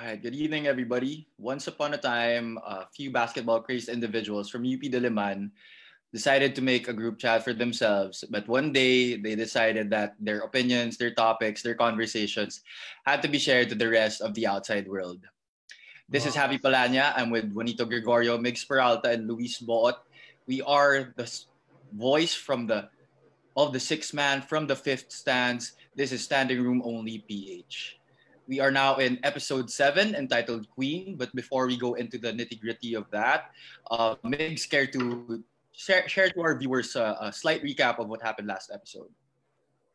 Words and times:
All 0.00 0.06
right, 0.06 0.22
good 0.22 0.34
evening, 0.34 0.66
everybody. 0.66 1.28
Once 1.36 1.68
upon 1.68 1.92
a 1.92 2.00
time, 2.00 2.56
a 2.64 2.88
few 2.88 3.12
basketball 3.12 3.60
crazed 3.60 3.90
individuals 3.90 4.48
from 4.48 4.64
UP 4.64 4.80
Diliman 4.80 5.50
decided 6.10 6.56
to 6.56 6.62
make 6.64 6.88
a 6.88 6.96
group 6.96 7.18
chat 7.18 7.44
for 7.44 7.52
themselves. 7.52 8.24
But 8.30 8.48
one 8.48 8.72
day, 8.72 9.20
they 9.20 9.36
decided 9.36 9.90
that 9.90 10.16
their 10.18 10.40
opinions, 10.40 10.96
their 10.96 11.12
topics, 11.12 11.60
their 11.60 11.74
conversations 11.74 12.62
had 13.04 13.20
to 13.20 13.28
be 13.28 13.38
shared 13.38 13.68
to 13.68 13.74
the 13.74 13.90
rest 13.90 14.22
of 14.22 14.32
the 14.32 14.46
outside 14.46 14.88
world. 14.88 15.20
This 16.08 16.24
wow. 16.24 16.28
is 16.30 16.34
Happy 16.34 16.56
Palanya. 16.56 17.12
I'm 17.14 17.28
with 17.28 17.52
Juanito 17.52 17.84
Gregorio, 17.84 18.38
Migs 18.38 18.66
Peralta, 18.66 19.10
and 19.10 19.28
Luis 19.28 19.58
Boot. 19.60 19.96
We 20.46 20.62
are 20.62 21.12
the 21.20 21.28
voice 21.92 22.32
from 22.32 22.66
the 22.66 22.88
of 23.54 23.74
the 23.74 23.80
sixth 23.80 24.14
man 24.14 24.40
from 24.40 24.66
the 24.66 24.76
fifth 24.76 25.12
stands. 25.12 25.76
This 25.94 26.10
is 26.10 26.24
Standing 26.24 26.64
Room 26.64 26.80
Only 26.86 27.18
PH. 27.18 27.99
We 28.50 28.58
are 28.58 28.74
now 28.74 28.98
in 28.98 29.22
episode 29.22 29.70
seven 29.70 30.18
entitled 30.18 30.66
Queen. 30.74 31.14
But 31.14 31.30
before 31.38 31.70
we 31.70 31.78
go 31.78 31.94
into 31.94 32.18
the 32.18 32.34
nitty 32.34 32.58
gritty 32.58 32.98
of 32.98 33.06
that, 33.14 33.54
uh, 33.94 34.18
Migs, 34.26 34.66
care 34.66 34.90
to 34.90 35.38
share, 35.70 36.02
share 36.10 36.34
to 36.34 36.42
our 36.42 36.58
viewers 36.58 36.98
uh, 36.98 37.14
a 37.22 37.32
slight 37.32 37.62
recap 37.62 38.02
of 38.02 38.10
what 38.10 38.18
happened 38.18 38.50
last 38.50 38.74
episode? 38.74 39.06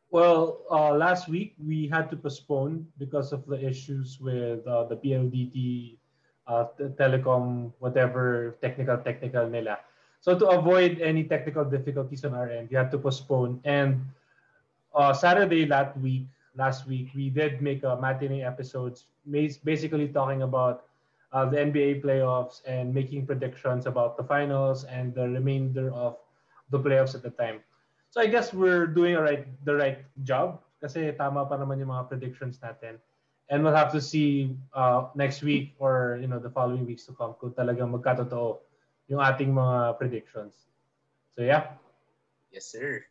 Well, 0.08 0.64
uh, 0.72 0.96
last 0.96 1.28
week 1.28 1.52
we 1.60 1.84
had 1.92 2.08
to 2.08 2.16
postpone 2.16 2.88
because 2.96 3.36
of 3.36 3.44
the 3.44 3.60
issues 3.60 4.16
with 4.24 4.64
uh, 4.64 4.88
the 4.88 4.96
PLDT, 4.96 6.00
uh, 6.48 6.72
telecom, 6.96 7.76
whatever 7.84 8.56
technical 8.64 8.96
technical 8.96 9.52
nila. 9.52 9.84
So 10.24 10.32
to 10.32 10.48
avoid 10.48 11.04
any 11.04 11.28
technical 11.28 11.68
difficulties 11.68 12.24
on 12.24 12.32
our 12.32 12.48
end, 12.48 12.72
we 12.72 12.76
had 12.80 12.88
to 12.92 12.96
postpone. 12.96 13.60
And 13.68 14.00
uh, 14.96 15.12
Saturday 15.12 15.66
last 15.68 15.92
week, 16.00 16.24
last 16.56 16.86
week 16.86 17.12
we 17.14 17.30
did 17.30 17.60
make 17.62 17.84
a 17.84 17.96
matinee 18.00 18.42
episodes, 18.42 19.06
basically 19.30 20.08
talking 20.08 20.42
about 20.42 20.84
uh, 21.32 21.44
the 21.44 21.56
NBA 21.56 22.02
playoffs 22.02 22.62
and 22.66 22.92
making 22.92 23.26
predictions 23.26 23.86
about 23.86 24.16
the 24.16 24.24
finals 24.24 24.84
and 24.84 25.14
the 25.14 25.28
remainder 25.28 25.92
of 25.92 26.16
the 26.70 26.78
playoffs 26.80 27.14
at 27.14 27.22
the 27.22 27.30
time. 27.30 27.60
So 28.10 28.20
I 28.20 28.26
guess 28.26 28.54
we're 28.54 28.86
doing 28.86 29.14
the 29.64 29.74
right 29.74 30.00
job 30.24 30.64
kasi 30.80 31.12
tama 31.12 31.44
pa 31.44 31.60
naman 31.60 31.80
yung 31.80 31.92
mga 31.92 32.08
predictions 32.08 32.58
natin. 32.64 32.96
And 33.46 33.62
we'll 33.62 33.76
have 33.76 33.92
to 33.94 34.02
see 34.02 34.56
uh, 34.74 35.12
next 35.14 35.42
week 35.42 35.78
or 35.78 36.18
you 36.18 36.26
know 36.26 36.42
the 36.42 36.50
following 36.50 36.82
weeks 36.82 37.06
to 37.06 37.14
come 37.14 37.38
kung 37.38 37.54
talagang 37.54 37.94
magkatotoo 37.94 38.58
yung 39.06 39.22
ating 39.22 39.54
mga 39.54 39.98
predictions. 40.02 40.66
So 41.30 41.46
yeah. 41.46 41.78
Yes, 42.50 42.66
sir. 42.66 43.06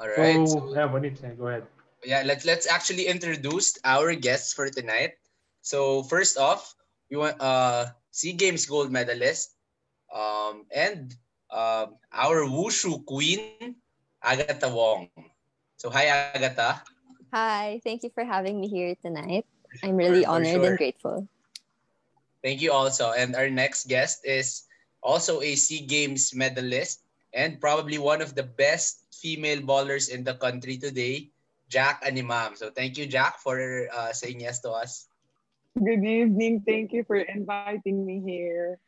All 0.00 0.08
right. 0.08 0.48
So, 0.48 0.64
so 0.64 0.72
yeah, 0.72 0.88
Bonit, 0.88 1.20
go 1.36 1.52
ahead. 1.52 1.68
Yeah, 2.00 2.24
let's 2.24 2.48
let's 2.48 2.64
actually 2.64 3.04
introduce 3.04 3.76
our 3.84 4.16
guests 4.16 4.56
for 4.56 4.72
tonight. 4.72 5.20
So 5.60 6.00
first 6.08 6.40
off, 6.40 6.72
we 7.12 7.20
want 7.20 7.36
uh 7.36 7.92
SEA 8.08 8.32
Games 8.32 8.64
gold 8.64 8.88
medalist, 8.88 9.52
um, 10.08 10.64
and 10.72 11.12
uh, 11.52 11.92
our 12.08 12.48
wushu 12.48 13.04
queen, 13.04 13.76
Agatha 14.24 14.72
Wong. 14.72 15.12
So 15.76 15.92
hi 15.92 16.08
Agatha. 16.08 16.80
Hi, 17.36 17.84
thank 17.84 18.00
you 18.00 18.10
for 18.16 18.24
having 18.24 18.56
me 18.56 18.72
here 18.72 18.96
tonight. 19.04 19.44
I'm 19.84 20.00
really 20.00 20.24
for, 20.24 20.40
honored 20.40 20.56
for 20.56 20.64
sure. 20.64 20.68
and 20.72 20.78
grateful. 20.80 21.28
Thank 22.40 22.64
you 22.64 22.72
also. 22.72 23.12
And 23.12 23.36
our 23.36 23.52
next 23.52 23.86
guest 23.86 24.24
is 24.24 24.64
also 25.04 25.44
a 25.44 25.52
SEA 25.54 25.84
Games 25.84 26.32
medalist 26.32 27.04
and 27.32 27.60
probably 27.60 27.98
one 27.98 28.20
of 28.22 28.34
the 28.34 28.42
best 28.42 29.06
female 29.12 29.60
bowlers 29.60 30.08
in 30.08 30.24
the 30.24 30.34
country 30.34 30.76
today, 30.76 31.30
Jack 31.68 32.04
Animam. 32.04 32.56
So 32.56 32.70
thank 32.70 32.98
you, 32.98 33.06
Jack, 33.06 33.38
for 33.38 33.86
uh, 33.92 34.12
saying 34.12 34.40
yes 34.40 34.60
to 34.60 34.70
us. 34.70 35.06
Good 35.78 36.04
evening. 36.04 36.62
Thank 36.66 36.92
you 36.92 37.04
for 37.04 37.16
inviting 37.16 38.04
me 38.04 38.20
here. 38.24 38.80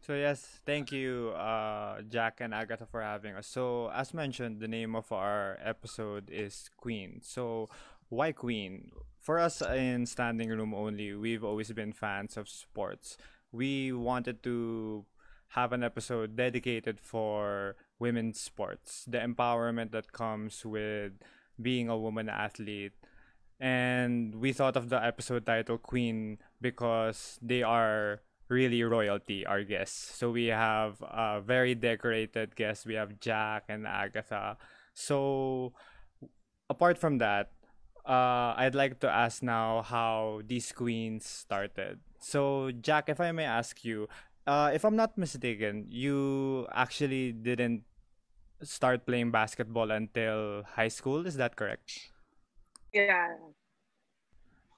So 0.00 0.14
yes, 0.14 0.60
thank 0.64 0.90
you, 0.92 1.34
uh, 1.36 2.00
Jack 2.08 2.40
and 2.40 2.54
Agatha, 2.54 2.86
for 2.86 3.02
having 3.02 3.34
us. 3.34 3.46
So 3.46 3.90
as 3.90 4.14
mentioned, 4.14 4.60
the 4.60 4.68
name 4.68 4.94
of 4.94 5.12
our 5.12 5.58
episode 5.60 6.30
is 6.32 6.70
Queen. 6.76 7.20
So 7.22 7.68
why 8.08 8.32
Queen? 8.32 8.90
For 9.20 9.38
us 9.38 9.60
in 9.60 10.06
Standing 10.06 10.48
Room 10.48 10.72
Only, 10.72 11.12
we've 11.12 11.44
always 11.44 11.70
been 11.72 11.92
fans 11.92 12.38
of 12.38 12.48
sports. 12.48 13.18
We 13.52 13.92
wanted 13.92 14.42
to 14.44 15.04
have 15.48 15.72
an 15.72 15.82
episode 15.82 16.36
dedicated 16.36 17.00
for 17.00 17.76
women's 17.98 18.40
sports, 18.40 19.04
the 19.06 19.18
empowerment 19.18 19.92
that 19.92 20.12
comes 20.12 20.64
with 20.64 21.12
being 21.60 21.88
a 21.88 21.98
woman 21.98 22.28
athlete. 22.28 22.92
And 23.60 24.36
we 24.36 24.52
thought 24.52 24.76
of 24.76 24.88
the 24.88 25.02
episode 25.02 25.46
title 25.46 25.78
Queen 25.78 26.38
because 26.60 27.38
they 27.42 27.62
are 27.62 28.20
really 28.48 28.82
royalty, 28.82 29.44
our 29.44 29.64
guests. 29.64 30.16
So 30.16 30.30
we 30.30 30.46
have 30.46 31.02
a 31.02 31.40
very 31.44 31.74
decorated 31.74 32.56
guests. 32.56 32.86
We 32.86 32.94
have 32.94 33.20
Jack 33.20 33.64
and 33.68 33.86
Agatha. 33.86 34.56
So 34.94 35.72
apart 36.70 36.98
from 36.98 37.18
that, 37.18 37.52
uh, 38.06 38.54
I'd 38.56 38.74
like 38.74 39.00
to 39.00 39.10
ask 39.10 39.42
now 39.42 39.82
how 39.82 40.40
these 40.46 40.72
queens 40.72 41.26
started. 41.26 42.00
So 42.20 42.70
Jack, 42.70 43.08
if 43.08 43.20
I 43.20 43.32
may 43.32 43.44
ask 43.44 43.84
you, 43.84 44.08
uh, 44.48 44.70
if 44.72 44.84
I'm 44.84 44.96
not 44.96 45.18
mistaken, 45.18 45.84
you 45.88 46.66
actually 46.72 47.32
didn't 47.32 47.84
start 48.64 49.04
playing 49.04 49.30
basketball 49.30 49.90
until 49.92 50.64
high 50.64 50.88
school. 50.88 51.26
Is 51.26 51.36
that 51.36 51.54
correct? 51.54 52.08
Yeah. 52.92 53.36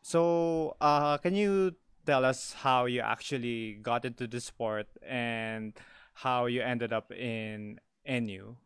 So, 0.03 0.75
uh, 0.81 1.19
can 1.19 1.37
you 1.37 1.77
tell 2.05 2.25
us 2.25 2.53
how 2.53 2.87
you 2.87 3.00
actually 3.00 3.79
got 3.81 4.05
into 4.05 4.27
the 4.27 4.41
sport 4.41 4.89
and 5.07 5.73
how 6.15 6.47
you 6.47 6.62
ended 6.62 6.93
up 6.93 7.12
in 7.12 7.79
NU? 8.05 8.57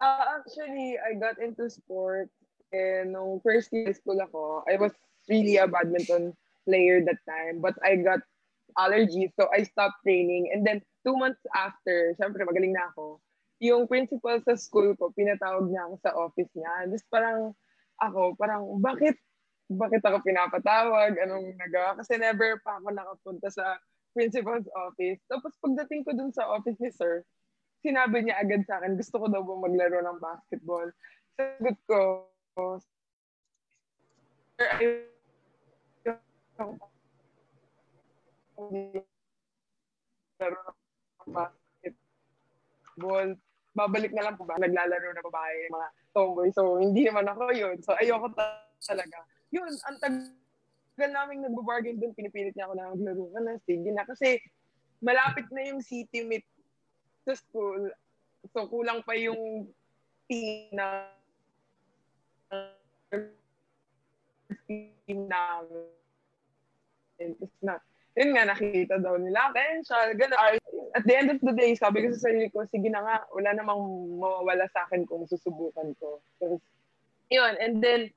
Uh, 0.00 0.24
actually, 0.36 0.98
I 0.98 1.14
got 1.14 1.38
into 1.38 1.70
sport 1.70 2.28
and 2.72 3.12
nung 3.12 3.40
first 3.40 3.72
year 3.72 3.94
school 3.94 4.20
ako, 4.20 4.64
I 4.68 4.76
was 4.76 4.92
really 5.28 5.56
a 5.56 5.66
badminton 5.66 6.34
player 6.66 7.02
that 7.04 7.20
time. 7.26 7.60
But 7.62 7.78
I 7.82 7.96
got 8.02 8.20
allergies. 8.78 9.32
So 9.38 9.48
I 9.52 9.64
stopped 9.64 10.02
training. 10.04 10.50
And 10.52 10.66
then 10.66 10.82
two 11.06 11.16
months 11.16 11.40
after, 11.54 12.14
syempre 12.20 12.44
magaling 12.44 12.74
na 12.74 12.90
ako, 12.92 13.20
yung 13.62 13.88
principal 13.88 14.36
sa 14.44 14.54
school 14.58 14.92
ko, 15.00 15.14
pinatawag 15.16 15.70
niya 15.72 15.88
ako 15.88 15.94
sa 16.04 16.12
office 16.12 16.52
niya. 16.52 16.90
Tapos 16.92 17.06
parang 17.08 17.40
ako, 17.96 18.36
parang 18.36 18.62
bakit 18.84 19.16
bakit 19.66 20.02
ako 20.06 20.22
pinapatawag? 20.22 21.18
Anong 21.18 21.56
nagawa? 21.58 21.98
Kasi 21.98 22.20
never 22.20 22.60
pa 22.62 22.78
ako 22.78 22.94
nakapunta 22.94 23.48
sa 23.50 23.80
principal's 24.14 24.68
office. 24.76 25.18
Tapos 25.26 25.52
pagdating 25.58 26.06
ko 26.06 26.14
dun 26.14 26.30
sa 26.30 26.46
office 26.52 26.78
ni 26.78 26.92
sir, 26.92 27.26
sinabi 27.82 28.22
niya 28.22 28.38
agad 28.38 28.62
sa 28.68 28.78
akin, 28.78 28.94
gusto 28.94 29.18
ko 29.18 29.26
daw 29.26 29.42
ba 29.42 29.66
maglaro 29.66 29.98
ng 30.04 30.18
basketball. 30.22 30.88
Sagot 31.34 31.78
ko, 31.90 32.00
sir, 34.56 35.15
laro 40.36 40.56
ng 40.56 41.32
basketball, 41.32 43.28
babalik 43.76 44.12
na 44.16 44.24
lang 44.24 44.36
po 44.40 44.48
ba, 44.48 44.56
naglalaro 44.56 45.12
na 45.12 45.24
babae, 45.24 45.68
mga 45.68 45.88
tomboy. 46.16 46.48
So, 46.56 46.80
hindi 46.80 47.04
naman 47.04 47.28
ako 47.28 47.52
yun. 47.52 47.76
So, 47.84 47.92
ayoko 47.96 48.32
talaga. 48.80 49.18
Yun, 49.52 49.68
ang 49.68 49.98
tagal 50.00 51.10
namin 51.12 51.44
nagbabargain 51.44 52.00
doon, 52.00 52.16
pinipilit 52.16 52.56
niya 52.56 52.68
ako 52.68 52.74
na 52.76 52.92
maglaro 52.92 53.28
ka 53.32 53.40
na, 53.44 53.52
sige 53.68 53.90
na. 53.92 54.04
Kasi, 54.08 54.40
malapit 55.04 55.44
na 55.52 55.60
yung 55.68 55.84
city 55.84 56.24
meet 56.24 56.48
sa 57.28 57.36
school. 57.36 57.92
So, 58.56 58.64
kulang 58.70 59.04
pa 59.04 59.12
yung 59.12 59.68
team 60.24 60.72
na 60.72 61.12
team 64.66 65.20
namin. 65.28 66.05
It's 67.18 67.62
not, 67.64 67.80
yun 68.16 68.32
nga, 68.36 68.48
nakita 68.48 69.00
daw 69.00 69.16
nila, 69.16 69.52
potential, 69.52 70.16
gano'n. 70.16 70.60
At 70.96 71.04
the 71.04 71.14
end 71.16 71.28
of 71.32 71.40
the 71.40 71.52
day, 71.52 71.76
sabi 71.76 72.04
ko 72.04 72.12
sa 72.16 72.28
sarili 72.28 72.48
ko, 72.48 72.64
sige 72.68 72.88
na 72.88 73.04
nga, 73.04 73.16
wala 73.32 73.52
namang 73.52 73.80
mawawala 74.16 74.64
sa 74.72 74.88
akin 74.88 75.04
kung 75.04 75.28
susubukan 75.28 75.92
ko. 76.00 76.20
So, 76.40 76.60
yun, 77.28 77.56
and 77.60 77.84
then, 77.84 78.08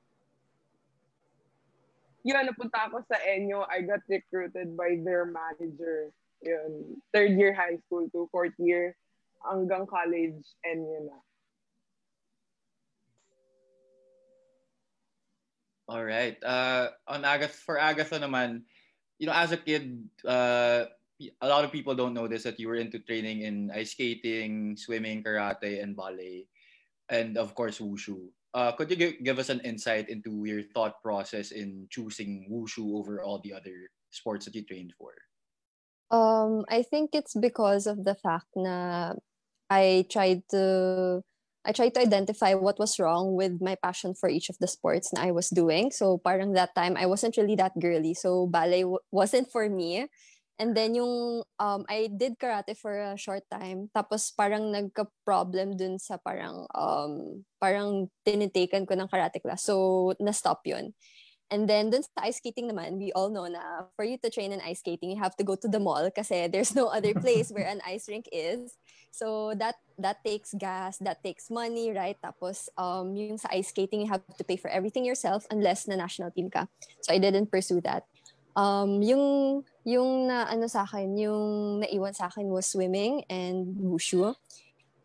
yun, 2.23 2.47
napunta 2.47 2.87
ako 2.87 3.03
sa 3.07 3.19
Enyo, 3.23 3.67
I 3.67 3.83
got 3.83 4.03
recruited 4.07 4.75
by 4.75 4.99
their 5.03 5.27
manager. 5.27 6.11
Yun, 6.39 6.99
third 7.11 7.35
year 7.35 7.51
high 7.51 7.79
school 7.83 8.07
to 8.15 8.31
fourth 8.31 8.55
year 8.55 8.95
hanggang 9.43 9.87
college, 9.87 10.43
Enyo 10.63 11.11
na. 11.11 11.19
All 15.89 16.05
right. 16.05 16.37
Uh, 16.45 16.93
on 17.09 17.25
Agatha, 17.25 17.57
for 17.65 17.81
Agatha 17.81 18.21
naman, 18.21 18.61
you 19.19 19.27
know, 19.27 19.35
as 19.35 19.51
a 19.51 19.57
kid, 19.57 20.07
uh, 20.25 20.85
a 21.41 21.47
lot 21.47 21.65
of 21.65 21.71
people 21.71 21.93
don't 21.93 22.15
know 22.15 22.27
this 22.27 22.43
that 22.43 22.59
you 22.59 22.67
were 22.67 22.79
into 22.79 22.99
training 22.99 23.43
in 23.43 23.69
ice 23.75 23.91
skating, 23.91 24.75
swimming, 24.79 25.21
karate, 25.21 25.83
and 25.83 25.95
ballet, 25.95 26.47
and 27.09 27.37
of 27.37 27.53
course 27.53 27.79
wushu. 27.79 28.31
Uh, 28.53 28.71
could 28.71 28.89
you 28.89 28.95
give, 28.95 29.13
give 29.23 29.37
us 29.37 29.49
an 29.49 29.59
insight 29.61 30.09
into 30.09 30.45
your 30.45 30.63
thought 30.73 31.03
process 31.03 31.51
in 31.51 31.85
choosing 31.91 32.47
wushu 32.49 32.97
over 32.97 33.21
all 33.21 33.39
the 33.43 33.53
other 33.53 33.91
sports 34.09 34.45
that 34.45 34.55
you 34.55 34.63
trained 34.63 34.93
for? 34.97 35.11
Um, 36.09 36.65
I 36.69 36.81
think 36.81 37.11
it's 37.13 37.35
because 37.35 37.85
of 37.85 38.05
the 38.05 38.15
fact 38.15 38.47
na 38.55 39.13
I 39.69 40.07
tried 40.09 40.41
to 40.49 41.21
I 41.65 41.71
tried 41.71 41.93
to 41.95 42.01
identify 42.01 42.55
what 42.55 42.79
was 42.79 42.99
wrong 42.99 43.35
with 43.35 43.59
my 43.59 43.75
passion 43.75 44.15
for 44.15 44.29
each 44.29 44.49
of 44.49 44.57
the 44.59 44.67
sports 44.67 45.11
na 45.11 45.27
I 45.27 45.31
was 45.31 45.51
doing. 45.51 45.91
So 45.91 46.17
parang 46.17 46.53
that 46.55 46.73
time 46.73 46.95
I 46.95 47.05
wasn't 47.05 47.35
really 47.35 47.55
that 47.59 47.75
girly. 47.75 48.15
So 48.15 48.47
ballet 48.47 48.87
w- 48.87 49.03
wasn't 49.11 49.51
for 49.51 49.67
me. 49.67 50.07
And 50.59 50.75
then 50.75 50.95
yung 50.95 51.43
um 51.59 51.83
I 51.87 52.07
did 52.11 52.39
karate 52.39 52.75
for 52.75 52.95
a 52.95 53.19
short 53.19 53.43
time. 53.51 53.91
Tapos 53.95 54.31
parang 54.31 54.71
nagka-problem 54.71 55.75
dun 55.75 55.99
sa 55.99 56.15
parang 56.19 56.67
um 56.75 57.43
parang 57.59 58.07
tinitaken 58.23 58.87
ko 58.87 58.95
ng 58.95 59.11
karate 59.11 59.39
class. 59.43 59.63
So 59.63 60.15
na-stop 60.19 60.63
'yun. 60.63 60.95
And 61.49 61.65
then 61.65 61.89
dun 61.89 62.05
sa 62.05 62.29
ice 62.29 62.37
skating 62.37 62.69
naman, 62.69 63.01
we 63.01 63.09
all 63.17 63.33
know 63.33 63.49
na 63.49 63.89
for 63.97 64.05
you 64.05 64.21
to 64.21 64.29
train 64.29 64.53
in 64.53 64.61
ice 64.61 64.85
skating, 64.85 65.09
you 65.09 65.19
have 65.19 65.33
to 65.41 65.47
go 65.47 65.57
to 65.57 65.67
the 65.67 65.81
mall 65.81 66.07
kasi 66.13 66.45
there's 66.47 66.77
no 66.77 66.87
other 66.93 67.17
place 67.17 67.49
where 67.49 67.65
an 67.65 67.81
ice 67.83 68.05
rink 68.05 68.29
is. 68.31 68.77
So 69.09 69.57
that 69.57 69.75
that 69.99 70.23
takes 70.23 70.55
gas, 70.55 70.97
that 71.03 71.21
takes 71.21 71.51
money, 71.51 71.91
right? 71.91 72.17
Tapos 72.17 72.71
um 72.79 73.13
yung 73.13 73.37
sa 73.37 73.51
ice 73.51 73.69
skating, 73.69 74.01
you 74.01 74.09
have 74.09 74.23
to 74.25 74.45
pay 74.47 74.55
for 74.55 74.71
everything 74.71 75.03
yourself 75.03 75.45
unless 75.51 75.85
na 75.85 75.99
national 75.99 76.31
team 76.31 76.49
ka. 76.49 76.65
So 77.03 77.13
I 77.13 77.19
didn't 77.19 77.51
pursue 77.51 77.83
that. 77.83 78.07
Um 78.55 79.03
yung 79.03 79.25
yung 79.83 80.31
na 80.31 80.47
ano 80.47 80.65
sa 80.71 80.87
akin, 80.87 81.15
yung 81.19 81.83
naiwan 81.83 82.15
sa 82.15 82.31
akin 82.31 82.47
was 82.49 82.65
swimming 82.65 83.27
and 83.29 83.77
wushu. 83.77 84.33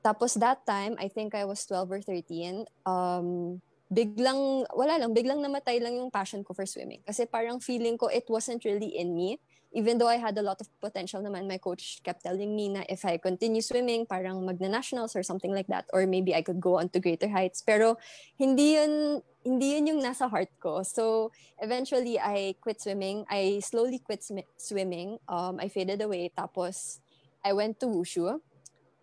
Tapos 0.05 0.37
that 0.39 0.65
time, 0.69 0.95
I 1.01 1.09
think 1.09 1.35
I 1.35 1.45
was 1.45 1.67
12 1.67 1.91
or 1.91 2.01
13. 2.01 2.65
Um 2.87 3.61
biglang, 3.95 4.67
wala 4.75 4.99
lang, 4.99 5.15
biglang 5.15 5.39
namatay 5.39 5.79
lang 5.79 5.95
yung 5.95 6.11
passion 6.11 6.43
ko 6.43 6.57
for 6.57 6.67
swimming. 6.67 7.05
Kasi 7.07 7.29
parang 7.29 7.63
feeling 7.63 7.95
ko 7.95 8.11
it 8.11 8.27
wasn't 8.27 8.65
really 8.65 8.97
in 8.97 9.15
me. 9.15 9.39
Even 9.75 9.99
though 9.99 10.07
I 10.07 10.23
had 10.23 10.39
a 10.39 10.43
lot 10.43 10.63
of 10.63 10.71
potential 10.81 11.21
naman, 11.21 11.51
my 11.51 11.59
coach 11.59 11.99
kept 12.07 12.23
telling 12.23 12.55
me 12.55 12.71
na 12.71 12.87
if 12.89 13.05
I 13.05 13.19
continue 13.19 13.61
swimming, 13.61 14.07
parang 14.07 14.47
magna-nationals 14.47 15.19
or 15.19 15.27
something 15.27 15.51
like 15.51 15.67
that. 15.67 15.91
Or 15.93 16.07
maybe 16.07 16.35
I 16.35 16.43
could 16.43 16.63
go 16.63 16.79
on 16.79 16.89
to 16.95 17.03
greater 17.03 17.27
heights. 17.27 17.59
Pero 17.61 17.99
hindi 18.39 18.79
yun, 18.79 19.19
hindi 19.43 19.75
yun 19.75 19.87
yung 19.91 20.01
nasa 20.01 20.31
heart 20.31 20.55
ko. 20.63 20.87
So 20.87 21.35
eventually, 21.59 22.23
I 22.23 22.55
quit 22.63 22.81
swimming. 22.81 23.27
I 23.27 23.59
slowly 23.67 23.99
quit 23.99 24.23
sm- 24.23 24.47
swimming. 24.57 25.19
Um, 25.27 25.59
I 25.59 25.67
faded 25.67 26.01
away. 26.01 26.31
Tapos, 26.31 27.03
I 27.45 27.53
went 27.53 27.83
to 27.83 27.91
wushu. 27.91 28.41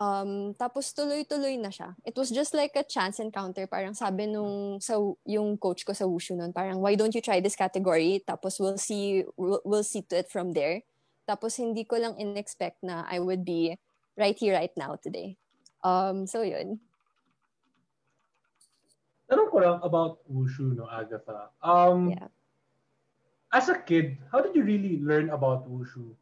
Um, 0.01 0.57
tapos 0.57 0.89
tuloy-tuloy 0.97 1.61
na 1.61 1.69
siya. 1.69 1.93
It 2.01 2.17
was 2.17 2.33
just 2.33 2.57
like 2.57 2.73
a 2.73 2.81
chance 2.81 3.21
encounter. 3.21 3.69
Parang 3.69 3.93
sabi 3.93 4.25
nung 4.25 4.81
sa 4.81 4.97
yung 5.29 5.61
coach 5.61 5.85
ko 5.85 5.93
sa 5.93 6.09
wushu 6.09 6.33
noon, 6.33 6.49
parang 6.49 6.81
why 6.81 6.97
don't 6.97 7.13
you 7.13 7.21
try 7.21 7.37
this 7.37 7.53
category? 7.53 8.17
Tapos 8.25 8.57
we'll 8.57 8.81
see 8.81 9.21
we'll, 9.37 9.61
we'll 9.61 9.85
see 9.85 10.01
to 10.09 10.25
it 10.25 10.33
from 10.33 10.57
there. 10.57 10.81
Tapos 11.29 11.61
hindi 11.61 11.85
ko 11.85 12.01
lang 12.01 12.17
in-expect 12.17 12.81
na 12.81 13.05
I 13.05 13.21
would 13.21 13.45
be 13.45 13.77
right 14.17 14.33
here 14.33 14.57
right 14.57 14.73
now 14.73 14.97
today. 14.97 15.37
Um, 15.85 16.25
so 16.25 16.41
yun. 16.41 16.81
Tanong 19.29 19.53
ko 19.53 19.57
lang 19.61 19.77
about 19.85 20.25
wushu, 20.25 20.73
no, 20.73 20.89
Agatha. 20.89 21.53
Um, 21.61 22.17
Yeah. 22.17 22.33
As 23.53 23.69
a 23.69 23.77
kid, 23.77 24.17
how 24.31 24.41
did 24.41 24.57
you 24.57 24.65
really 24.65 24.97
learn 24.97 25.29
about 25.29 25.69
wushu? 25.69 26.15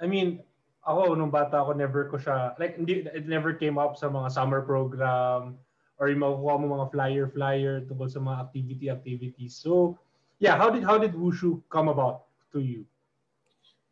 I 0.00 0.06
mean, 0.06 0.40
ako, 0.86 1.18
nung 1.18 1.34
bata 1.34 1.58
ako, 1.58 1.74
never 1.74 2.06
ko 2.06 2.16
siya, 2.16 2.54
like, 2.62 2.78
hindi, 2.78 3.02
it 3.10 3.26
never 3.26 3.50
came 3.52 3.76
up 3.76 3.98
sa 3.98 4.06
mga 4.06 4.30
summer 4.30 4.62
program 4.62 5.58
or 5.98 6.06
yung 6.06 6.22
makukuha 6.22 6.54
mo 6.62 6.78
mga 6.78 6.90
flyer-flyer 6.94 7.74
tungkol 7.90 8.06
sa 8.06 8.22
mga 8.22 8.38
activity-activities. 8.46 9.58
So, 9.58 9.98
yeah, 10.38 10.54
how 10.54 10.70
did 10.70 10.86
how 10.86 10.96
did 10.96 11.18
wushu 11.18 11.58
come 11.72 11.90
about 11.90 12.30
to 12.54 12.62
you? 12.62 12.86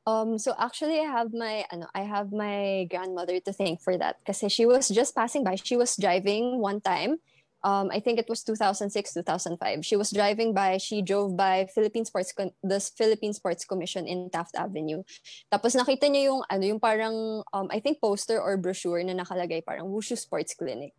Um, 0.04 0.36
so 0.36 0.52
actually, 0.60 1.00
I 1.00 1.08
have 1.08 1.32
my, 1.32 1.64
ano, 1.72 1.88
I 1.96 2.04
have 2.04 2.28
my 2.28 2.84
grandmother 2.92 3.40
to 3.40 3.52
thank 3.56 3.80
for 3.80 3.96
that. 3.96 4.20
Kasi 4.28 4.52
she 4.52 4.68
was 4.68 4.92
just 4.92 5.16
passing 5.16 5.42
by. 5.42 5.56
She 5.56 5.80
was 5.80 5.96
driving 5.96 6.60
one 6.60 6.84
time. 6.84 7.24
Um, 7.64 7.88
I 7.88 7.98
think 7.98 8.20
it 8.20 8.28
was 8.28 8.44
2006, 8.44 8.92
2005. 9.24 9.56
She 9.80 9.96
was 9.96 10.12
driving 10.12 10.52
by. 10.52 10.76
She 10.76 11.00
drove 11.00 11.32
by 11.32 11.64
Philippine 11.72 12.04
Sports, 12.04 12.36
the 12.62 12.78
Philippine 12.92 13.32
Sports 13.32 13.64
Commission 13.64 14.06
in 14.06 14.28
Taft 14.28 14.52
Avenue. 14.54 15.00
Tapos 15.48 15.72
nakita 15.72 16.12
niya 16.12 16.28
yung, 16.28 16.44
ano, 16.52 16.64
yung 16.68 16.78
parang, 16.78 17.40
um, 17.56 17.66
I 17.72 17.80
think 17.80 18.04
poster 18.04 18.36
or 18.36 18.60
brochure 18.60 19.02
na 19.02 19.16
nakalagay 19.16 19.64
parang 19.64 19.88
Wushu 19.88 20.12
Sports 20.20 20.52
Clinic. 20.52 20.92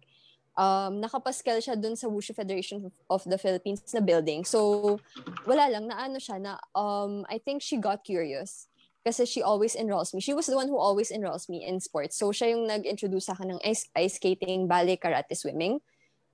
Um, 0.58 1.06
nakapaskel 1.06 1.62
siya 1.62 1.78
dun 1.78 1.94
sa 1.94 2.10
Wushu 2.10 2.34
Federation 2.34 2.90
of 3.14 3.22
the 3.30 3.38
Philippines 3.38 3.86
na 3.94 4.02
building. 4.02 4.42
So, 4.42 4.98
wala 5.46 5.70
lang, 5.70 5.86
na 5.86 6.02
ano 6.02 6.18
siya, 6.18 6.42
na 6.42 6.58
um, 6.74 7.30
I 7.30 7.38
think 7.38 7.62
she 7.62 7.78
got 7.78 8.02
curious 8.02 8.66
kasi 9.06 9.30
she 9.30 9.46
always 9.46 9.78
enrolls 9.78 10.18
me. 10.18 10.20
She 10.20 10.34
was 10.34 10.50
the 10.50 10.58
one 10.58 10.66
who 10.66 10.82
always 10.82 11.14
enrolls 11.14 11.46
me 11.46 11.62
in 11.62 11.78
sports. 11.78 12.18
So 12.18 12.34
siya 12.34 12.58
yung 12.58 12.66
nag-introduce 12.66 13.30
sa 13.30 13.38
akin 13.38 13.54
ng 13.54 13.62
ice, 13.62 13.86
ice 13.94 14.18
skating, 14.18 14.66
ballet, 14.66 14.98
karate, 14.98 15.38
swimming. 15.38 15.78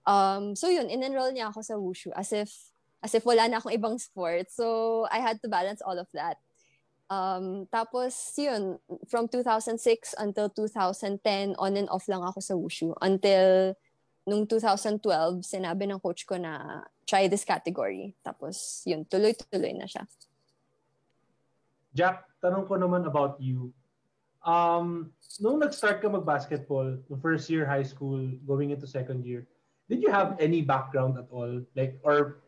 Um, 0.06 0.56
so 0.56 0.70
yun, 0.70 0.90
in-enroll 0.90 1.32
niya 1.32 1.54
ako 1.54 1.62
sa 1.62 1.76
wushu 1.78 2.10
as 2.18 2.34
if 2.34 2.50
as 3.02 3.14
if 3.14 3.26
wala 3.26 3.50
na 3.50 3.58
akong 3.58 3.74
ibang 3.74 3.98
sport. 3.98 4.50
So 4.50 5.06
I 5.10 5.22
had 5.22 5.42
to 5.42 5.50
balance 5.50 5.82
all 5.82 5.98
of 5.98 6.10
that. 6.14 6.38
Um, 7.12 7.68
tapos 7.68 8.16
yun, 8.40 8.80
from 9.10 9.28
2006 9.28 10.16
until 10.18 10.48
2010, 10.48 11.60
on 11.60 11.76
and 11.76 11.90
off 11.90 12.08
lang 12.08 12.24
ako 12.24 12.40
sa 12.40 12.56
wushu. 12.56 12.96
Until 13.02 13.76
nung 14.24 14.48
2012, 14.48 15.44
sinabi 15.44 15.90
ng 15.90 16.00
coach 16.00 16.24
ko 16.24 16.38
na 16.38 16.86
try 17.04 17.28
this 17.28 17.44
category. 17.44 18.16
Tapos 18.24 18.86
yun, 18.88 19.04
tuloy-tuloy 19.04 19.76
na 19.76 19.90
siya. 19.90 20.08
Jack, 21.92 22.24
tanong 22.40 22.64
ko 22.70 22.80
naman 22.80 23.04
about 23.04 23.36
you. 23.44 23.76
Um, 24.48 25.12
nung 25.44 25.60
nag-start 25.60 26.00
ka 26.00 26.08
mag-basketball, 26.08 26.96
first 27.20 27.52
year 27.52 27.68
high 27.68 27.84
school, 27.84 28.24
going 28.48 28.72
into 28.72 28.88
second 28.88 29.28
year, 29.28 29.51
did 29.92 30.00
you 30.00 30.08
have 30.08 30.40
any 30.40 30.64
background 30.64 31.20
at 31.20 31.28
all? 31.36 31.60
Like, 31.76 32.00
or 32.08 32.40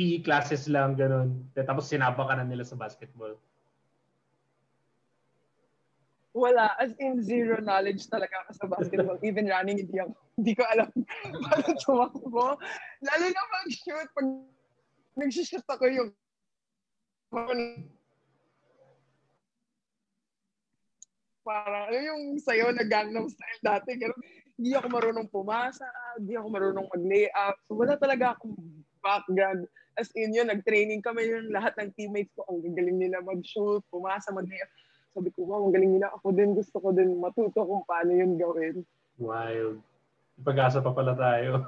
PE 0.00 0.24
classes 0.24 0.72
lang, 0.72 0.96
ganun. 0.96 1.44
Tapos 1.52 1.92
sinaba 1.92 2.24
ka 2.24 2.40
na 2.40 2.48
nila 2.48 2.64
sa 2.64 2.80
basketball? 2.80 3.36
Wala. 6.32 6.72
As 6.80 6.96
in, 6.96 7.20
zero 7.20 7.60
knowledge 7.60 8.08
talaga 8.08 8.48
ako 8.48 8.50
sa 8.56 8.66
basketball. 8.72 9.20
Even 9.28 9.52
running, 9.52 9.84
hindi, 9.84 10.00
ako, 10.00 10.16
hindi 10.40 10.52
ko 10.56 10.64
alam 10.64 10.88
paano 11.44 11.68
tumakbo. 11.76 12.56
Lalo 13.04 13.24
na 13.28 13.42
mag-shoot. 13.60 14.08
Pag 14.16 14.26
nag-shoot 15.20 15.66
ako 15.68 15.84
yung 15.92 16.08
parang 21.44 21.90
ano 21.90 21.98
yung 22.00 22.22
sayo 22.40 22.72
na 22.72 22.86
Gangnam 22.86 23.28
Style 23.28 23.60
dati. 23.60 23.92
Ganun. 24.00 24.24
Hindi 24.62 24.78
ako 24.78 24.94
marunong 24.94 25.26
pumasa, 25.26 25.90
hindi 26.14 26.38
ako 26.38 26.46
marunong 26.54 26.86
mag-layup. 26.86 27.58
So 27.66 27.74
wala 27.74 27.98
talaga 27.98 28.38
akong 28.38 28.54
background. 29.02 29.66
As 29.98 30.14
in 30.14 30.30
yun, 30.30 30.46
nag-training 30.54 31.02
kami 31.02 31.26
yung 31.26 31.50
lahat 31.50 31.74
ng 31.82 31.90
teammates 31.98 32.30
ko. 32.38 32.46
Ang 32.46 32.62
gagaling 32.62 33.02
nila 33.02 33.18
mag-shoot, 33.26 33.82
pumasa, 33.90 34.30
mag-layup. 34.30 34.70
Sabi 35.10 35.34
ko, 35.34 35.50
wow, 35.50 35.66
ang 35.66 35.74
galing 35.74 35.98
nila. 35.98 36.14
Ako 36.14 36.30
din, 36.30 36.54
gusto 36.54 36.78
ko 36.78 36.94
din 36.94 37.18
matuto 37.18 37.58
kung 37.58 37.82
paano 37.90 38.14
yun 38.14 38.38
gawin. 38.38 38.86
Wild. 39.18 39.82
Pag-asa 40.46 40.78
pa 40.78 40.94
pala 40.94 41.18
tayo. 41.18 41.66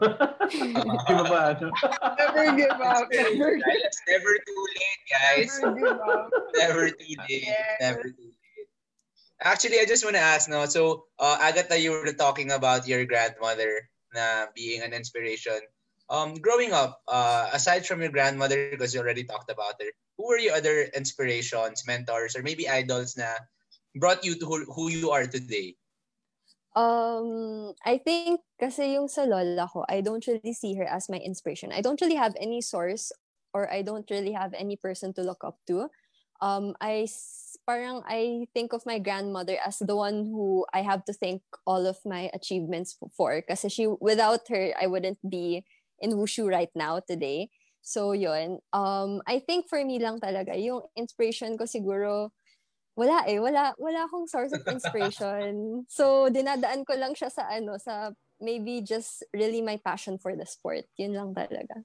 Di 1.03 1.15
ba 1.19 1.25
ba 1.27 1.41
ano? 1.51 1.75
Never 2.15 2.47
give 2.55 2.79
up. 2.79 3.11
Never, 3.11 3.51
never 4.07 4.33
too 4.39 4.63
late, 4.71 5.03
guys. 5.11 5.51
never 5.59 5.75
give 5.75 5.99
up. 5.99 6.31
Never 6.55 6.85
too 6.95 7.15
late. 7.27 7.51
Never 7.83 8.07
too 8.15 8.31
late. 8.31 8.34
Actually, 9.45 9.79
I 9.79 9.85
just 9.85 10.05
want 10.05 10.17
to 10.17 10.25
ask, 10.25 10.49
no? 10.49 10.65
So, 10.65 11.05
uh, 11.21 11.37
Agatha, 11.41 11.79
you 11.79 11.93
were 11.93 12.17
talking 12.17 12.51
about 12.51 12.89
your 12.89 13.05
grandmother 13.05 13.93
na 14.17 14.49
being 14.57 14.81
an 14.81 14.97
inspiration. 14.97 15.61
Um, 16.09 16.41
growing 16.41 16.73
up, 16.73 17.05
uh, 17.09 17.53
aside 17.53 17.85
from 17.85 18.01
your 18.01 18.09
grandmother, 18.09 18.73
because 18.73 18.95
you 18.95 19.01
already 19.01 19.25
talked 19.25 19.51
about 19.51 19.77
her, 19.81 19.93
who 20.17 20.29
were 20.29 20.39
your 20.39 20.57
other 20.57 20.89
inspirations, 20.97 21.85
mentors, 21.87 22.37
or 22.37 22.43
maybe 22.43 22.69
idols 22.69 23.17
na 23.21 23.37
brought 23.97 24.25
you 24.25 24.35
to 24.41 24.47
who, 24.47 24.65
who 24.73 24.89
you 24.89 25.11
are 25.11 25.27
today? 25.27 25.77
Um, 26.75 27.75
I 27.85 27.99
think 27.99 28.41
kasi 28.59 28.97
yung 28.97 29.09
sa 29.09 29.23
lola 29.23 29.69
ko, 29.69 29.85
I 29.89 30.01
don't 30.01 30.27
really 30.27 30.53
see 30.57 30.75
her 30.75 30.89
as 30.89 31.09
my 31.09 31.19
inspiration. 31.21 31.71
I 31.71 31.81
don't 31.81 32.01
really 32.01 32.19
have 32.19 32.35
any 32.41 32.61
source 32.61 33.13
or 33.53 33.71
I 33.71 33.83
don't 33.83 34.09
really 34.11 34.33
have 34.33 34.53
any 34.57 34.77
person 34.77 35.13
to 35.15 35.23
look 35.23 35.45
up 35.45 35.61
to. 35.69 35.89
Um, 36.41 36.75
I 36.81 37.07
parang 37.67 38.05
I 38.07 38.47
think 38.53 38.73
of 38.73 38.87
my 38.87 38.99
grandmother 39.01 39.57
as 39.65 39.81
the 39.81 39.97
one 39.97 40.25
who 40.29 40.65
I 40.73 40.85
have 40.85 41.05
to 41.07 41.13
thank 41.13 41.43
all 41.67 41.89
of 41.89 41.99
my 42.05 42.31
achievements 42.33 42.97
for 43.17 43.41
kasi 43.43 43.69
she 43.69 43.85
without 44.01 44.47
her 44.49 44.73
I 44.77 44.87
wouldn't 44.87 45.21
be 45.25 45.65
in 46.01 46.17
wushu 46.17 46.49
right 46.49 46.73
now 46.77 47.01
today. 47.01 47.51
So 47.85 48.13
yun. 48.13 48.61
Um, 48.73 49.21
I 49.29 49.41
think 49.41 49.69
for 49.69 49.83
me 49.85 50.01
lang 50.01 50.21
talaga 50.21 50.57
yung 50.57 50.89
inspiration 50.97 51.57
ko 51.57 51.65
siguro 51.65 52.33
wala 52.97 53.27
eh, 53.27 53.43
wala 53.43 53.75
wala 53.77 54.07
akong 54.07 54.31
source 54.31 54.55
of 54.55 54.65
inspiration. 54.69 55.53
so 55.89 56.31
dinadaan 56.31 56.87
ko 56.87 56.95
lang 56.95 57.13
siya 57.13 57.29
sa 57.29 57.51
ano, 57.51 57.77
sa 57.77 58.15
maybe 58.41 58.81
just 58.81 59.25
really 59.33 59.61
my 59.61 59.77
passion 59.81 60.17
for 60.17 60.37
the 60.37 60.47
sport. 60.47 60.87
Yun 60.97 61.13
lang 61.13 61.31
talaga. 61.35 61.83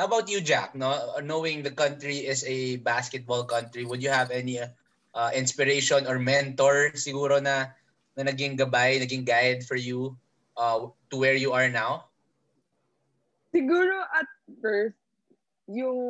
How 0.00 0.08
about 0.08 0.32
you, 0.32 0.40
Jack? 0.40 0.72
No, 0.72 0.96
knowing 1.20 1.60
the 1.60 1.76
country 1.76 2.24
is 2.24 2.40
a 2.48 2.80
basketball 2.80 3.44
country, 3.44 3.84
would 3.84 4.00
you 4.00 4.08
have 4.08 4.32
any 4.32 4.56
uh, 4.56 5.30
inspiration 5.36 6.08
or 6.08 6.16
mentor 6.16 6.96
siguro 6.96 7.36
na 7.36 7.76
na 8.16 8.24
naging 8.24 8.56
gabay, 8.56 8.96
naging 8.96 9.28
guide 9.28 9.60
for 9.60 9.76
you 9.76 10.16
uh, 10.56 10.88
to 11.12 11.20
where 11.20 11.36
you 11.36 11.52
are 11.52 11.68
now? 11.68 12.08
Siguro 13.52 13.92
at 14.16 14.24
first, 14.64 14.96
yung 15.68 16.00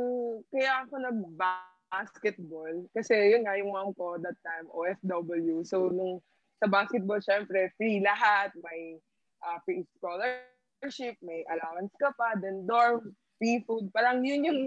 kaya 0.54 0.86
ako 0.86 0.94
nag-basketball, 1.10 2.86
kasi 2.94 3.34
yun 3.34 3.42
nga 3.42 3.58
yung 3.58 3.74
mom 3.74 3.90
ko 3.98 4.14
that 4.22 4.38
time, 4.46 4.70
OFW. 4.70 5.66
So 5.66 5.90
nung 5.90 6.22
sa 6.62 6.70
basketball, 6.70 7.18
syempre, 7.18 7.74
free 7.74 7.98
lahat. 7.98 8.54
May 8.62 9.02
uh, 9.42 9.58
free 9.66 9.82
scholarship, 9.98 11.18
may 11.26 11.42
allowance 11.50 11.90
ka 11.98 12.14
pa, 12.14 12.38
then 12.38 12.70
dorm, 12.70 13.18
free. 13.40 13.64
Parang 13.96 14.20
yun 14.20 14.44
yung 14.44 14.60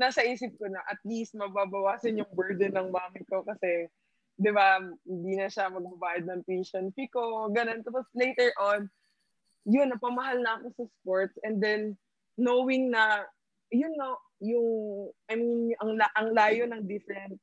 nasa 0.00 0.24
isip 0.24 0.56
ko 0.56 0.72
na 0.72 0.80
at 0.88 1.00
least 1.04 1.36
mababawasan 1.36 2.16
yung 2.16 2.32
burden 2.32 2.72
ng 2.72 2.88
mami 2.88 3.20
ko 3.28 3.44
kasi 3.44 3.92
di 4.36 4.52
ba, 4.52 4.76
hindi 5.08 5.32
na 5.40 5.48
siya 5.48 5.72
magbabayad 5.72 6.28
ng 6.28 6.44
tuition 6.44 6.92
fee 6.92 7.08
ko, 7.08 7.48
ganun. 7.48 7.80
Tapos 7.80 8.04
later 8.12 8.52
on, 8.60 8.84
yun, 9.64 9.88
napamahal 9.88 10.38
na 10.44 10.60
ako 10.60 10.66
sa 10.76 10.84
sports. 11.00 11.34
And 11.40 11.56
then, 11.58 11.96
knowing 12.36 12.92
na, 12.92 13.24
yun 13.72 13.96
na, 13.96 14.12
yung, 14.44 14.68
I 15.32 15.40
mean, 15.40 15.72
ang, 15.80 15.96
ang 15.96 16.28
layo 16.36 16.68
ng 16.68 16.84
different, 16.84 17.40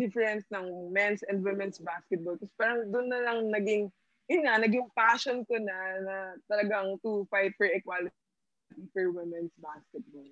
difference 0.00 0.48
ng 0.48 0.88
men's 0.96 1.20
and 1.28 1.44
women's 1.44 1.76
basketball. 1.76 2.40
Tapos 2.40 2.56
parang 2.56 2.88
doon 2.88 3.12
na 3.12 3.20
lang 3.20 3.52
naging, 3.52 3.92
yun 4.32 4.42
nga, 4.48 4.56
naging 4.56 4.88
passion 4.96 5.44
ko 5.44 5.60
na, 5.60 5.76
na 6.00 6.16
talagang 6.48 6.96
to 7.04 7.28
fight 7.28 7.52
for 7.60 7.68
equality 7.68 8.19
for 8.92 9.10
women's 9.10 9.52
basketball. 9.60 10.30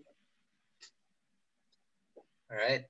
Alright. 2.50 2.84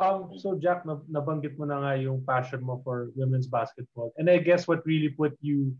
Um, 0.00 0.32
so 0.40 0.56
Jack, 0.56 0.88
nabanggit 0.88 1.60
mo 1.60 1.68
na 1.68 1.84
nga 1.84 1.92
yung 2.00 2.24
passion 2.24 2.64
mo 2.64 2.80
for 2.80 3.12
women's 3.14 3.46
basketball. 3.46 4.16
And 4.16 4.32
I 4.32 4.40
guess 4.40 4.64
what 4.64 4.80
really 4.88 5.12
put 5.12 5.36
you 5.44 5.76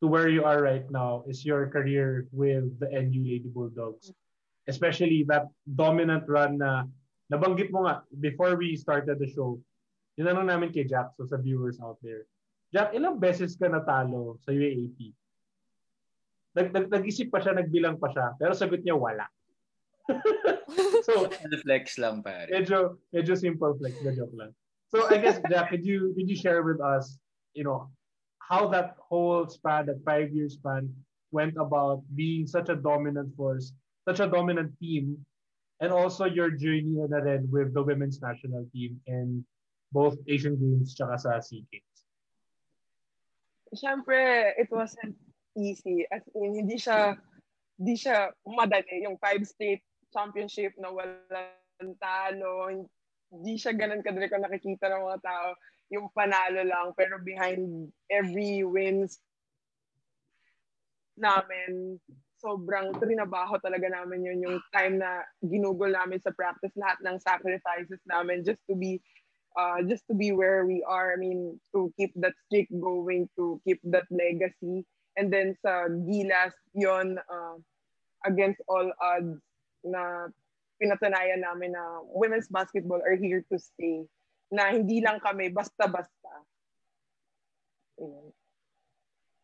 to 0.00 0.06
where 0.06 0.30
you 0.30 0.46
are 0.46 0.62
right 0.62 0.86
now 0.86 1.26
is 1.26 1.42
your 1.42 1.66
career 1.66 2.30
with 2.30 2.70
the 2.78 2.86
NU 2.86 3.26
Lady 3.26 3.50
Bulldogs. 3.50 4.14
Especially 4.70 5.26
that 5.26 5.50
dominant 5.66 6.30
run 6.30 6.62
na 6.62 6.86
nabanggit 7.26 7.74
mo 7.74 7.90
nga 7.90 8.06
before 8.22 8.54
we 8.54 8.78
started 8.78 9.18
the 9.18 9.26
show. 9.26 9.58
Tinanong 10.14 10.46
namin 10.46 10.70
kay 10.70 10.86
Jack, 10.86 11.12
so 11.18 11.26
sa 11.26 11.36
viewers 11.36 11.82
out 11.82 11.98
there. 12.00 12.24
Jack, 12.70 12.94
ilang 12.94 13.18
beses 13.18 13.58
ka 13.58 13.66
natalo 13.66 14.38
sa 14.46 14.54
UAAP? 14.54 15.10
Nag, 16.56 16.72
nag, 16.72 16.88
nag-isip 16.88 17.28
pa 17.28 17.38
siya, 17.38 17.52
nagbilang 17.52 18.00
pa 18.00 18.08
siya, 18.08 18.32
pero 18.40 18.56
sagot 18.56 18.80
niya 18.80 18.96
wala. 18.96 19.28
so, 21.06 21.28
flex 21.60 22.00
lang 22.00 22.24
pare. 22.24 22.48
Medyo, 22.48 22.96
medyo 23.12 23.36
simple 23.36 23.76
flex, 23.76 23.92
na 24.00 24.16
joke 24.16 24.32
lang. 24.32 24.56
So 24.88 25.04
I 25.12 25.20
guess, 25.20 25.42
Jack, 25.50 25.68
could 25.68 25.84
you, 25.84 26.16
could 26.16 26.30
you 26.30 26.38
share 26.38 26.62
with 26.62 26.80
us, 26.80 27.18
you 27.52 27.66
know, 27.66 27.90
how 28.40 28.70
that 28.72 28.96
whole 28.96 29.44
span, 29.50 29.86
that 29.86 30.00
five-year 30.06 30.48
span, 30.48 30.88
went 31.34 31.58
about 31.60 32.00
being 32.14 32.46
such 32.46 32.70
a 32.70 32.76
dominant 32.78 33.34
force, 33.36 33.74
such 34.08 34.20
a 34.20 34.30
dominant 34.30 34.72
team, 34.78 35.18
and 35.80 35.92
also 35.92 36.24
your 36.24 36.48
journey 36.48 36.96
na 36.96 37.20
rin 37.20 37.44
with 37.50 37.74
the 37.74 37.82
women's 37.82 38.22
national 38.22 38.64
team 38.72 38.96
in 39.06 39.44
both 39.92 40.16
Asian 40.24 40.56
Games 40.56 40.94
tsaka 40.94 41.18
sa 41.18 41.40
SEA 41.40 41.66
Games? 41.68 41.96
Siyempre, 43.74 44.54
it 44.56 44.70
wasn't 44.70 45.18
easy. 45.56 46.04
As 46.12 46.22
in, 46.36 46.54
hindi 46.54 46.76
siya, 46.76 47.16
hindi 47.80 47.94
siya 47.96 48.30
madali. 48.46 49.08
Yung 49.08 49.18
five 49.18 49.42
state 49.48 49.82
championship 50.12 50.76
na 50.78 50.92
walang 50.92 51.96
talo. 51.98 52.70
Hindi 53.32 53.54
siya 53.58 53.74
ganun 53.74 54.04
kadali 54.04 54.30
ko 54.30 54.38
nakikita 54.38 54.92
ng 54.92 55.02
mga 55.02 55.20
tao. 55.24 55.48
Yung 55.90 56.06
panalo 56.14 56.62
lang. 56.62 56.94
Pero 56.94 57.18
behind 57.20 57.90
every 58.12 58.62
wins 58.62 59.18
namin, 61.16 61.96
sobrang 62.36 62.92
trinabaho 63.00 63.56
talaga 63.58 63.88
namin 63.88 64.28
yun. 64.28 64.38
Yung 64.44 64.56
time 64.70 65.00
na 65.00 65.24
ginugol 65.40 65.90
namin 65.90 66.20
sa 66.20 66.30
practice, 66.36 66.72
lahat 66.76 67.00
ng 67.02 67.16
sacrifices 67.18 68.00
namin 68.04 68.44
just 68.44 68.60
to 68.68 68.76
be 68.76 69.00
uh, 69.56 69.80
just 69.88 70.04
to 70.06 70.14
be 70.14 70.30
where 70.30 70.68
we 70.68 70.84
are. 70.84 71.12
I 71.12 71.16
mean, 71.16 71.58
to 71.74 71.90
keep 71.96 72.12
that 72.20 72.36
streak 72.46 72.68
going, 72.70 73.28
to 73.40 73.58
keep 73.64 73.80
that 73.88 74.06
legacy. 74.12 74.84
And 75.16 75.32
then 75.32 75.56
sa 75.64 75.88
Gilas, 75.88 76.52
yon 76.76 77.16
uh, 77.16 77.56
against 78.28 78.60
all 78.68 78.92
odds, 79.00 79.40
na 79.86 80.28
pinatunayan 80.76 81.40
namin 81.40 81.72
na 81.72 82.04
women's 82.12 82.50
basketball 82.50 83.00
are 83.00 83.16
here 83.16 83.40
to 83.48 83.56
stay. 83.56 84.04
Na 84.52 84.68
hindi 84.68 85.00
lang 85.00 85.22
kami 85.22 85.48
basta-basta. 85.48 86.32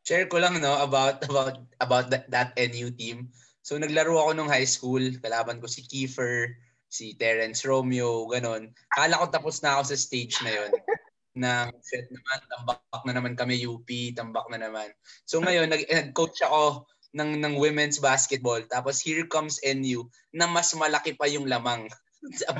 Share 0.02 0.26
ko 0.28 0.42
lang 0.42 0.60
no 0.60 0.76
about 0.82 1.24
about 1.24 1.56
about 1.80 2.06
that, 2.12 2.28
that 2.28 2.52
NU 2.58 2.92
team. 2.92 3.32
So 3.62 3.78
naglaro 3.78 4.18
ako 4.18 4.30
nung 4.34 4.50
high 4.50 4.66
school, 4.66 5.00
kalaban 5.22 5.62
ko 5.62 5.70
si 5.70 5.86
Kiefer, 5.86 6.58
si 6.90 7.14
Terence 7.16 7.64
Romeo, 7.64 8.28
ganon. 8.28 8.74
Kala 8.92 9.22
ko 9.22 9.30
tapos 9.30 9.62
na 9.62 9.78
ako 9.78 9.94
sa 9.94 9.96
stage 9.96 10.36
na 10.42 10.52
yon 10.52 10.70
na 11.32 11.72
set 11.80 12.08
naman, 12.12 12.38
tambak 12.48 13.02
na 13.08 13.12
naman 13.16 13.34
kami 13.34 13.64
UP, 13.64 13.88
tambak 14.12 14.44
na 14.52 14.60
naman. 14.60 14.88
So 15.24 15.40
ngayon, 15.40 15.72
nag-coach 15.72 16.44
ako 16.44 16.84
ng 17.12 17.40
ng 17.40 17.54
women's 17.60 18.00
basketball. 18.00 18.60
Tapos 18.68 19.00
here 19.00 19.24
comes 19.28 19.60
NU 19.64 20.08
na 20.32 20.48
mas 20.48 20.72
malaki 20.72 21.16
pa 21.16 21.28
yung 21.28 21.48
lamang 21.48 21.88
sa, 22.38 22.54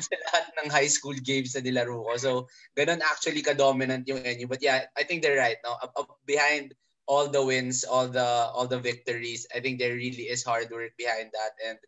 sa 0.00 0.14
lahat 0.26 0.44
ng 0.58 0.68
high 0.72 0.88
school 0.88 1.14
games 1.20 1.54
na 1.54 1.62
nilaro 1.62 2.00
ko. 2.00 2.12
So, 2.16 2.30
ganun 2.72 3.04
actually 3.04 3.44
ka-dominant 3.44 4.08
yung 4.08 4.24
NU. 4.24 4.48
But 4.48 4.64
yeah, 4.64 4.88
I 4.96 5.04
think 5.04 5.20
they're 5.20 5.38
right. 5.38 5.60
No? 5.60 5.76
Behind 6.24 6.72
all 7.04 7.28
the 7.28 7.44
wins, 7.44 7.84
all 7.84 8.08
the 8.08 8.48
all 8.56 8.64
the 8.64 8.80
victories, 8.80 9.44
I 9.52 9.60
think 9.60 9.76
there 9.76 9.92
really 9.92 10.32
is 10.32 10.40
hard 10.40 10.72
work 10.72 10.96
behind 10.96 11.36
that. 11.36 11.52
And 11.60 11.78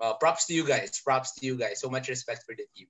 uh, 0.00 0.14
props 0.16 0.48
to 0.48 0.56
you 0.56 0.64
guys. 0.64 0.96
Props 1.04 1.36
to 1.36 1.44
you 1.44 1.60
guys. 1.60 1.84
So 1.84 1.92
much 1.92 2.08
respect 2.08 2.48
for 2.48 2.56
the 2.56 2.64
team. 2.72 2.88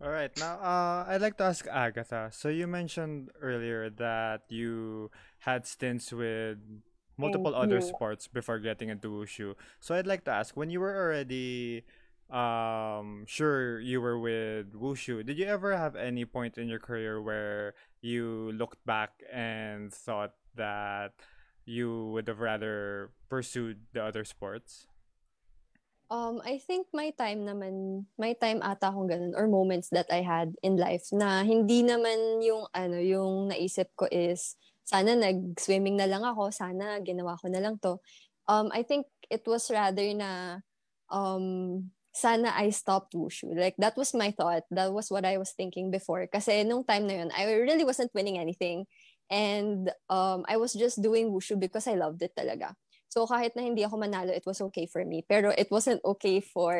All 0.00 0.10
right. 0.10 0.30
Now, 0.36 0.60
uh, 0.60 1.06
I'd 1.08 1.22
like 1.22 1.38
to 1.38 1.44
ask 1.44 1.66
Agatha. 1.66 2.28
So 2.32 2.48
you 2.48 2.66
mentioned 2.66 3.30
earlier 3.40 3.88
that 3.90 4.42
you 4.48 5.10
had 5.40 5.66
stints 5.66 6.12
with 6.12 6.58
multiple 7.16 7.52
Thank 7.52 7.64
other 7.64 7.76
you. 7.76 7.80
sports 7.80 8.28
before 8.28 8.58
getting 8.58 8.90
into 8.90 9.08
wushu. 9.08 9.54
So 9.80 9.94
I'd 9.94 10.06
like 10.06 10.24
to 10.24 10.32
ask, 10.32 10.56
when 10.56 10.68
you 10.70 10.80
were 10.80 10.94
already 10.94 11.84
um 12.28 13.22
sure 13.26 13.78
you 13.80 14.00
were 14.00 14.18
with 14.18 14.74
wushu, 14.74 15.24
did 15.24 15.38
you 15.38 15.46
ever 15.46 15.76
have 15.76 15.94
any 15.96 16.24
point 16.24 16.58
in 16.58 16.68
your 16.68 16.80
career 16.80 17.22
where 17.22 17.74
you 18.02 18.52
looked 18.52 18.84
back 18.84 19.22
and 19.32 19.92
thought 19.94 20.34
that 20.56 21.12
you 21.64 22.08
would 22.12 22.28
have 22.28 22.40
rather 22.40 23.12
pursued 23.30 23.78
the 23.92 24.02
other 24.04 24.24
sports? 24.24 24.86
Um, 26.06 26.38
I 26.46 26.62
think 26.62 26.86
my 26.94 27.10
time 27.10 27.42
naman, 27.42 28.06
my 28.14 28.38
time 28.38 28.62
ata 28.62 28.94
akong 28.94 29.10
ganun, 29.10 29.34
or 29.34 29.50
moments 29.50 29.90
that 29.90 30.06
I 30.06 30.22
had 30.22 30.54
in 30.62 30.78
life 30.78 31.10
na 31.10 31.42
hindi 31.42 31.82
naman 31.82 32.46
yung, 32.46 32.70
ano, 32.70 33.02
yung 33.02 33.50
naisip 33.50 33.90
ko 33.98 34.06
is, 34.06 34.54
sana 34.86 35.18
nag-swimming 35.18 35.98
na 35.98 36.06
lang 36.06 36.22
ako, 36.22 36.54
sana 36.54 37.02
ginawa 37.02 37.34
ko 37.42 37.50
na 37.50 37.58
lang 37.58 37.74
to. 37.82 37.98
Um, 38.46 38.70
I 38.70 38.86
think 38.86 39.10
it 39.34 39.42
was 39.50 39.66
rather 39.66 40.06
na, 40.14 40.62
um, 41.10 41.90
sana 42.14 42.54
I 42.54 42.70
stopped 42.70 43.18
wushu. 43.18 43.50
Like, 43.50 43.74
that 43.82 43.98
was 43.98 44.14
my 44.14 44.30
thought. 44.30 44.62
That 44.70 44.94
was 44.94 45.10
what 45.10 45.26
I 45.26 45.42
was 45.42 45.58
thinking 45.58 45.90
before. 45.90 46.30
Kasi 46.30 46.62
nung 46.62 46.86
time 46.86 47.10
na 47.10 47.14
yun, 47.18 47.30
I 47.34 47.50
really 47.50 47.82
wasn't 47.82 48.14
winning 48.14 48.38
anything. 48.38 48.86
And 49.26 49.90
um, 50.06 50.46
I 50.46 50.56
was 50.56 50.70
just 50.70 51.02
doing 51.02 51.34
wushu 51.34 51.58
because 51.58 51.90
I 51.90 51.98
loved 51.98 52.22
it 52.22 52.30
talaga. 52.38 52.78
So 53.08 53.26
kahit 53.26 53.56
na 53.56 53.62
hindi 53.62 53.84
ako 53.84 53.96
manalo, 53.96 54.30
it 54.34 54.44
was 54.46 54.60
okay 54.70 54.86
for 54.86 55.04
me. 55.04 55.24
Pero 55.26 55.52
it 55.56 55.70
wasn't 55.70 56.02
okay 56.04 56.40
for 56.40 56.74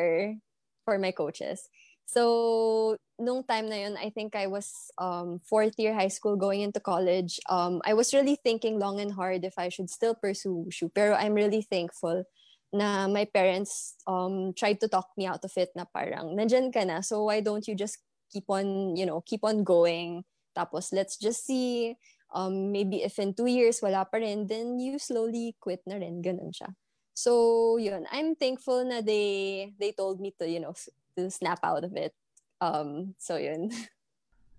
for 0.85 0.99
my 0.99 1.11
coaches. 1.11 1.67
So 2.07 2.95
nung 3.19 3.43
time 3.43 3.67
na 3.67 3.75
yun, 3.75 3.95
I 3.99 4.09
think 4.09 4.31
I 4.35 4.47
was 4.47 4.71
um, 4.95 5.43
fourth 5.43 5.75
year 5.75 5.91
high 5.91 6.07
school 6.07 6.39
going 6.39 6.61
into 6.63 6.79
college. 6.79 7.39
Um, 7.51 7.83
I 7.83 7.93
was 7.93 8.13
really 8.15 8.39
thinking 8.39 8.79
long 8.79 9.03
and 9.03 9.11
hard 9.11 9.43
if 9.43 9.59
I 9.59 9.67
should 9.67 9.91
still 9.91 10.15
pursue 10.15 10.63
wushu. 10.63 10.87
Pero 10.95 11.19
I'm 11.19 11.35
really 11.35 11.67
thankful 11.67 12.23
na 12.71 13.07
my 13.07 13.25
parents 13.25 13.95
um, 14.07 14.53
tried 14.55 14.79
to 14.79 14.87
talk 14.87 15.11
me 15.17 15.27
out 15.27 15.43
of 15.43 15.51
it 15.55 15.71
na 15.75 15.83
parang, 15.83 16.35
nandyan 16.35 16.71
ka 16.71 16.83
na, 16.83 16.99
so 16.99 17.23
why 17.27 17.39
don't 17.39 17.67
you 17.67 17.75
just 17.75 17.99
keep 18.31 18.43
on, 18.47 18.95
you 18.95 19.05
know, 19.05 19.21
keep 19.21 19.43
on 19.43 19.63
going. 19.63 20.23
Tapos 20.55 20.91
let's 20.91 21.17
just 21.17 21.45
see 21.45 21.95
um, 22.33 22.71
maybe 22.71 23.03
if 23.03 23.19
in 23.19 23.33
two 23.33 23.47
years 23.47 23.81
wala 23.81 24.05
pa 24.05 24.17
rin, 24.17 24.47
then 24.47 24.79
you 24.79 24.99
slowly 24.99 25.55
quit 25.59 25.81
na 25.87 25.95
rin. 25.95 26.21
Ganun 26.21 26.51
siya. 26.51 26.71
So, 27.17 27.77
yun. 27.77 28.05
I'm 28.11 28.35
thankful 28.35 28.85
na 28.85 29.01
they, 29.01 29.73
they 29.79 29.91
told 29.91 30.21
me 30.21 30.33
to, 30.37 30.45
you 30.47 30.59
know, 30.59 30.73
to 31.17 31.31
snap 31.31 31.59
out 31.63 31.83
of 31.83 31.95
it. 31.97 32.13
Um, 32.61 33.15
so 33.17 33.37
yun. 33.37 33.71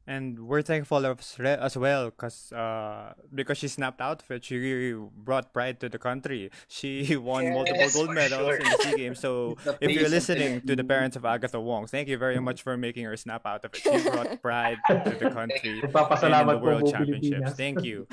And 0.08 0.48
we're 0.48 0.64
thankful 0.64 1.04
as, 1.04 1.36
as 1.36 1.76
well 1.76 2.08
because 2.08 2.48
uh, 2.50 3.12
because 3.28 3.58
she 3.60 3.68
snapped 3.68 4.00
out 4.00 4.24
of 4.24 4.30
it, 4.30 4.40
she 4.42 4.56
brought 4.96 5.52
pride 5.52 5.80
to 5.84 5.92
the 5.92 6.00
country. 6.00 6.48
She 6.66 7.14
won 7.20 7.44
Yes, 7.44 7.52
multiple 7.52 7.88
gold 7.92 8.14
medals 8.16 8.40
sure. 8.40 8.56
in 8.56 8.64
the 8.64 8.78
SEA 8.80 8.96
Games. 8.96 9.20
So 9.20 9.60
if 9.84 9.92
you're 9.92 10.08
listening 10.08 10.64
to 10.64 10.72
the 10.72 10.82
parents 10.82 11.20
of 11.20 11.28
Agatha 11.28 11.60
Wong, 11.60 11.84
thank 11.86 12.08
you 12.08 12.16
very 12.16 12.40
much 12.40 12.64
for 12.64 12.80
making 12.80 13.04
her 13.04 13.20
snap 13.20 13.44
out 13.44 13.68
of 13.68 13.76
it. 13.76 13.84
She 13.84 14.08
brought 14.08 14.40
pride 14.48 14.80
to 14.88 15.12
the 15.20 15.28
country 15.28 15.84
in 15.84 15.92
the 15.92 16.56
World 16.56 16.88
Championships. 16.88 17.52
Thank 17.52 17.84
you. 17.84 18.08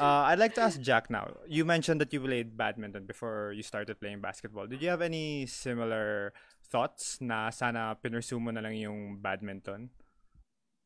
Uh, 0.00 0.32
I'd 0.32 0.40
like 0.40 0.54
to 0.56 0.62
ask 0.62 0.80
Jack 0.80 1.10
now. 1.10 1.28
You 1.46 1.68
mentioned 1.68 2.00
that 2.00 2.08
you 2.12 2.20
played 2.24 2.56
badminton 2.56 3.04
before 3.04 3.52
you 3.52 3.62
started 3.62 4.00
playing 4.00 4.24
basketball. 4.24 4.66
Did 4.66 4.80
you 4.80 4.88
have 4.88 5.02
any 5.02 5.44
similar 5.44 6.32
thoughts 6.72 7.20
na 7.20 7.50
sana 7.52 8.00
pinursu 8.00 8.40
mo 8.40 8.50
na 8.50 8.64
lang 8.64 8.80
yung 8.80 9.20
badminton? 9.20 9.92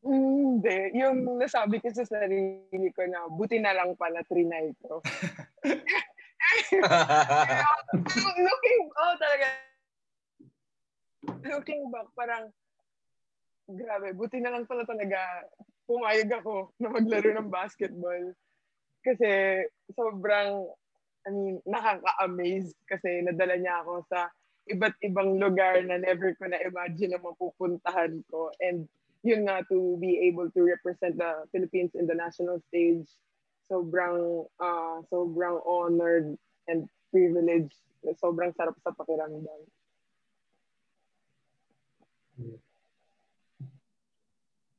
Hindi. 0.01 0.97
Yung 0.97 1.37
nasabi 1.37 1.77
ko 1.77 1.93
sa 1.93 2.05
sarili 2.05 2.89
ko 2.93 3.05
na 3.05 3.29
buti 3.29 3.61
na 3.61 3.73
lang 3.77 3.93
pala 3.93 4.25
trinay 4.25 4.73
ko. 4.81 4.97
looking, 8.41 8.81
oh 8.97 9.13
talaga. 9.21 9.47
Looking 11.45 11.81
back, 11.93 12.09
parang, 12.17 12.49
grabe, 13.69 14.17
buti 14.17 14.41
na 14.41 14.57
lang 14.57 14.65
pala 14.65 14.89
talaga 14.89 15.45
pumayag 15.85 16.29
ako 16.41 16.71
na 16.81 16.89
maglaro 16.89 17.29
ng 17.35 17.51
basketball. 17.51 18.33
Kasi 19.05 19.61
sobrang, 19.93 20.65
I 21.27 21.29
mean, 21.29 21.57
nakaka-amaze 21.67 22.73
kasi 22.89 23.21
nadala 23.21 23.59
niya 23.59 23.85
ako 23.85 24.05
sa 24.09 24.29
iba't 24.69 24.95
ibang 25.03 25.41
lugar 25.41 25.81
na 25.83 25.97
never 25.97 26.33
ko 26.37 26.47
na-imagine 26.47 27.17
na 27.17 27.21
mapupuntahan 27.21 28.23
ko. 28.29 28.53
And 28.61 28.87
yun 29.23 29.45
nga, 29.45 29.61
to 29.69 29.97
be 30.01 30.17
able 30.29 30.49
to 30.51 30.61
represent 30.65 31.17
the 31.17 31.45
Philippines 31.51 31.91
in 31.93 32.07
the 32.07 32.15
national 32.15 32.61
stage, 32.69 33.05
sobrang, 33.69 34.45
uh, 34.59 35.01
sobrang 35.13 35.61
honored 35.65 36.35
and 36.67 36.89
privileged. 37.11 37.77
Sobrang 38.17 38.49
sarap 38.57 38.73
sa 38.81 38.89
pakiramdam. 38.97 39.61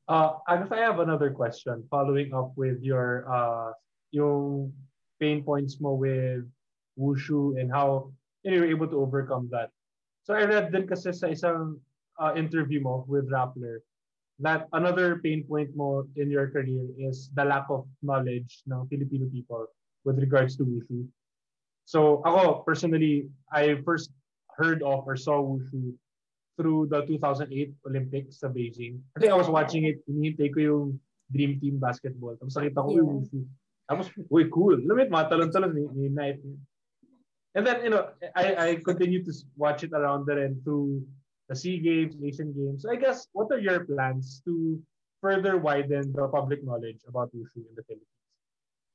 Uh, 0.03 0.35
Agatha, 0.49 0.75
I 0.75 0.83
have 0.83 0.99
another 0.99 1.31
question 1.31 1.87
following 1.87 2.35
up 2.35 2.51
with 2.59 2.83
your 2.83 3.23
uh, 3.31 3.71
yung 4.11 4.75
pain 5.23 5.39
points 5.47 5.79
mo 5.79 5.95
with 5.95 6.43
wushu 6.99 7.55
and 7.55 7.71
how 7.71 8.11
you 8.43 8.51
know, 8.51 8.57
you're 8.57 8.75
able 8.75 8.91
to 8.91 8.99
overcome 8.99 9.47
that. 9.55 9.71
So 10.27 10.35
I 10.35 10.43
read 10.43 10.75
din 10.75 10.83
kasi 10.83 11.15
sa 11.15 11.31
isang 11.31 11.79
uh, 12.19 12.35
interview 12.35 12.83
mo 12.83 13.07
with 13.07 13.31
Rappler 13.31 13.79
that 14.43 14.67
another 14.75 15.23
pain 15.23 15.47
point 15.47 15.71
mo 15.75 16.03
in 16.19 16.29
your 16.29 16.51
career 16.51 16.83
is 16.99 17.31
the 17.33 17.43
lack 17.43 17.63
of 17.71 17.87
knowledge 18.03 18.61
ng 18.67 18.83
Filipino 18.91 19.31
people 19.31 19.65
with 20.03 20.19
regards 20.19 20.59
to 20.59 20.67
wushu. 20.67 21.07
So 21.87 22.19
ako 22.27 22.67
personally, 22.67 23.31
I 23.51 23.79
first 23.87 24.11
heard 24.59 24.83
of 24.83 25.07
or 25.07 25.15
saw 25.15 25.39
wushu 25.39 25.95
through 26.59 26.91
the 26.91 27.07
2008 27.07 27.49
Olympics 27.87 28.43
sa 28.43 28.51
Beijing. 28.51 28.99
I 29.15 29.23
think 29.23 29.31
I 29.31 29.39
was 29.39 29.49
watching 29.49 29.87
it, 29.87 30.03
hinihintay 30.05 30.53
ko 30.53 30.59
yung 30.59 30.85
Dream 31.31 31.57
Team 31.57 31.79
basketball. 31.79 32.37
Tapos 32.37 32.53
nakita 32.59 32.83
ko 32.83 32.89
yung 32.93 33.09
wushu. 33.23 33.41
Tapos, 33.89 34.07
uy, 34.31 34.47
cool. 34.51 34.79
Yun, 34.79 35.11
mga 35.11 35.27
talon-talon, 35.27 35.71
may. 36.13 36.39
And 37.55 37.67
then, 37.67 37.83
you 37.83 37.91
know, 37.91 38.09
I, 38.35 38.55
I 38.55 38.67
continue 38.81 39.23
to 39.23 39.33
watch 39.57 39.83
it 39.83 39.93
around 39.93 40.25
there 40.25 40.39
and 40.39 40.57
through 40.63 41.05
the 41.49 41.55
SEA 41.55 41.79
Games, 41.79 42.15
Asian 42.23 42.53
Games. 42.53 42.83
So 42.83 42.91
I 42.91 42.95
guess, 42.95 43.27
what 43.33 43.51
are 43.51 43.59
your 43.59 43.85
plans 43.85 44.41
to 44.45 44.81
further 45.21 45.57
widen 45.57 46.11
the 46.13 46.27
public 46.27 46.63
knowledge 46.63 46.99
about 47.07 47.31
wushu 47.35 47.63
in 47.63 47.75
the 47.75 47.83
Philippines? 47.83 48.13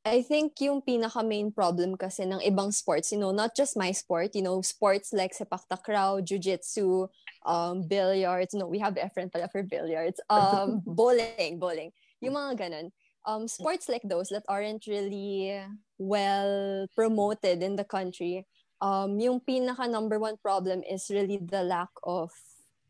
I 0.08 0.22
think 0.22 0.56
yung 0.64 0.80
pinaka 0.80 1.20
main 1.20 1.52
problem 1.52 1.92
kasi 2.00 2.24
ng 2.24 2.40
ibang 2.40 2.72
sports, 2.72 3.12
you 3.12 3.20
know, 3.20 3.32
not 3.32 3.52
just 3.52 3.76
my 3.76 3.92
sport, 3.92 4.32
you 4.32 4.40
know, 4.40 4.62
sports 4.64 5.12
like 5.12 5.36
sepak 5.36 5.68
takraw, 5.68 6.24
jiu-jitsu, 6.24 7.08
um, 7.44 7.84
billiards, 7.84 8.54
no, 8.54 8.64
we 8.66 8.78
have 8.80 8.96
Efren 8.96 9.28
pala 9.28 9.52
for 9.52 9.60
billiards, 9.62 10.16
um, 10.30 10.80
bowling, 10.86 11.60
bowling, 11.60 11.92
yung 12.24 12.40
mga 12.40 12.56
ganun. 12.56 12.88
Um, 13.28 13.44
sports 13.44 13.92
like 13.92 14.00
those 14.08 14.32
that 14.32 14.48
aren't 14.48 14.88
really 14.88 15.60
well 16.00 16.86
promoted 16.96 17.60
in 17.60 17.76
the 17.76 17.84
country, 17.84 18.48
um, 18.80 19.18
yung 19.18 19.40
pinaka 19.40 19.90
number 19.90 20.18
one 20.18 20.36
problem 20.38 20.82
is 20.86 21.10
really 21.10 21.38
the 21.38 21.62
lack 21.62 21.90
of 22.04 22.30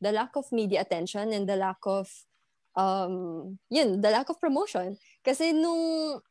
the 0.01 0.13
lack 0.13 0.37
of 0.37 0.47
media 0.53 0.83
attention 0.83 1.33
and 1.33 1.49
the 1.49 1.57
lack 1.57 1.83
of 1.85 2.09
um 2.79 3.59
yun 3.67 3.99
the 3.99 4.11
lack 4.11 4.31
of 4.31 4.39
promotion 4.39 4.95
kasi 5.27 5.51
nung 5.51 6.23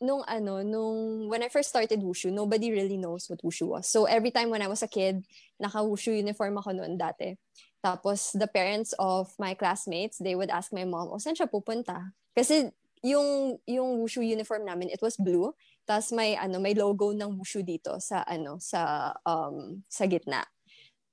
nung 0.00 0.20
ano, 0.28 0.60
nung 0.60 1.28
when 1.28 1.42
I 1.42 1.48
first 1.48 1.70
started 1.72 2.00
wushu, 2.04 2.28
nobody 2.32 2.70
really 2.70 2.96
knows 2.96 3.28
what 3.28 3.40
wushu 3.40 3.68
was. 3.68 3.88
So 3.88 4.04
every 4.04 4.30
time 4.30 4.50
when 4.50 4.60
I 4.60 4.68
was 4.68 4.82
a 4.82 4.90
kid, 4.90 5.24
naka-wushu 5.60 6.12
uniform 6.20 6.58
ako 6.60 6.76
noon 6.76 7.00
dati. 7.00 7.36
Tapos 7.80 8.36
the 8.36 8.48
parents 8.48 8.92
of 8.98 9.32
my 9.38 9.54
classmates, 9.54 10.18
they 10.18 10.34
would 10.36 10.50
ask 10.50 10.72
my 10.72 10.84
mom, 10.84 11.08
"O 11.08 11.16
saan 11.16 11.36
siya 11.36 11.48
pupunta?" 11.48 12.12
Kasi 12.36 12.68
yung 13.00 13.56
yung 13.64 14.02
wushu 14.02 14.20
uniform 14.20 14.68
namin, 14.68 14.92
it 14.92 15.00
was 15.00 15.16
blue. 15.16 15.54
Tapos 15.86 16.10
may 16.12 16.34
ano, 16.34 16.58
may 16.58 16.74
logo 16.74 17.14
ng 17.14 17.38
wushu 17.38 17.62
dito 17.62 17.96
sa 18.02 18.26
ano, 18.26 18.58
sa 18.58 19.14
um 19.22 19.80
sa 19.86 20.04
gitna. 20.04 20.42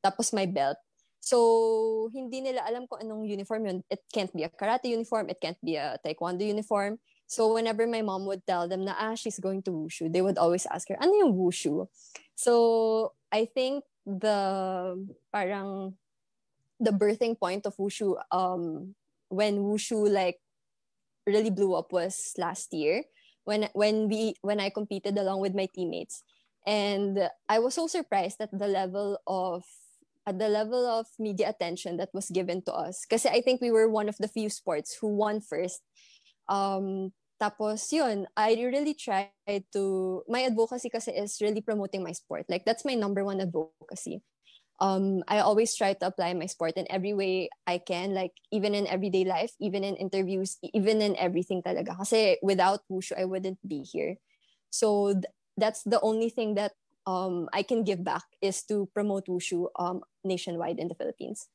Tapos 0.01 0.33
may 0.33 0.49
belt. 0.49 0.81
So, 1.23 2.11
hindi 2.11 2.43
nila 2.43 2.67
alam 2.67 2.83
kung 2.83 2.99
anong 2.99 3.23
uniform 3.23 3.63
yun. 3.63 3.79
It 3.87 4.03
can't 4.11 4.33
be 4.35 4.43
a 4.43 4.51
karate 4.51 4.91
uniform. 4.91 5.31
It 5.31 5.39
can't 5.39 5.61
be 5.63 5.79
a 5.79 5.95
taekwondo 6.03 6.43
uniform. 6.43 6.99
So 7.33 7.55
whenever 7.55 7.87
my 7.87 8.03
mom 8.03 8.27
would 8.27 8.45
tell 8.45 8.67
them 8.67 8.85
na 8.85 8.93
ah, 8.93 9.15
she's 9.15 9.39
going 9.39 9.63
to 9.65 9.71
wushu, 9.71 10.11
they 10.11 10.21
would 10.21 10.37
always 10.37 10.67
ask 10.67 10.85
her, 10.89 10.99
ano 10.99 11.15
yung 11.15 11.33
wushu? 11.33 11.87
So 12.35 13.15
I 13.31 13.47
think 13.49 13.87
the 14.05 14.99
parang 15.33 15.95
the 16.77 16.91
birthing 16.91 17.39
point 17.39 17.65
of 17.65 17.73
wushu 17.79 18.19
um 18.29 18.93
when 19.31 19.63
wushu 19.63 20.11
like 20.11 20.43
really 21.23 21.49
blew 21.49 21.73
up 21.73 21.95
was 21.95 22.35
last 22.37 22.75
year 22.75 23.07
when 23.43 23.69
when 23.73 24.09
we 24.09 24.35
when 24.41 24.59
I 24.59 24.69
competed 24.69 25.17
along 25.17 25.41
with 25.41 25.55
my 25.55 25.67
teammates 25.73 26.23
and 26.65 27.29
I 27.49 27.59
was 27.59 27.75
so 27.75 27.87
surprised 27.87 28.39
at 28.39 28.51
the 28.51 28.67
level 28.67 29.19
of 29.27 29.63
at 30.25 30.39
the 30.39 30.47
level 30.47 30.87
of 30.87 31.07
media 31.19 31.49
attention 31.49 31.97
that 31.97 32.09
was 32.13 32.31
given 32.31 32.63
to 32.63 32.73
us 32.73 33.03
Because 33.03 33.25
I 33.25 33.41
think 33.41 33.59
we 33.59 33.71
were 33.71 33.89
one 33.89 34.07
of 34.07 34.15
the 34.19 34.31
few 34.31 34.49
sports 34.49 34.97
who 34.99 35.07
won 35.11 35.41
first 35.41 35.83
Um, 36.47 37.11
tapos 37.39 37.91
yun, 37.91 38.27
I 38.35 38.55
really 38.55 38.95
try 38.95 39.31
to, 39.73 40.23
my 40.27 40.43
advocacy 40.43 40.89
kasi 40.89 41.11
is 41.11 41.39
really 41.41 41.61
promoting 41.61 42.03
my 42.03 42.11
sport. 42.11 42.45
Like 42.49 42.65
that's 42.65 42.85
my 42.85 42.95
number 42.95 43.23
one 43.23 43.41
advocacy. 43.41 44.21
Um, 44.79 45.23
I 45.27 45.39
always 45.39 45.75
try 45.75 45.93
to 45.93 46.07
apply 46.07 46.33
my 46.33 46.47
sport 46.47 46.73
in 46.75 46.85
every 46.89 47.13
way 47.13 47.49
I 47.67 47.77
can, 47.77 48.13
like 48.13 48.33
even 48.51 48.75
in 48.75 48.87
everyday 48.87 49.23
life, 49.23 49.53
even 49.59 49.83
in 49.83 49.95
interviews, 49.95 50.57
even 50.73 51.01
in 51.01 51.15
everything 51.17 51.61
talaga. 51.61 51.97
Kasi 51.97 52.37
without 52.41 52.81
wushu, 52.91 53.13
I 53.17 53.25
wouldn't 53.25 53.61
be 53.67 53.83
here. 53.83 54.17
So 54.71 55.13
th- 55.13 55.31
that's 55.57 55.83
the 55.83 56.01
only 56.01 56.29
thing 56.29 56.55
that 56.55 56.73
um, 57.05 57.47
I 57.53 57.63
can 57.63 57.83
give 57.83 58.03
back 58.03 58.23
is 58.41 58.63
to 58.67 58.89
promote 58.93 59.27
wushu 59.27 59.69
um, 59.79 60.01
nationwide 60.23 60.79
in 60.79 60.87
the 60.89 60.95
Philippines. 60.95 61.47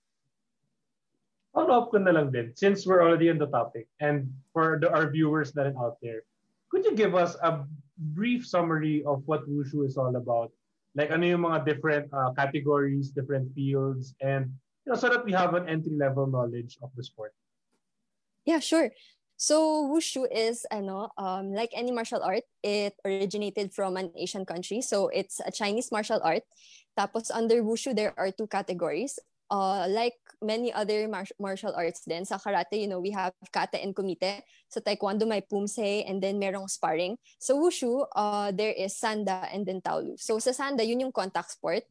follow-up 1.58 1.90
ko 1.90 1.98
na 1.98 2.14
lang 2.14 2.30
din, 2.30 2.54
since 2.54 2.86
we're 2.86 3.02
already 3.02 3.26
on 3.26 3.38
the 3.42 3.50
topic, 3.50 3.90
and 3.98 4.30
for 4.54 4.78
the, 4.78 4.86
our 4.94 5.10
viewers 5.10 5.50
that 5.58 5.66
are 5.66 5.78
out 5.82 5.98
there, 5.98 6.22
could 6.70 6.86
you 6.86 6.94
give 6.94 7.18
us 7.18 7.34
a 7.42 7.66
brief 8.14 8.46
summary 8.46 9.02
of 9.02 9.26
what 9.26 9.42
Wushu 9.50 9.82
is 9.82 9.98
all 9.98 10.14
about? 10.14 10.54
Like, 10.94 11.10
ano 11.10 11.26
yung 11.26 11.44
mga 11.44 11.64
different 11.64 12.06
uh, 12.12 12.32
categories, 12.32 13.10
different 13.10 13.52
fields, 13.54 14.14
and 14.20 14.50
you 14.86 14.92
know, 14.92 14.98
so 14.98 15.08
that 15.08 15.24
we 15.24 15.32
have 15.32 15.54
an 15.54 15.68
entry-level 15.68 16.26
knowledge 16.26 16.78
of 16.82 16.90
the 16.96 17.04
sport. 17.04 17.34
Yeah, 18.48 18.60
sure. 18.60 18.90
So 19.38 19.86
wushu 19.86 20.26
is 20.26 20.66
ano, 20.66 21.14
um, 21.14 21.54
like 21.54 21.70
any 21.70 21.92
martial 21.94 22.24
art, 22.24 22.42
it 22.64 22.98
originated 23.06 23.70
from 23.70 23.94
an 23.94 24.10
Asian 24.18 24.42
country. 24.42 24.82
So 24.82 25.08
it's 25.14 25.38
a 25.38 25.54
Chinese 25.54 25.92
martial 25.94 26.18
art. 26.24 26.42
Tapos 26.98 27.30
under 27.30 27.62
wushu, 27.62 27.94
there 27.94 28.18
are 28.18 28.34
two 28.34 28.50
categories. 28.50 29.14
Uh, 29.48 29.88
like 29.88 30.20
many 30.44 30.68
other 30.72 31.08
mar- 31.08 31.36
martial 31.40 31.72
arts 31.72 32.04
then 32.04 32.24
sa 32.24 32.36
karate, 32.36 32.76
you 32.76 32.86
know, 32.86 33.00
we 33.00 33.10
have 33.10 33.32
kata 33.52 33.80
and 33.80 33.96
kumite. 33.96 34.44
Sa 34.68 34.80
taekwondo, 34.80 35.24
may 35.24 35.40
pumse 35.40 36.04
and 36.04 36.20
then 36.20 36.36
merong 36.36 36.68
sparring. 36.68 37.16
So 37.40 37.56
wushu, 37.56 38.04
uh, 38.12 38.52
there 38.52 38.76
is 38.76 38.92
sanda 38.92 39.48
and 39.48 39.64
then 39.64 39.80
taolu. 39.80 40.20
So 40.20 40.38
sa 40.38 40.52
sanda, 40.52 40.84
yun 40.84 41.00
yung 41.00 41.12
contact 41.12 41.56
sport 41.56 41.84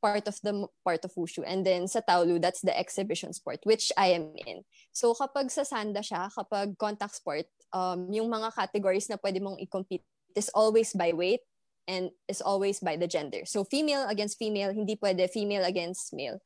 part 0.00 0.26
of 0.30 0.38
the 0.42 0.66
part 0.84 1.04
of 1.04 1.14
wushu. 1.14 1.42
And 1.46 1.66
then 1.66 1.88
sa 1.88 2.00
taolu, 2.00 2.40
that's 2.40 2.62
the 2.62 2.76
exhibition 2.76 3.32
sport, 3.32 3.60
which 3.64 3.90
I 3.96 4.14
am 4.14 4.32
in. 4.46 4.62
So 4.92 5.14
kapag 5.14 5.50
sa 5.50 5.62
sanda 5.66 6.00
siya, 6.00 6.30
kapag 6.30 6.78
contact 6.78 7.18
sport, 7.18 7.46
um, 7.72 8.10
yung 8.12 8.30
mga 8.30 8.54
categories 8.54 9.10
na 9.10 9.18
pwede 9.18 9.42
mong 9.42 9.58
i-compete 9.58 10.06
is 10.36 10.50
always 10.54 10.94
by 10.94 11.12
weight 11.12 11.42
and 11.88 12.10
is 12.28 12.40
always 12.40 12.78
by 12.80 12.96
the 12.96 13.08
gender. 13.08 13.42
So 13.44 13.64
female 13.64 14.06
against 14.06 14.38
female, 14.38 14.70
hindi 14.70 14.94
pwede 14.96 15.26
female 15.30 15.64
against 15.64 16.14
male. 16.14 16.38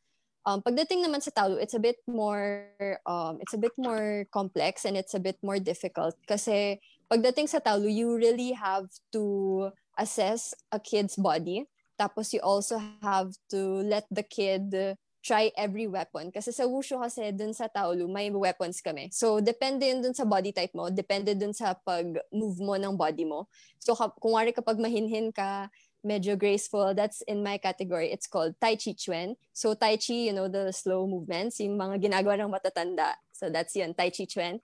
Um, 0.42 0.58
pagdating 0.58 1.06
naman 1.06 1.22
sa 1.22 1.30
talo, 1.30 1.54
it's 1.58 1.74
a 1.74 1.82
bit 1.82 2.02
more 2.10 2.66
um, 3.06 3.38
it's 3.38 3.54
a 3.54 3.60
bit 3.60 3.74
more 3.78 4.26
complex 4.34 4.82
and 4.84 4.98
it's 4.98 5.14
a 5.14 5.22
bit 5.22 5.38
more 5.38 5.62
difficult 5.62 6.18
kasi 6.26 6.82
pagdating 7.06 7.46
sa 7.46 7.62
talo, 7.62 7.86
you 7.86 8.18
really 8.18 8.50
have 8.52 8.90
to 9.14 9.70
assess 9.94 10.54
a 10.74 10.80
kid's 10.82 11.14
body. 11.14 11.68
Tapos 11.94 12.34
you 12.34 12.40
also 12.42 12.82
have 13.04 13.30
to 13.54 13.86
let 13.86 14.08
the 14.10 14.26
kid 14.26 14.98
try 15.22 15.54
every 15.54 15.86
weapon. 15.86 16.34
Kasi 16.34 16.50
sa 16.50 16.66
wushu 16.66 16.98
kasi 16.98 17.30
dun 17.30 17.54
sa 17.54 17.70
Taolu, 17.70 18.10
may 18.10 18.28
weapons 18.34 18.82
kami. 18.82 19.08
So, 19.14 19.38
depende 19.38 19.86
yun 19.86 20.02
dun 20.02 20.18
sa 20.18 20.26
body 20.26 20.50
type 20.50 20.74
mo. 20.74 20.90
Depende 20.90 21.38
dun 21.38 21.54
sa 21.54 21.78
pag-move 21.78 22.58
mo 22.58 22.74
ng 22.74 22.98
body 22.98 23.24
mo. 23.24 23.46
So, 23.78 23.94
kung 23.94 24.34
wari 24.34 24.50
kapag 24.50 24.82
mahinhin 24.82 25.30
ka, 25.30 25.70
medyo 26.04 26.38
graceful, 26.38 26.94
that's 26.94 27.22
in 27.22 27.42
my 27.42 27.58
category. 27.58 28.12
It's 28.12 28.26
called 28.26 28.54
Tai 28.60 28.76
Chi 28.76 28.92
Chuan. 28.92 29.36
So, 29.52 29.74
Tai 29.74 29.96
Chi, 29.96 30.28
you 30.28 30.32
know, 30.32 30.48
the 30.48 30.72
slow 30.72 31.06
movements, 31.06 31.60
yung 31.60 31.78
mga 31.78 32.10
ginagawa 32.10 32.38
ng 32.38 32.52
matatanda. 32.52 33.14
So, 33.32 33.50
that's 33.50 33.74
yun, 33.74 33.94
Tai 33.94 34.10
Chi 34.10 34.24
Chuan. 34.24 34.60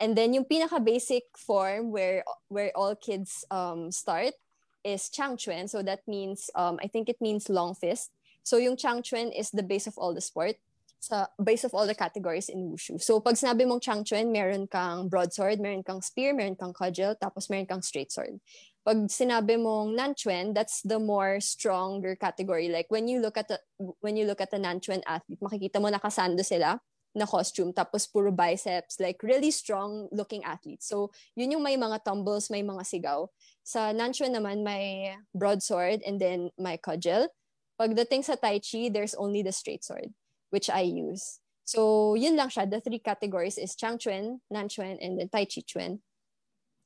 And 0.00 0.16
then, 0.16 0.34
yung 0.34 0.44
pinaka-basic 0.44 1.36
form 1.36 1.90
where 1.90 2.24
where 2.48 2.72
all 2.74 2.96
kids 2.96 3.44
um, 3.50 3.90
start 3.90 4.34
is 4.82 5.08
Chang 5.08 5.36
Chuan. 5.36 5.68
So, 5.68 5.82
that 5.82 6.06
means, 6.06 6.50
um, 6.54 6.78
I 6.82 6.88
think 6.88 7.08
it 7.08 7.20
means 7.20 7.48
long 7.48 7.74
fist. 7.74 8.10
So 8.44 8.60
yung 8.60 8.76
Changchuan 8.76 9.32
is 9.32 9.50
the 9.50 9.64
base 9.64 9.88
of 9.88 9.96
all 9.96 10.12
the 10.12 10.20
sport 10.20 10.60
sa 11.00 11.28
base 11.36 11.64
of 11.64 11.72
all 11.72 11.88
the 11.88 11.96
categories 11.96 12.48
in 12.48 12.68
wushu. 12.68 13.00
So 13.00 13.20
pag 13.20 13.40
sinabi 13.40 13.64
mong 13.64 13.80
Changchuan, 13.80 14.32
meron 14.32 14.68
kang 14.68 15.08
broadsword, 15.08 15.60
meron 15.60 15.82
kang 15.82 16.00
spear, 16.00 16.32
meron 16.36 16.56
kang 16.56 16.72
cudgel, 16.72 17.16
tapos 17.16 17.48
meron 17.48 17.68
kang 17.68 17.80
straight 17.80 18.12
sword. 18.12 18.40
Pag 18.84 19.08
sinabi 19.08 19.56
mong 19.56 19.96
Nanchuan, 19.96 20.52
that's 20.52 20.84
the 20.84 21.00
more 21.00 21.40
stronger 21.40 22.12
category. 22.14 22.68
Like 22.68 22.92
when 22.92 23.08
you 23.08 23.18
look 23.18 23.40
at 23.40 23.48
the 23.48 23.56
when 24.04 24.20
you 24.20 24.28
look 24.28 24.44
at 24.44 24.52
the 24.52 24.60
Nanchuan 24.60 25.00
athlete, 25.08 25.40
makikita 25.40 25.80
mo 25.80 25.88
nakasando 25.88 26.44
sila 26.44 26.76
na 27.16 27.24
costume 27.24 27.72
tapos 27.72 28.04
puro 28.10 28.28
biceps 28.28 28.98
like 29.00 29.22
really 29.24 29.48
strong 29.48 30.12
looking 30.12 30.44
athletes. 30.44 30.84
So 30.84 31.16
yun 31.32 31.56
yung 31.56 31.64
may 31.64 31.80
mga 31.80 32.04
tumbles, 32.04 32.52
may 32.52 32.60
mga 32.60 32.84
sigaw. 32.84 33.24
Sa 33.64 33.96
Nanchuan 33.96 34.36
naman 34.36 34.60
may 34.60 35.16
broadsword 35.32 36.04
and 36.04 36.20
then 36.20 36.52
may 36.60 36.76
cudgel. 36.76 37.32
Pagdating 37.80 38.22
sa 38.22 38.36
Tai 38.36 38.60
Chi, 38.60 38.92
there's 38.92 39.16
only 39.16 39.42
the 39.42 39.50
straight 39.50 39.82
sword, 39.82 40.14
which 40.50 40.70
I 40.70 40.86
use. 40.86 41.40
So, 41.64 42.14
yun 42.14 42.36
lang 42.36 42.52
siya. 42.52 42.70
The 42.70 42.78
three 42.78 43.00
categories 43.00 43.58
is 43.58 43.74
Chang 43.74 43.98
Chuan, 43.98 44.38
Nan 44.46 44.68
Chuan, 44.68 45.00
and 45.00 45.18
then 45.18 45.28
Tai 45.28 45.48
Chi 45.48 45.64
Chuan. 45.66 45.98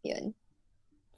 Yun. 0.01 0.33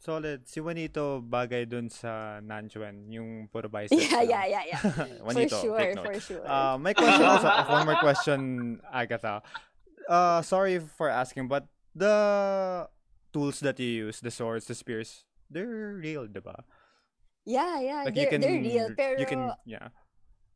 Solid. 0.00 0.48
Si 0.48 0.64
Juanito 0.64 1.20
bagay 1.20 1.68
dun 1.68 1.92
sa 1.92 2.40
Nanchuan, 2.40 3.04
yung 3.12 3.52
puro 3.52 3.68
biceps. 3.68 4.00
Yeah, 4.00 4.24
yeah, 4.24 4.44
yeah, 4.48 4.64
yeah. 4.64 4.80
Juanito, 5.28 5.60
for 5.60 5.76
sure, 5.76 5.92
for 6.00 6.16
sure. 6.16 6.44
Uh, 6.48 6.80
my 6.80 6.96
question 6.96 7.20
also, 7.28 7.48
one 7.68 7.84
more 7.84 8.00
question, 8.00 8.40
Agatha. 8.88 9.44
Uh, 10.08 10.40
sorry 10.40 10.80
for 10.80 11.12
asking, 11.12 11.52
but 11.52 11.68
the 11.92 12.88
tools 13.28 13.60
that 13.60 13.76
you 13.76 14.08
use, 14.08 14.24
the 14.24 14.32
swords, 14.32 14.64
the 14.64 14.74
spears, 14.74 15.28
they're 15.52 16.00
real, 16.00 16.24
diba? 16.24 16.64
Yeah, 17.44 17.80
yeah, 17.80 18.02
like 18.08 18.14
they're, 18.16 18.32
can, 18.32 18.40
they're 18.40 18.56
real. 18.56 18.88
Pero, 18.96 19.20
you 19.20 19.26
can, 19.26 19.52
yeah. 19.68 19.92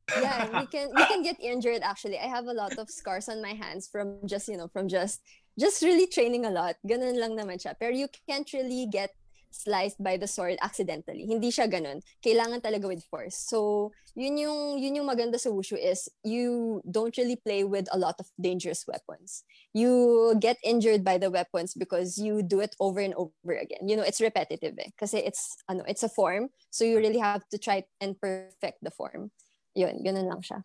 yeah, 0.08 0.60
you 0.60 0.66
can 0.68 0.88
you 0.88 1.04
can 1.04 1.20
get 1.22 1.36
injured 1.40 1.84
actually. 1.84 2.16
I 2.16 2.28
have 2.32 2.48
a 2.48 2.52
lot 2.52 2.76
of 2.80 2.88
scars 2.88 3.28
on 3.28 3.40
my 3.40 3.52
hands 3.52 3.88
from 3.88 4.24
just, 4.24 4.48
you 4.48 4.56
know, 4.56 4.68
from 4.68 4.88
just 4.88 5.20
just 5.60 5.82
really 5.82 6.06
training 6.06 6.44
a 6.44 6.50
lot. 6.50 6.76
Ganun 6.86 7.20
lang 7.20 7.36
naman 7.36 7.60
siya. 7.60 7.76
Pero 7.76 7.92
you 7.92 8.08
can't 8.28 8.48
really 8.52 8.88
get 8.88 9.12
sliced 9.54 10.02
by 10.02 10.18
the 10.18 10.26
sword 10.26 10.58
accidentally. 10.58 11.22
Hindi 11.22 11.54
siya 11.54 11.70
ganun. 11.70 12.02
Kailangan 12.18 12.58
talaga 12.58 12.90
with 12.90 13.06
force. 13.06 13.38
So, 13.38 13.92
yun 14.18 14.38
yung, 14.38 14.82
yun 14.82 14.98
yung 14.98 15.06
maganda 15.06 15.38
sa 15.38 15.54
wushu 15.54 15.78
is 15.78 16.10
you 16.26 16.82
don't 16.90 17.14
really 17.16 17.38
play 17.38 17.62
with 17.62 17.86
a 17.94 17.98
lot 17.98 18.18
of 18.18 18.26
dangerous 18.40 18.82
weapons. 18.90 19.46
You 19.72 20.34
get 20.42 20.58
injured 20.66 21.06
by 21.06 21.18
the 21.18 21.30
weapons 21.30 21.74
because 21.74 22.18
you 22.18 22.42
do 22.42 22.58
it 22.58 22.74
over 22.80 22.98
and 22.98 23.14
over 23.14 23.54
again. 23.54 23.86
You 23.86 23.96
know, 23.96 24.02
it's 24.02 24.20
repetitive 24.20 24.74
eh. 24.78 24.90
Kasi 24.98 25.22
it's, 25.22 25.56
ano, 25.70 25.84
it's 25.86 26.02
a 26.02 26.10
form. 26.10 26.50
So, 26.70 26.84
you 26.84 26.98
really 26.98 27.22
have 27.22 27.46
to 27.54 27.58
try 27.58 27.84
and 28.00 28.18
perfect 28.18 28.82
the 28.82 28.90
form. 28.90 29.30
Yun, 29.74 30.02
ganun 30.02 30.26
lang 30.26 30.42
siya. 30.42 30.62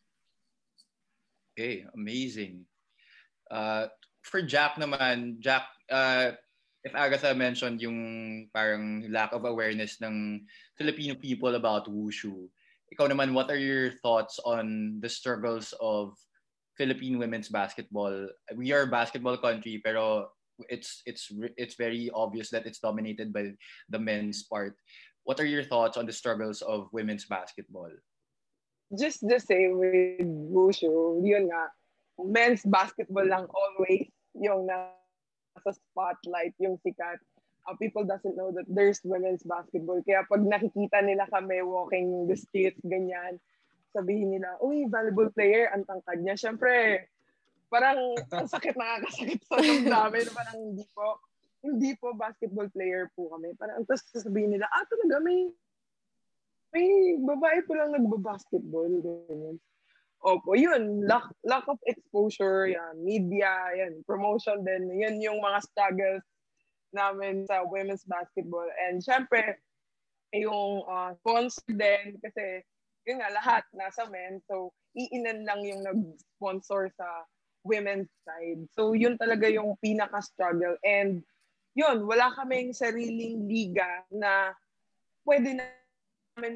Okay, 1.54 1.86
amazing. 1.94 2.66
Uh, 3.52 3.88
for 4.22 4.42
Jack 4.42 4.78
naman, 4.78 5.42
Jack, 5.42 5.68
uh, 5.90 6.32
if 6.84 6.96
Agatha 6.96 7.36
mentioned 7.36 7.82
yung 7.82 8.48
parang 8.54 9.04
lack 9.12 9.34
of 9.34 9.44
awareness 9.44 10.00
ng 10.00 10.46
Filipino 10.80 11.16
people 11.16 11.56
about 11.56 11.92
wushu, 11.92 12.48
ikaw 12.90 13.06
naman, 13.06 13.36
what 13.36 13.52
are 13.52 13.60
your 13.60 13.92
thoughts 14.02 14.40
on 14.48 14.98
the 15.04 15.10
struggles 15.10 15.76
of 15.84 16.16
Philippine 16.80 17.20
women's 17.20 17.50
basketball? 17.50 18.30
We 18.56 18.72
are 18.72 18.88
a 18.88 18.92
basketball 18.92 19.38
country, 19.38 19.84
pero 19.84 20.32
it's 20.68 21.04
it's 21.06 21.32
it's 21.56 21.76
very 21.76 22.10
obvious 22.16 22.50
that 22.52 22.66
it's 22.66 22.80
dominated 22.80 23.32
by 23.32 23.54
the 23.92 24.00
men's 24.00 24.44
part. 24.48 24.76
What 25.28 25.40
are 25.40 25.48
your 25.48 25.64
thoughts 25.64 26.00
on 26.00 26.08
the 26.08 26.16
struggles 26.16 26.64
of 26.64 26.90
women's 26.96 27.28
basketball? 27.28 27.92
Just 28.98 29.22
the 29.22 29.38
same 29.38 29.78
with 29.78 30.26
wushu, 30.26 31.22
yun 31.22 31.52
nga, 31.52 31.70
men's 32.18 32.66
basketball 32.66 33.28
lang 33.28 33.46
always 33.52 34.10
yung 34.34 34.66
na 34.66 34.96
sa 35.64 35.76
spotlight 35.76 36.56
yung 36.60 36.80
sikat. 36.82 37.20
Uh, 37.68 37.76
people 37.76 38.08
doesn't 38.08 38.34
know 38.40 38.50
that 38.50 38.66
there's 38.72 39.04
women's 39.04 39.44
basketball. 39.44 40.00
Kaya 40.02 40.26
pag 40.26 40.42
nakikita 40.42 41.04
nila 41.04 41.28
kami 41.30 41.62
walking 41.62 42.26
the 42.26 42.34
streets, 42.34 42.80
ganyan, 42.82 43.38
sabihin 43.94 44.34
nila, 44.34 44.58
uy, 44.64 44.86
volleyball 44.90 45.30
player, 45.34 45.70
ang 45.74 45.86
tangkad 45.86 46.22
niya. 46.22 46.38
Siyempre, 46.38 47.06
parang 47.70 48.18
ang 48.34 48.48
sakit 48.50 48.74
nakakasakit 48.74 49.42
sa 49.46 49.58
namin. 49.62 50.26
Parang 50.34 50.58
hindi 50.58 50.86
po, 50.94 51.22
hindi 51.62 51.92
po 51.98 52.16
basketball 52.18 52.70
player 52.74 53.10
po 53.14 53.30
kami. 53.34 53.54
Parang 53.58 53.86
tapos 53.86 54.06
sasabihin 54.10 54.58
nila, 54.58 54.66
ah, 54.70 54.86
talaga 54.88 55.22
may, 55.22 55.50
may 56.74 57.18
babae 57.22 57.66
po 57.66 57.78
lang 57.78 57.94
nagbabasketball. 57.94 58.90
Ganyan. 59.30 59.58
Opo, 60.20 60.52
yun, 60.52 61.08
lack, 61.08 61.32
lack 61.48 61.64
of 61.72 61.80
exposure, 61.88 62.68
yan, 62.68 63.00
media, 63.00 63.72
yan, 63.72 64.04
promotion 64.04 64.68
din, 64.68 64.92
yan 65.00 65.16
yung 65.24 65.40
mga 65.40 65.64
struggles 65.64 66.28
namin 66.92 67.48
sa 67.48 67.64
women's 67.64 68.04
basketball. 68.04 68.68
And 68.84 69.00
syempre, 69.00 69.64
yung 70.36 70.84
uh, 70.84 71.16
sponsor 71.24 71.64
din, 71.72 72.20
kasi 72.20 72.68
yun 73.08 73.24
nga, 73.24 73.32
lahat 73.32 73.64
nasa 73.72 74.12
men, 74.12 74.44
so 74.44 74.76
iinan 74.92 75.48
lang 75.48 75.64
yung 75.64 75.88
nag-sponsor 75.88 76.92
sa 77.00 77.24
women's 77.64 78.12
side. 78.28 78.68
So 78.76 78.92
yun 78.92 79.16
talaga 79.16 79.48
yung 79.48 79.80
pinaka-struggle. 79.80 80.76
And 80.84 81.24
yun, 81.80 82.04
wala 82.04 82.36
kaming 82.36 82.76
sariling 82.76 83.48
liga 83.48 84.04
na 84.12 84.52
pwede 85.24 85.56
namin 85.56 86.56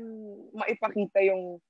maipakita 0.52 1.24
yung 1.24 1.64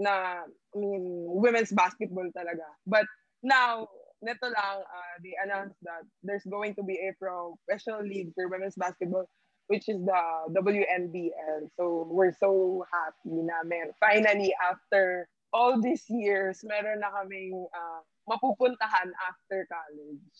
na 0.00 0.48
I 0.48 0.76
mean, 0.80 1.28
women's 1.28 1.70
basketball 1.70 2.32
talaga. 2.32 2.64
But 2.88 3.04
now, 3.44 3.86
neto 4.24 4.48
lang, 4.48 4.80
uh, 4.80 5.14
they 5.20 5.36
announced 5.36 5.76
that 5.84 6.08
there's 6.24 6.48
going 6.48 6.74
to 6.80 6.82
be 6.82 6.96
a 6.96 7.12
professional 7.20 8.02
league 8.02 8.32
for 8.34 8.48
women's 8.48 8.80
basketball, 8.80 9.28
which 9.68 9.88
is 9.92 10.00
the 10.00 10.22
WNBL. 10.56 11.68
So, 11.76 12.08
we're 12.08 12.32
so 12.32 12.82
happy 12.88 13.44
na 13.44 13.60
mer 13.68 13.92
finally, 14.00 14.56
after 14.56 15.28
all 15.52 15.76
these 15.82 16.08
years, 16.08 16.64
meron 16.64 17.04
na 17.04 17.12
kaming 17.12 17.66
uh, 17.74 18.00
mapupuntahan 18.24 19.12
after 19.28 19.68
college. 19.68 20.38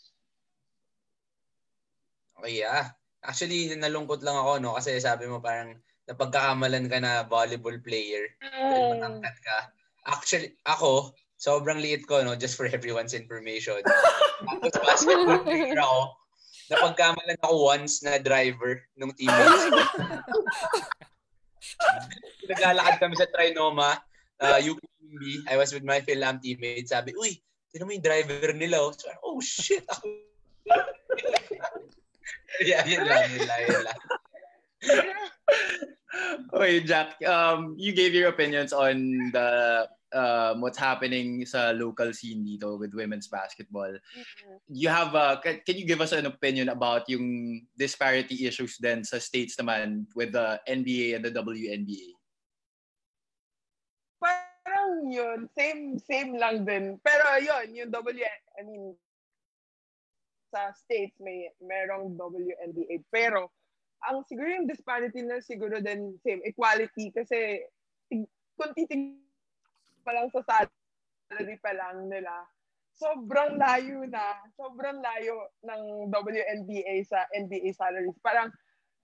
Okay, 2.40 2.64
yeah. 2.64 2.96
Actually, 3.20 3.68
nalungkot 3.76 4.24
lang 4.24 4.38
ako, 4.38 4.62
no? 4.64 4.72
Kasi 4.78 4.96
sabi 4.96 5.28
mo 5.28 5.44
parang 5.44 5.76
napagkaamalan 6.10 6.90
ka 6.90 6.98
na 6.98 7.22
volleyball 7.22 7.78
player. 7.78 8.26
Mm. 8.42 8.98
Matangkat 8.98 9.36
ka. 9.46 9.58
Actually, 10.10 10.58
ako, 10.66 11.14
sobrang 11.38 11.78
liit 11.78 12.02
ko, 12.10 12.26
no? 12.26 12.34
Just 12.34 12.58
for 12.58 12.66
everyone's 12.66 13.14
information. 13.14 13.78
Tapos 14.50 14.74
basketball 14.82 15.46
player 15.46 15.78
ako. 15.78 16.18
Napagkamalan 16.70 17.38
ako 17.46 17.54
once 17.62 18.02
na 18.02 18.18
driver 18.18 18.82
nung 18.98 19.14
teammates. 19.14 19.70
Naglalakad 22.50 22.98
kami 22.98 23.14
sa 23.14 23.30
Trinoma, 23.30 24.02
uh, 24.42 24.58
UPMB. 24.58 25.46
I 25.46 25.54
was 25.54 25.70
with 25.70 25.86
my 25.86 26.02
Philam 26.02 26.42
teammates. 26.42 26.90
Sabi, 26.90 27.14
uy, 27.14 27.38
sino 27.70 27.86
mo 27.86 27.94
yung 27.94 28.02
driver 28.02 28.50
nila? 28.54 28.82
Oh, 28.82 28.90
so, 28.90 29.06
oh 29.22 29.38
shit, 29.38 29.86
ako. 29.86 30.10
yeah, 32.66 32.82
yun 32.86 33.06
lang, 33.06 33.30
yun 33.30 33.46
lang, 33.46 33.60
yun 33.66 33.82
lang. 33.86 33.98
Okay, 36.54 36.80
Jack, 36.80 37.20
um, 37.26 37.74
you 37.78 37.92
gave 37.92 38.14
your 38.14 38.28
opinions 38.28 38.72
on 38.72 39.30
the 39.32 39.88
um, 40.12 40.60
what's 40.60 40.78
happening 40.78 41.46
sa 41.46 41.70
local 41.70 42.12
scene 42.12 42.42
dito 42.42 42.78
with 42.78 42.94
women's 42.94 43.28
basketball. 43.28 43.90
Mm-hmm. 43.90 44.56
You 44.68 44.88
have 44.88 45.14
uh, 45.14 45.38
can, 45.38 45.60
can 45.66 45.76
you 45.78 45.86
give 45.86 46.00
us 46.00 46.12
an 46.12 46.26
opinion 46.26 46.68
about 46.68 47.08
yung 47.08 47.66
disparity 47.78 48.46
issues 48.46 48.76
then 48.78 49.04
sa 49.04 49.18
states 49.18 49.56
naman 49.56 50.06
with 50.14 50.32
the 50.32 50.58
NBA 50.66 51.16
and 51.16 51.24
the 51.24 51.30
WNBA? 51.30 52.18
Parang 54.20 55.10
yun, 55.10 55.48
same, 55.56 55.98
same 55.98 56.36
lang 56.38 56.66
din. 56.66 56.98
Pero 57.02 57.24
yun, 57.38 57.74
yung 57.74 57.90
W, 57.90 58.26
I 58.58 58.62
mean, 58.66 58.94
sa 60.50 60.74
States, 60.74 61.14
may 61.22 61.46
merong 61.62 62.18
WNBA. 62.18 63.06
Pero, 63.08 63.54
ang 64.08 64.24
siguro 64.24 64.48
yung 64.48 64.68
disparity 64.70 65.20
na 65.20 65.40
siguro 65.44 65.80
din 65.80 66.16
same, 66.24 66.40
equality. 66.44 67.12
Kasi, 67.12 67.64
kung 68.56 68.72
titig 68.72 69.20
pa 70.04 70.16
lang 70.16 70.32
sa 70.32 70.40
salary 70.44 71.56
pa 71.60 71.72
lang 71.76 72.08
nila, 72.08 72.32
sobrang 72.96 73.56
layo 73.56 74.04
na. 74.08 74.40
Sobrang 74.56 75.00
layo 75.00 75.48
ng 75.64 76.12
WNBA 76.12 77.04
sa 77.08 77.24
NBA 77.32 77.72
salaries. 77.76 78.16
Parang, 78.20 78.52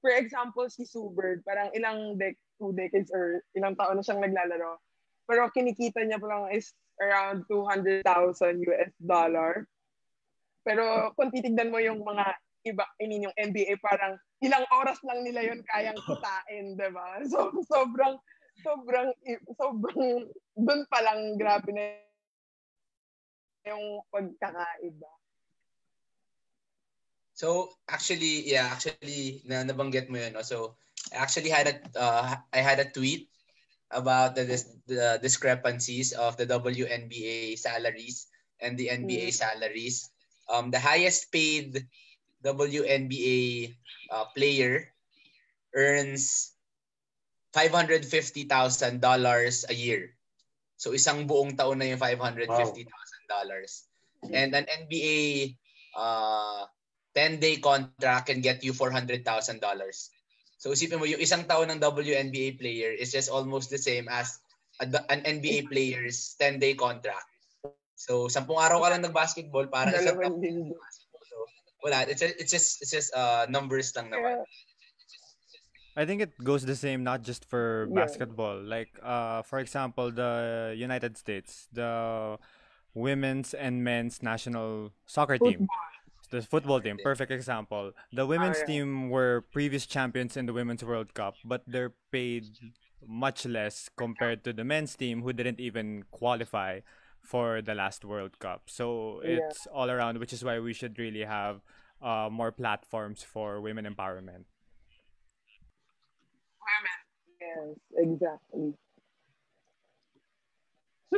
for 0.04 0.12
example, 0.12 0.68
si 0.68 0.84
Subert, 0.84 1.40
parang 1.44 1.72
ilang 1.72 2.20
dec 2.20 2.36
two 2.56 2.72
decades 2.72 3.12
or 3.12 3.44
ilang 3.52 3.76
taon 3.76 4.00
na 4.00 4.04
siyang 4.04 4.24
naglalaro. 4.24 4.80
Pero 5.28 5.52
kinikita 5.52 6.00
niya 6.04 6.16
pa 6.16 6.28
lang 6.28 6.44
is 6.56 6.72
around 7.00 7.44
200,000 7.52 8.00
US 8.64 8.92
dollar. 8.96 9.68
Pero 10.64 11.12
kung 11.14 11.28
titignan 11.28 11.68
mo 11.68 11.76
yung 11.76 12.00
mga 12.00 12.24
iba, 12.66 12.84
I 12.98 13.04
mean, 13.06 13.28
yung 13.28 13.36
NBA, 13.36 13.76
parang 13.84 14.16
ilang 14.44 14.66
oras 14.72 15.00
lang 15.06 15.24
nila 15.24 15.40
yon 15.44 15.60
kayang 15.64 15.96
kitain, 16.06 16.76
di 16.76 16.88
ba? 16.92 17.20
So, 17.28 17.52
sobrang, 17.64 18.20
sobrang, 18.60 19.12
sobrang, 19.56 20.28
dun 20.56 20.82
pa 20.92 20.98
lang 21.00 21.40
grabe 21.40 21.70
na 21.72 21.84
yung 23.66 24.00
pagkakaiba. 24.12 25.10
So, 27.36 27.76
actually, 27.88 28.48
yeah, 28.48 28.72
actually, 28.72 29.44
na 29.44 29.60
nabanggit 29.60 30.08
mo 30.08 30.16
yun. 30.16 30.32
No? 30.32 30.44
So, 30.44 30.80
I 31.12 31.20
actually 31.20 31.52
had 31.52 31.68
a, 31.68 31.74
uh, 31.92 32.40
I 32.48 32.60
had 32.64 32.80
a 32.80 32.88
tweet 32.88 33.28
about 33.92 34.34
the, 34.34 34.48
the 34.88 35.20
discrepancies 35.20 36.16
of 36.16 36.36
the 36.40 36.48
WNBA 36.48 37.58
salaries 37.60 38.26
and 38.60 38.78
the 38.78 38.88
NBA 38.88 39.28
mm. 39.28 39.36
salaries. 39.36 40.10
Um, 40.48 40.70
the 40.70 40.80
highest 40.80 41.30
paid 41.30 41.86
WNBA 42.46 43.74
uh, 44.14 44.26
player 44.30 44.86
earns 45.74 46.54
$550,000 47.50 48.46
a 49.66 49.74
year. 49.74 50.14
So 50.76 50.92
isang 50.94 51.26
buong 51.26 51.58
taon 51.58 51.82
na 51.82 51.90
yung 51.90 51.98
$550,000. 51.98 52.86
Wow. 52.86 54.30
And 54.30 54.54
an 54.54 54.66
NBA 54.68 55.56
uh, 55.96 56.70
10-day 57.16 57.58
contract 57.58 58.28
can 58.30 58.44
get 58.44 58.62
you 58.62 58.70
$400,000. 58.76 59.24
So 60.56 60.70
isipin 60.70 61.00
mo, 61.00 61.08
yung 61.08 61.20
isang 61.20 61.48
taon 61.48 61.72
ng 61.72 61.80
WNBA 61.80 62.60
player 62.60 62.92
is 62.92 63.10
just 63.10 63.32
almost 63.32 63.72
the 63.72 63.80
same 63.80 64.06
as 64.06 64.38
an 64.80 65.24
NBA 65.24 65.72
player's 65.72 66.36
10-day 66.36 66.76
contract. 66.76 67.26
So, 67.96 68.28
sampung 68.28 68.60
araw 68.60 68.84
ka 68.84 68.92
lang 68.92 69.08
nag-basketball 69.08 69.72
para. 69.72 69.88
So, 69.96 70.20
wala. 71.82 72.06
It's, 72.08 72.22
it's 72.22 72.50
just, 72.50 72.82
it's 72.82 72.90
just 72.90 73.14
uh, 73.14 73.46
numbers 73.48 73.94
lang 73.96 74.10
naman. 74.10 74.44
I 75.96 76.04
think 76.04 76.20
it 76.20 76.36
goes 76.44 76.64
the 76.64 76.76
same 76.76 77.04
not 77.04 77.22
just 77.22 77.46
for 77.46 77.88
basketball. 77.90 78.60
Like, 78.60 78.92
uh, 79.02 79.40
for 79.42 79.58
example, 79.58 80.12
the 80.12 80.74
United 80.76 81.16
States, 81.16 81.68
the 81.72 82.36
women's 82.92 83.54
and 83.54 83.82
men's 83.82 84.22
national 84.22 84.92
soccer 85.06 85.38
team. 85.38 85.66
The 86.28 86.42
football 86.42 86.80
team, 86.80 86.98
perfect 87.02 87.30
example. 87.30 87.92
The 88.12 88.26
women's 88.26 88.56
oh, 88.58 88.60
yeah. 88.60 88.66
team 88.66 89.10
were 89.10 89.46
previous 89.52 89.86
champions 89.86 90.36
in 90.36 90.44
the 90.44 90.52
Women's 90.52 90.82
World 90.82 91.14
Cup, 91.14 91.36
but 91.44 91.62
they're 91.68 91.94
paid 92.10 92.44
much 93.06 93.46
less 93.46 93.88
compared 93.96 94.42
to 94.44 94.52
the 94.52 94.64
men's 94.64 94.96
team 94.96 95.22
who 95.22 95.32
didn't 95.32 95.60
even 95.60 96.02
qualify 96.10 96.80
for 97.26 97.60
the 97.60 97.74
last 97.74 98.04
World 98.04 98.38
Cup. 98.38 98.70
So 98.70 99.20
it's 99.24 99.66
yeah. 99.66 99.72
all 99.74 99.90
around, 99.90 100.18
which 100.18 100.32
is 100.32 100.44
why 100.44 100.58
we 100.60 100.72
should 100.72 100.98
really 100.98 101.24
have 101.24 101.60
uh, 102.00 102.28
more 102.30 102.52
platforms 102.52 103.22
for 103.22 103.60
women 103.60 103.84
empowerment. 103.84 104.46
Women, 106.62 106.98
yes, 107.40 107.76
exactly. 107.96 108.72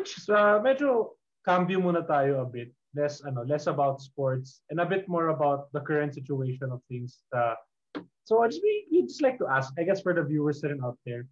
So, 0.04 0.34
uh, 0.34 0.62
medyo 0.62 1.18
cambio 1.44 1.80
muna 1.80 2.06
tayo 2.06 2.40
a 2.40 2.46
bit. 2.46 2.72
less 2.94 3.20
ano 3.24 3.44
less 3.44 3.66
about 3.66 4.00
sports 4.00 4.62
and 4.70 4.80
a 4.80 4.86
bit 4.86 5.08
more 5.08 5.28
about 5.28 5.70
the 5.72 5.80
current 5.80 6.14
situation 6.14 6.72
of 6.72 6.80
things. 6.88 7.22
Uh, 7.36 7.54
so 8.24 8.42
I 8.42 8.48
just 8.48 8.62
we 8.62 9.02
just 9.02 9.22
like 9.22 9.38
to 9.38 9.46
ask, 9.48 9.72
I 9.78 9.84
guess 9.84 10.00
for 10.00 10.14
the 10.14 10.22
viewers 10.22 10.60
sitting 10.60 10.80
out 10.84 10.98
there, 11.04 11.26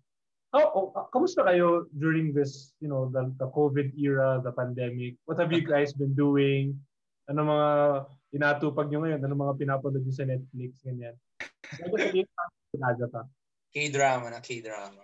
how 0.52 0.70
oh, 0.74 0.92
uh, 0.94 1.06
kamusta 1.10 1.42
kayo 1.46 1.90
during 1.96 2.30
this, 2.30 2.74
you 2.80 2.88
know, 2.88 3.10
the, 3.10 3.30
the 3.38 3.48
COVID 3.50 3.94
era, 3.98 4.38
the 4.42 4.52
pandemic? 4.52 5.18
What 5.26 5.38
have 5.38 5.52
you 5.52 5.62
guys 5.72 5.92
been 5.92 6.14
doing? 6.14 6.78
Ano 7.26 7.42
mga 7.42 7.68
inatupag 8.34 8.90
nyo 8.90 9.02
ngayon? 9.02 9.20
Ano 9.26 9.34
mga 9.34 9.58
pinapanood 9.58 10.02
nyo 10.06 10.14
sa 10.14 10.28
Netflix? 10.28 10.82
Ganyan. 10.86 11.16
K-drama 13.74 14.30
na, 14.30 14.38
K-drama. 14.38 15.02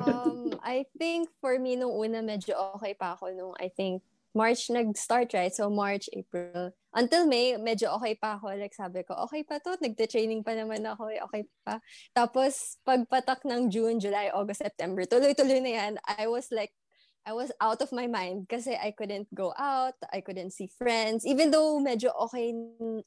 um, 0.00 0.56
I 0.64 0.88
think 0.96 1.28
for 1.40 1.58
me 1.60 1.76
nung 1.76 1.92
una 1.92 2.24
medyo 2.24 2.56
okay 2.76 2.96
pa 2.96 3.12
ako 3.12 3.28
nung 3.36 3.54
I 3.60 3.68
think 3.68 4.00
March 4.36 4.68
nag-start, 4.68 5.32
right? 5.32 5.54
So, 5.56 5.72
March, 5.72 6.12
April. 6.12 6.76
Until 6.92 7.24
May, 7.24 7.56
medyo 7.56 7.96
okay 7.96 8.12
pa 8.20 8.36
ako. 8.36 8.52
Like, 8.52 8.76
sabi 8.76 9.00
ko, 9.08 9.16
okay 9.24 9.40
pa 9.48 9.56
to. 9.64 9.80
Nagte-training 9.80 10.44
pa 10.44 10.52
naman 10.52 10.84
ako. 10.84 11.08
Eh, 11.08 11.24
okay 11.24 11.48
pa. 11.64 11.80
Tapos, 12.12 12.76
pagpatak 12.84 13.48
ng 13.48 13.72
June, 13.72 13.96
July, 13.96 14.28
August, 14.36 14.60
September, 14.60 15.08
tuloy-tuloy 15.08 15.64
na 15.64 15.72
yan. 15.72 15.92
I 16.04 16.28
was 16.28 16.52
like, 16.52 16.76
I 17.26 17.34
was 17.34 17.50
out 17.58 17.82
of 17.82 17.90
my 17.90 18.06
mind 18.06 18.46
kasi 18.46 18.78
I 18.78 18.94
couldn't 18.94 19.26
go 19.34 19.50
out, 19.58 19.98
I 20.14 20.22
couldn't 20.22 20.54
see 20.54 20.70
friends, 20.78 21.26
even 21.26 21.50
though 21.50 21.82
medyo 21.82 22.14
okay, 22.30 22.54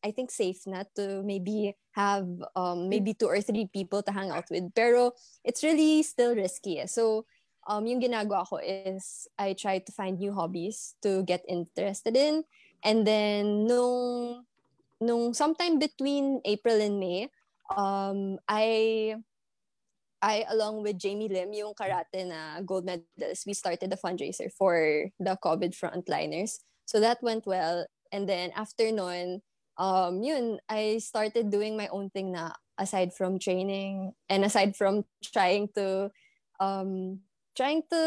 I 0.04 0.12
think 0.12 0.28
safe 0.28 0.60
na 0.68 0.84
to 1.00 1.24
maybe 1.24 1.72
have 1.96 2.28
um, 2.52 2.92
maybe 2.92 3.16
two 3.16 3.32
or 3.32 3.40
three 3.40 3.72
people 3.72 4.04
to 4.04 4.12
hang 4.12 4.28
out 4.28 4.52
with. 4.52 4.76
Pero 4.76 5.16
it's 5.48 5.64
really 5.64 6.04
still 6.04 6.36
risky. 6.36 6.84
Eh. 6.84 6.92
So 6.92 7.24
um, 7.70 7.86
yung 7.86 8.02
ginagawa 8.02 8.50
ko 8.50 8.58
is 8.58 9.30
I 9.38 9.54
try 9.54 9.78
to 9.78 9.92
find 9.94 10.18
new 10.18 10.34
hobbies 10.34 10.98
to 11.06 11.22
get 11.22 11.46
interested 11.48 12.18
in. 12.18 12.44
And 12.82 13.06
then, 13.06 13.70
nung, 13.70 14.44
nung 15.00 15.38
sometime 15.38 15.78
between 15.78 16.42
April 16.44 16.82
and 16.82 17.00
May, 17.00 17.30
um, 17.78 18.42
I, 18.50 19.16
I, 20.22 20.44
along 20.50 20.82
with 20.82 20.98
Jamie 20.98 21.30
Lim, 21.30 21.54
yung 21.54 21.78
karate 21.78 22.26
na 22.26 22.60
gold 22.66 22.84
medalist, 22.84 23.46
we 23.46 23.54
started 23.54 23.94
a 23.94 24.02
fundraiser 24.02 24.52
for 24.52 25.06
the 25.20 25.38
COVID 25.38 25.78
frontliners. 25.78 26.60
So 26.86 27.00
that 27.00 27.22
went 27.22 27.46
well. 27.46 27.86
And 28.12 28.28
then 28.28 28.52
after 28.56 28.92
nun, 28.92 29.42
um, 29.78 30.24
yun, 30.24 30.58
I 30.68 30.98
started 30.98 31.52
doing 31.52 31.78
my 31.78 31.88
own 31.94 32.10
thing 32.10 32.32
na 32.32 32.52
aside 32.80 33.14
from 33.14 33.38
training 33.38 34.14
and 34.28 34.44
aside 34.44 34.76
from 34.76 35.06
trying 35.24 35.70
to 35.76 36.10
um, 36.60 37.20
trying 37.60 37.84
to, 37.92 38.00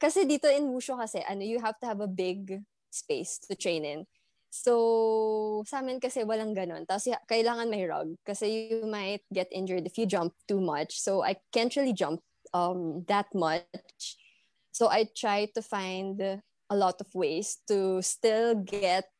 kasi 0.00 0.24
dito 0.24 0.48
in 0.48 0.72
Wushu 0.72 0.96
kasi, 0.96 1.20
ano, 1.28 1.44
you 1.44 1.60
have 1.60 1.76
to 1.76 1.84
have 1.84 2.00
a 2.00 2.08
big 2.08 2.64
space 2.88 3.36
to 3.44 3.52
train 3.52 3.84
in. 3.84 4.08
So, 4.48 5.60
sa 5.68 5.84
amin 5.84 6.00
kasi 6.00 6.24
walang 6.24 6.56
ganun. 6.56 6.88
Tapos, 6.88 7.12
kailangan 7.28 7.68
may 7.68 7.84
rug 7.84 8.16
kasi 8.24 8.72
you 8.72 8.88
might 8.88 9.20
get 9.28 9.52
injured 9.52 9.84
if 9.84 10.00
you 10.00 10.08
jump 10.08 10.32
too 10.48 10.62
much. 10.62 10.96
So, 11.04 11.20
I 11.20 11.36
can't 11.52 11.74
really 11.76 11.92
jump 11.92 12.24
um, 12.56 13.04
that 13.12 13.28
much. 13.36 14.16
So, 14.72 14.88
I 14.88 15.10
try 15.12 15.52
to 15.52 15.60
find 15.60 16.40
a 16.70 16.76
lot 16.78 16.96
of 17.02 17.12
ways 17.12 17.60
to 17.68 18.00
still 18.00 18.56
get, 18.56 19.10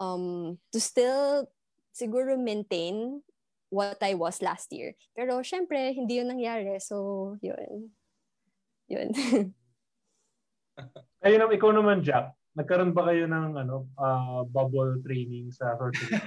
um, 0.00 0.56
to 0.72 0.80
still 0.80 1.50
siguro 1.92 2.40
maintain 2.40 3.20
what 3.68 3.98
I 4.00 4.14
was 4.14 4.40
last 4.40 4.72
year. 4.72 4.94
Pero, 5.12 5.42
syempre, 5.44 5.92
hindi 5.92 6.22
yun 6.22 6.30
nangyari. 6.30 6.80
So, 6.80 7.36
yun. 7.42 7.90
Yun. 8.90 9.08
Ayun, 11.24 11.52
ikaw 11.54 11.70
naman, 11.70 12.02
Jack. 12.02 12.34
Nagkaroon 12.58 12.90
ba 12.90 13.06
kayo 13.06 13.30
ng 13.30 13.54
ano 13.54 13.86
uh, 13.94 14.42
bubble 14.50 14.98
training 15.06 15.54
sa 15.54 15.70
sorcery? 15.78 16.18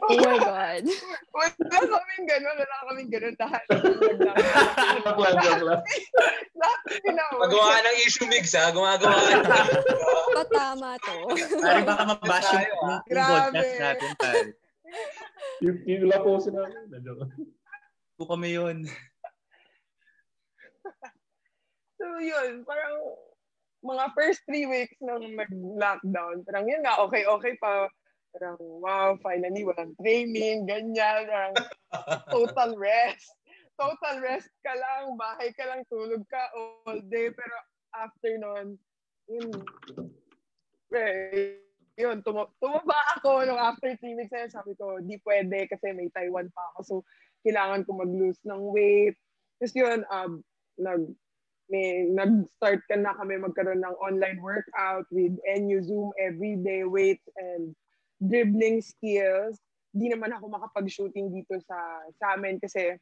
oh 0.00 0.16
my 0.24 0.38
God. 0.40 0.84
Wala 1.36 1.78
kaming 1.84 2.24
gano'n. 2.24 2.56
Wala 2.56 2.76
kaming 2.88 3.10
gano'n. 3.12 3.34
Lahat. 3.36 3.64
Magawa 7.36 7.76
ng 7.84 7.98
issue 8.08 8.24
mix, 8.24 8.56
ha? 8.56 8.72
Gumagawa 8.72 9.20
ka 9.20 9.36
ng 9.36 9.44
Patama 10.32 10.96
to. 11.04 11.16
Pari 11.60 11.82
baka 11.84 12.02
mabash 12.08 12.50
yung, 12.56 12.80
podcast 13.04 13.74
natin, 13.76 14.10
pare. 14.16 14.50
Yung, 15.60 16.08
laposin 16.08 16.56
namin. 16.56 17.04
Po 18.16 18.24
kami 18.24 18.56
yun. 18.56 18.88
So, 22.04 22.20
yun, 22.20 22.68
parang 22.68 23.00
mga 23.80 24.04
first 24.12 24.44
three 24.44 24.68
weeks 24.68 24.92
nang 25.00 25.24
nag-lockdown, 25.40 26.44
parang 26.44 26.68
yun 26.68 26.84
nga, 26.84 27.00
okay-okay 27.00 27.56
pa. 27.56 27.88
Parang, 28.36 28.60
wow, 28.60 29.16
finally, 29.24 29.64
walang 29.64 29.96
training, 29.96 30.68
ganyan, 30.68 31.24
parang 31.24 31.56
total 32.28 32.76
rest. 32.76 33.32
total 33.80 34.20
rest 34.20 34.52
ka 34.60 34.76
lang, 34.76 35.16
bahay 35.16 35.48
ka 35.56 35.64
lang, 35.64 35.80
tulog 35.88 36.20
ka 36.28 36.44
all 36.52 37.00
day. 37.08 37.32
Pero 37.32 37.56
after 37.96 38.36
nun, 38.36 38.76
yun, 39.32 39.48
eh, 40.92 41.56
yun, 41.96 42.20
tum- 42.20 42.52
tumaba 42.60 43.00
ako 43.16 43.48
nung 43.48 43.56
after 43.56 43.96
three 43.96 44.12
weeks 44.12 44.28
na 44.28 44.52
sabi 44.52 44.76
ko, 44.76 45.00
di 45.00 45.16
pwede 45.24 45.72
kasi 45.72 45.96
may 45.96 46.12
Taiwan 46.12 46.52
pa 46.52 46.62
ako. 46.76 46.80
So, 46.84 46.94
kailangan 47.48 47.88
ko 47.88 47.96
mag-lose 47.96 48.44
ng 48.44 48.60
weight. 48.76 49.16
Tapos 49.56 49.72
yun, 49.72 50.04
um, 50.12 50.44
nag, 50.76 51.02
may, 51.70 52.06
nag-start 52.08 52.84
ka 52.86 52.96
na 52.96 53.16
kami 53.16 53.40
magkaroon 53.40 53.80
ng 53.80 53.96
online 54.02 54.40
workout 54.40 55.08
with 55.08 55.32
NU 55.48 55.80
Zoom 55.80 56.12
everyday 56.20 56.84
weights 56.84 57.24
and 57.36 57.72
dribbling 58.20 58.84
skills. 58.84 59.58
Di 59.94 60.10
naman 60.10 60.34
ako 60.34 60.50
makapag-shooting 60.52 61.32
dito 61.32 61.56
sa, 61.64 61.78
sa 62.20 62.36
amin 62.36 62.60
kasi 62.60 62.98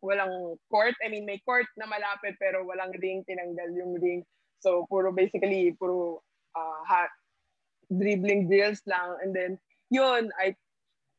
walang 0.00 0.56
court. 0.72 0.96
I 1.04 1.08
mean, 1.12 1.28
may 1.28 1.38
court 1.44 1.68
na 1.76 1.86
malapit 1.86 2.36
pero 2.40 2.64
walang 2.64 2.96
ring, 2.98 3.22
tinanggal 3.28 3.70
yung 3.76 3.94
ring. 4.00 4.24
So, 4.60 4.84
puro 4.88 5.12
basically, 5.12 5.72
puro 5.76 6.24
uh, 6.56 6.80
ha- 6.84 7.14
dribbling 7.88 8.48
drills 8.48 8.80
lang. 8.86 9.16
And 9.22 9.32
then, 9.32 9.52
yun, 9.88 10.32
I 10.36 10.56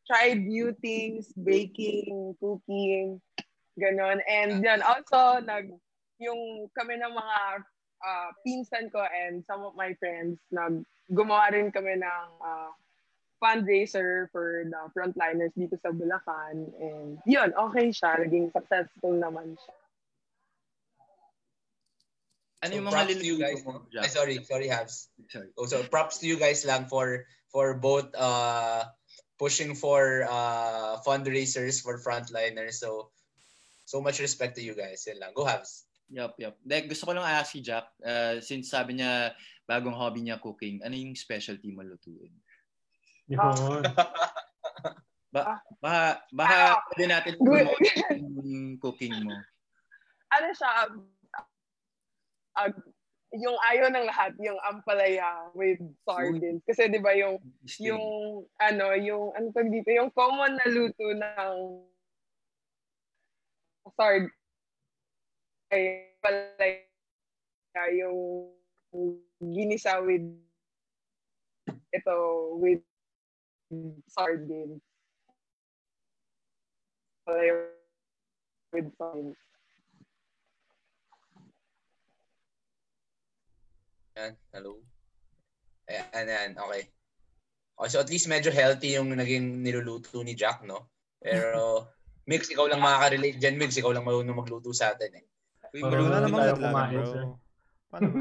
tried 0.10 0.42
new 0.42 0.74
things, 0.82 1.32
baking, 1.38 2.36
cooking, 2.42 3.22
ganon. 3.78 4.20
And 4.30 4.64
yun, 4.64 4.82
also, 4.82 5.42
nag, 5.42 5.74
yung 6.22 6.70
kami 6.78 7.02
ng 7.02 7.14
mga 7.18 7.38
uh, 8.06 8.30
pinsan 8.46 8.94
ko 8.94 9.02
and 9.02 9.42
some 9.50 9.66
of 9.66 9.74
my 9.74 9.98
friends, 9.98 10.38
nag, 10.54 10.86
gumawa 11.10 11.50
rin 11.50 11.74
kami 11.74 11.98
ng 11.98 12.28
uh, 12.40 12.70
fundraiser 13.42 14.30
for 14.30 14.70
the 14.70 14.82
frontliners 14.94 15.52
dito 15.58 15.74
sa 15.82 15.90
Bulacan. 15.90 16.70
And 16.78 17.18
yun, 17.26 17.58
okay 17.58 17.90
siya. 17.90 18.22
Naging 18.22 18.54
successful 18.54 19.18
naman 19.18 19.58
siya. 19.58 19.76
Ano 22.62 22.70
So, 22.70 22.78
yung 22.78 22.86
mga 22.86 22.94
props 22.94 23.18
to 23.18 23.26
you 23.26 23.38
guys. 23.42 23.60
mo, 23.66 23.82
Ay, 23.98 24.10
sorry, 24.14 24.36
sorry, 24.46 24.70
Habs. 24.70 25.10
Sorry. 25.34 25.50
Oh, 25.58 25.66
so 25.66 25.82
props 25.90 26.22
to 26.22 26.30
you 26.30 26.38
guys 26.38 26.62
lang 26.62 26.86
for 26.86 27.26
for 27.50 27.74
both 27.74 28.14
uh 28.14 28.86
pushing 29.42 29.74
for 29.74 30.30
uh 30.30 31.02
fundraisers 31.02 31.82
for 31.82 31.98
frontliners. 31.98 32.78
So 32.78 33.10
so 33.90 33.98
much 33.98 34.22
respect 34.22 34.62
to 34.62 34.64
you 34.64 34.78
guys. 34.78 35.02
Yan 35.10 35.18
lang. 35.18 35.34
Go 35.34 35.50
Habs. 35.50 35.90
Yup, 36.12 36.36
yup. 36.36 36.56
Dek, 36.60 36.92
gusto 36.92 37.08
ko 37.08 37.16
lang 37.16 37.24
ask 37.24 37.56
si 37.56 37.64
Jack, 37.64 37.88
uh, 38.04 38.36
since 38.44 38.68
sabi 38.68 39.00
niya 39.00 39.32
bagong 39.64 39.96
hobby 39.96 40.20
niya 40.20 40.44
cooking, 40.44 40.84
ano 40.84 40.92
yung 40.92 41.16
specialty 41.16 41.72
mo 41.72 41.88
lutuin? 41.88 42.36
Yun. 43.32 43.84
Ba 45.32 45.64
baka, 45.80 46.04
baka 46.36 46.58
Ah. 46.76 46.84
pwede 46.92 47.06
natin 47.08 47.34
yung 47.40 48.76
cooking 48.84 49.16
mo. 49.24 49.32
ano 50.32 50.48
siya, 50.52 50.92
uh, 52.60 52.72
yung 53.32 53.56
ayaw 53.72 53.88
ng 53.88 54.08
lahat, 54.12 54.36
yung 54.44 54.60
ampalaya 54.68 55.48
with 55.56 55.80
sardines. 56.04 56.60
Kasi 56.68 56.92
di 56.92 57.00
ba 57.00 57.16
yung, 57.16 57.40
yung, 57.80 58.04
ano, 58.60 58.86
yung, 59.00 59.32
ano 59.32 59.48
tawag 59.56 59.72
dito, 59.72 59.88
yung 59.96 60.12
common 60.12 60.60
na 60.60 60.68
luto 60.68 61.08
ng 61.16 61.56
sard 63.96 64.28
ay 65.72 66.12
palaya, 66.20 66.84
yung 67.96 68.52
ginisa 69.40 70.04
with 70.04 70.28
ito, 71.92 72.18
with 72.60 72.84
sardines. 74.08 74.84
Palaya 77.24 77.72
with 78.76 78.92
sardines. 79.00 79.40
Yan. 84.20 84.36
Hello. 84.52 84.76
Ayan, 85.88 86.28
ayan. 86.28 86.52
Okay. 86.60 86.92
Okay, 87.80 87.90
so 87.90 88.04
at 88.04 88.12
least 88.12 88.28
medyo 88.28 88.52
healthy 88.52 89.00
yung 89.00 89.16
naging 89.16 89.64
niluluto 89.64 90.22
ni 90.22 90.36
Jack, 90.36 90.68
no? 90.68 90.92
Pero, 91.18 91.88
Mix, 92.30 92.52
ikaw 92.52 92.68
lang 92.68 92.84
makaka-relate 92.84 93.40
dyan, 93.40 93.56
Mix. 93.58 93.80
Ikaw 93.80 93.96
lang 93.96 94.06
marunong 94.06 94.36
magluto 94.36 94.76
sa 94.76 94.94
atin, 94.94 95.16
eh. 95.18 95.26
Uy, 95.72 95.82
Parang 95.82 96.06
Wala 96.12 96.20
namang 96.20 96.40
tayo 96.44 96.56
kumain, 96.60 97.04
sir. 97.08 97.24
Paano? 97.88 98.08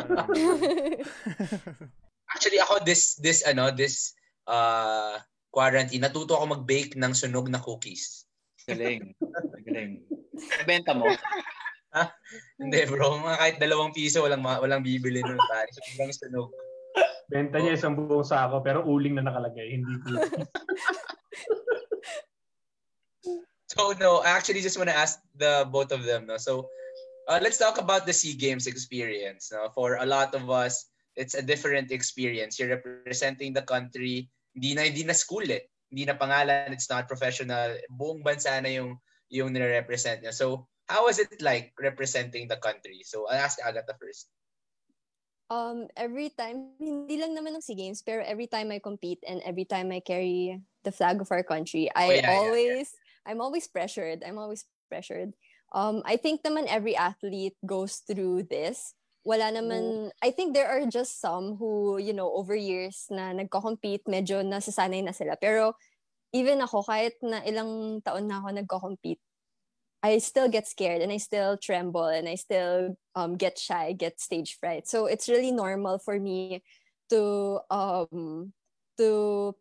Actually, 2.35 2.61
ako 2.63 2.75
this, 2.87 3.19
this, 3.19 3.43
ano, 3.43 3.75
this, 3.75 4.15
uh, 4.47 5.19
quarantine, 5.51 6.07
natuto 6.07 6.39
ako 6.39 6.63
mag-bake 6.63 6.95
ng 6.95 7.11
sunog 7.11 7.51
na 7.51 7.59
cookies. 7.59 8.23
Galing. 8.71 9.19
Galing. 9.67 10.07
Benta 10.63 10.95
mo? 10.95 11.11
Hindi, 12.63 12.87
bro. 12.87 13.19
Mga 13.19 13.39
kahit 13.43 13.57
dalawang 13.59 13.91
piso, 13.91 14.23
walang, 14.23 14.47
walang 14.47 14.87
bibili 14.87 15.19
nun, 15.27 15.43
pare. 15.51 15.67
So, 15.75 15.83
biglang 15.91 16.15
sunog. 16.15 16.49
Benta 17.31 17.59
niya 17.59 17.79
isang 17.79 17.95
buong 17.95 18.27
sako 18.27 18.63
pero 18.63 18.83
uling 18.87 19.19
na 19.19 19.27
nakalagay, 19.27 19.75
hindi 19.75 19.95
cookies. 20.07 20.47
So, 23.71 23.95
no, 24.03 24.19
I 24.27 24.35
actually 24.35 24.67
just 24.67 24.75
want 24.79 24.91
to 24.91 24.99
ask 24.99 25.23
the 25.39 25.63
both 25.71 25.95
of 25.95 26.03
them, 26.03 26.27
no? 26.27 26.43
So, 26.43 26.71
uh, 27.31 27.39
let's 27.39 27.63
talk 27.63 27.79
about 27.79 28.05
the 28.05 28.13
SEA 28.13 28.35
Games 28.35 28.67
experience. 28.67 29.55
No? 29.55 29.71
For 29.71 30.03
a 30.03 30.07
lot 30.07 30.35
of 30.35 30.51
us, 30.51 30.91
it's 31.15 31.39
a 31.39 31.43
different 31.43 31.95
experience. 31.95 32.59
You're 32.59 32.75
representing 32.75 33.55
the 33.55 33.63
country. 33.63 34.29
Hindi 34.59 34.75
na, 34.75 34.83
hindi 34.91 35.07
na 35.07 35.15
school 35.15 35.47
eh. 35.47 35.71
Hindi 35.95 36.11
na 36.11 36.19
pangalan. 36.19 36.75
It's 36.75 36.91
not 36.91 37.07
professional. 37.07 37.79
Buong 37.95 38.27
bansa 38.27 38.59
na 38.59 38.69
yung, 38.69 38.99
yung 39.31 39.55
nire-represent 39.55 40.27
niya. 40.27 40.35
So, 40.35 40.67
how 40.91 41.07
was 41.07 41.23
it 41.23 41.39
like 41.39 41.71
representing 41.79 42.51
the 42.51 42.59
country? 42.59 43.07
So, 43.07 43.31
I'll 43.31 43.47
ask 43.47 43.63
Agatha 43.63 43.95
first. 43.95 44.27
Um, 45.51 45.87
every 45.99 46.31
time, 46.31 46.79
hindi 46.79 47.19
lang 47.19 47.35
naman 47.35 47.59
ng 47.59 47.63
SEA 47.63 47.75
Games, 47.75 48.03
pero 48.03 48.23
every 48.23 48.47
time 48.47 48.71
I 48.71 48.79
compete 48.79 49.19
and 49.27 49.43
every 49.43 49.67
time 49.67 49.91
I 49.91 49.99
carry 49.99 50.63
the 50.83 50.95
flag 50.95 51.19
of 51.19 51.31
our 51.31 51.43
country, 51.43 51.91
I 51.95 52.07
Oh, 52.07 52.11
yeah, 52.11 52.23
yeah, 52.23 52.39
always, 52.39 52.89
I'm 53.27 53.43
always 53.43 53.67
pressured. 53.67 54.23
I'm 54.23 54.39
always 54.39 54.63
pressured. 54.87 55.35
Um, 55.73 56.03
I 56.05 56.17
think 56.17 56.43
naman 56.43 56.67
every 56.67 56.97
athlete 56.97 57.57
goes 57.65 58.03
through 58.03 58.51
this. 58.51 58.95
Wala 59.23 59.53
naman, 59.53 60.11
I 60.25 60.33
think 60.33 60.55
there 60.55 60.67
are 60.67 60.89
just 60.89 61.21
some 61.21 61.57
who, 61.61 62.01
you 62.01 62.17
know, 62.17 62.33
over 62.33 62.57
years 62.57 63.07
na 63.11 63.37
nagko-compete, 63.37 64.09
medyo 64.09 64.41
nasasanay 64.41 65.05
na 65.05 65.13
sila. 65.13 65.37
Pero 65.37 65.77
even 66.33 66.65
ako, 66.65 66.83
kahit 66.89 67.21
na 67.21 67.45
ilang 67.45 68.01
taon 68.01 68.27
na 68.27 68.41
ako 68.41 68.49
nagko-compete, 68.57 69.21
I 70.03 70.17
still 70.19 70.49
get 70.49 70.67
scared 70.67 71.03
and 71.05 71.13
I 71.13 71.21
still 71.21 71.61
tremble 71.61 72.09
and 72.09 72.27
I 72.27 72.35
still 72.35 72.97
um, 73.15 73.37
get 73.37 73.59
shy, 73.61 73.93
get 73.93 74.21
stage 74.21 74.57
fright. 74.57 74.89
So 74.89 75.05
it's 75.05 75.29
really 75.29 75.53
normal 75.53 76.01
for 76.01 76.19
me 76.19 76.65
to 77.11 77.61
um 77.69 78.55
to 78.97 79.09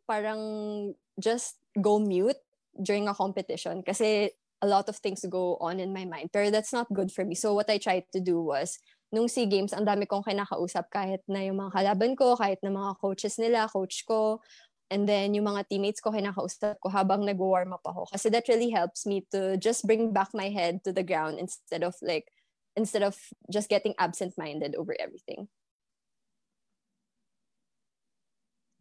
parang 0.08 0.94
just 1.20 1.58
go 1.82 2.00
mute 2.00 2.40
during 2.78 3.10
a 3.10 3.18
competition 3.18 3.84
kasi 3.84 4.32
a 4.62 4.68
lot 4.68 4.90
of 4.90 4.98
things 5.00 5.24
go 5.30 5.56
on 5.64 5.80
in 5.80 5.94
my 5.94 6.04
mind. 6.04 6.30
Pero 6.32 6.52
that's 6.52 6.74
not 6.74 6.92
good 6.92 7.12
for 7.12 7.24
me. 7.24 7.36
So 7.36 7.54
what 7.54 7.70
I 7.70 7.78
tried 7.78 8.06
to 8.14 8.20
do 8.20 8.42
was 8.42 8.80
nung 9.10 9.28
SEA 9.28 9.48
Games, 9.48 9.74
ang 9.74 9.88
dami 9.88 10.06
kong 10.06 10.28
kinakausap 10.28 10.92
kahit 10.94 11.24
na 11.26 11.42
yung 11.42 11.58
mga 11.58 11.74
kalaban 11.74 12.14
ko, 12.14 12.38
kahit 12.38 12.62
na 12.62 12.70
mga 12.70 13.00
coaches 13.02 13.40
nila, 13.40 13.66
coach 13.72 14.06
ko, 14.06 14.44
And 14.90 15.06
then, 15.06 15.38
yung 15.38 15.46
mga 15.46 15.70
teammates 15.70 16.02
ko, 16.02 16.10
kinakausap 16.10 16.82
ko 16.82 16.90
habang 16.90 17.22
nag-warm 17.22 17.78
up 17.78 17.86
ako. 17.86 18.10
Kasi 18.10 18.34
that 18.34 18.50
really 18.50 18.74
helps 18.74 19.06
me 19.06 19.22
to 19.30 19.54
just 19.62 19.86
bring 19.86 20.10
back 20.10 20.34
my 20.34 20.50
head 20.50 20.82
to 20.84 20.90
the 20.90 21.06
ground 21.06 21.38
instead 21.38 21.86
of 21.86 21.94
like, 22.02 22.26
instead 22.74 23.06
of 23.06 23.14
just 23.54 23.70
getting 23.70 23.94
absent-minded 24.02 24.74
over 24.74 24.98
everything. 24.98 25.46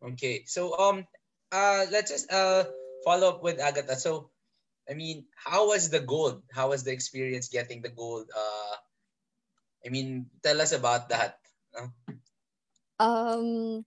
Okay. 0.00 0.48
So 0.48 0.72
um 0.78 1.04
uh 1.52 1.84
let's 1.90 2.08
just 2.08 2.30
uh 2.32 2.64
follow 3.04 3.28
up 3.36 3.42
with 3.42 3.60
Agatha. 3.60 3.98
So 3.98 4.30
I 4.88 4.96
mean, 4.96 5.28
how 5.36 5.68
was 5.68 5.92
the 5.92 6.00
gold? 6.00 6.42
How 6.50 6.72
was 6.72 6.82
the 6.82 6.92
experience 6.92 7.48
getting 7.52 7.84
the 7.84 7.92
gold? 7.92 8.26
Uh 8.32 8.76
I 9.84 9.90
mean, 9.90 10.26
tell 10.42 10.58
us 10.60 10.72
about 10.74 11.08
that. 11.10 11.38
Um, 12.98 13.86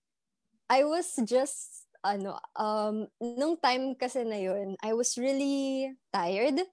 I 0.71 0.87
was 0.87 1.19
just, 1.27 1.83
ano, 1.99 2.39
um, 2.55 3.11
nung 3.19 3.59
time 3.59 3.99
kasi 3.99 4.23
na 4.23 4.39
yun, 4.39 4.79
I 4.79 4.95
was 4.95 5.19
really 5.19 5.91
tired. 6.15 6.63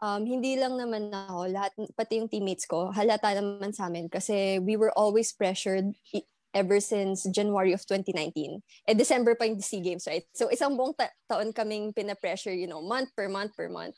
Um, 0.00 0.24
hindi 0.24 0.56
lang 0.56 0.80
naman 0.80 1.12
ako, 1.12 1.52
lahat, 1.52 1.70
pati 1.94 2.18
yung 2.18 2.32
teammates 2.32 2.64
ko, 2.66 2.90
halata 2.90 3.36
naman 3.38 3.70
sa 3.76 3.86
amin 3.86 4.08
kasi 4.08 4.58
we 4.58 4.74
were 4.74 4.90
always 4.96 5.30
pressured 5.30 5.94
ever 6.54 6.80
since 6.80 7.24
January 7.32 7.72
of 7.72 7.84
2019. 7.84 8.62
Eh, 8.88 8.94
December 8.94 9.34
pa 9.34 9.44
yung 9.48 9.60
SEA 9.60 9.80
Games, 9.80 10.04
right? 10.06 10.24
So, 10.36 10.48
isang 10.52 10.76
buong 10.76 10.96
ta- 10.96 11.12
taon 11.28 11.52
kaming 11.52 11.96
pina-pressure, 11.96 12.52
you 12.52 12.68
know, 12.68 12.80
month 12.80 13.10
per 13.16 13.28
month 13.28 13.56
per 13.56 13.68
month. 13.68 13.96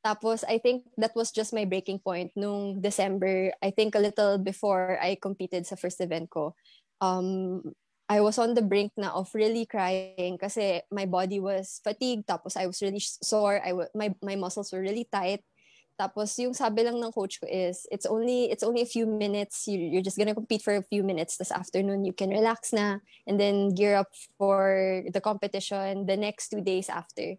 Tapos, 0.00 0.44
I 0.48 0.56
think 0.56 0.88
that 0.96 1.12
was 1.12 1.30
just 1.30 1.52
my 1.52 1.68
breaking 1.68 2.00
point 2.00 2.32
nung 2.32 2.80
December. 2.80 3.52
I 3.60 3.70
think 3.70 3.94
a 3.94 4.00
little 4.00 4.40
before 4.40 4.96
I 4.96 5.20
competed 5.20 5.68
sa 5.68 5.76
first 5.76 6.00
event 6.00 6.32
ko. 6.32 6.56
Um, 7.04 7.60
I 8.10 8.18
was 8.18 8.42
on 8.42 8.58
the 8.58 8.66
brink 8.66 8.90
na 8.98 9.14
of 9.14 9.30
really 9.38 9.70
crying 9.70 10.34
kasi 10.34 10.82
my 10.90 11.06
body 11.06 11.38
was 11.38 11.78
fatigued 11.78 12.26
tapos 12.26 12.58
I 12.58 12.66
was 12.66 12.82
really 12.82 12.98
sore 12.98 13.62
I 13.62 13.70
w- 13.70 13.92
my 13.94 14.10
my 14.18 14.34
muscles 14.34 14.74
were 14.74 14.82
really 14.82 15.06
tight 15.06 15.46
Tapos 16.00 16.32
yung 16.40 16.56
sabi 16.56 16.80
lang 16.80 16.96
ng 16.96 17.12
coach 17.12 17.36
ko 17.36 17.44
is, 17.44 17.84
it's 17.92 18.08
only 18.08 18.48
it's 18.48 18.64
only 18.64 18.80
a 18.80 18.88
few 18.88 19.04
minutes. 19.04 19.68
You, 19.68 19.76
you're 19.76 20.00
just 20.00 20.16
gonna 20.16 20.32
compete 20.32 20.64
for 20.64 20.72
a 20.72 20.80
few 20.88 21.04
minutes. 21.04 21.36
This 21.36 21.52
afternoon, 21.52 22.08
you 22.08 22.16
can 22.16 22.32
relax 22.32 22.72
na 22.72 23.04
and 23.28 23.36
then 23.36 23.76
gear 23.76 24.00
up 24.00 24.08
for 24.40 25.04
the 25.12 25.20
competition 25.20 26.08
the 26.08 26.16
next 26.16 26.48
two 26.48 26.64
days 26.64 26.88
after. 26.88 27.36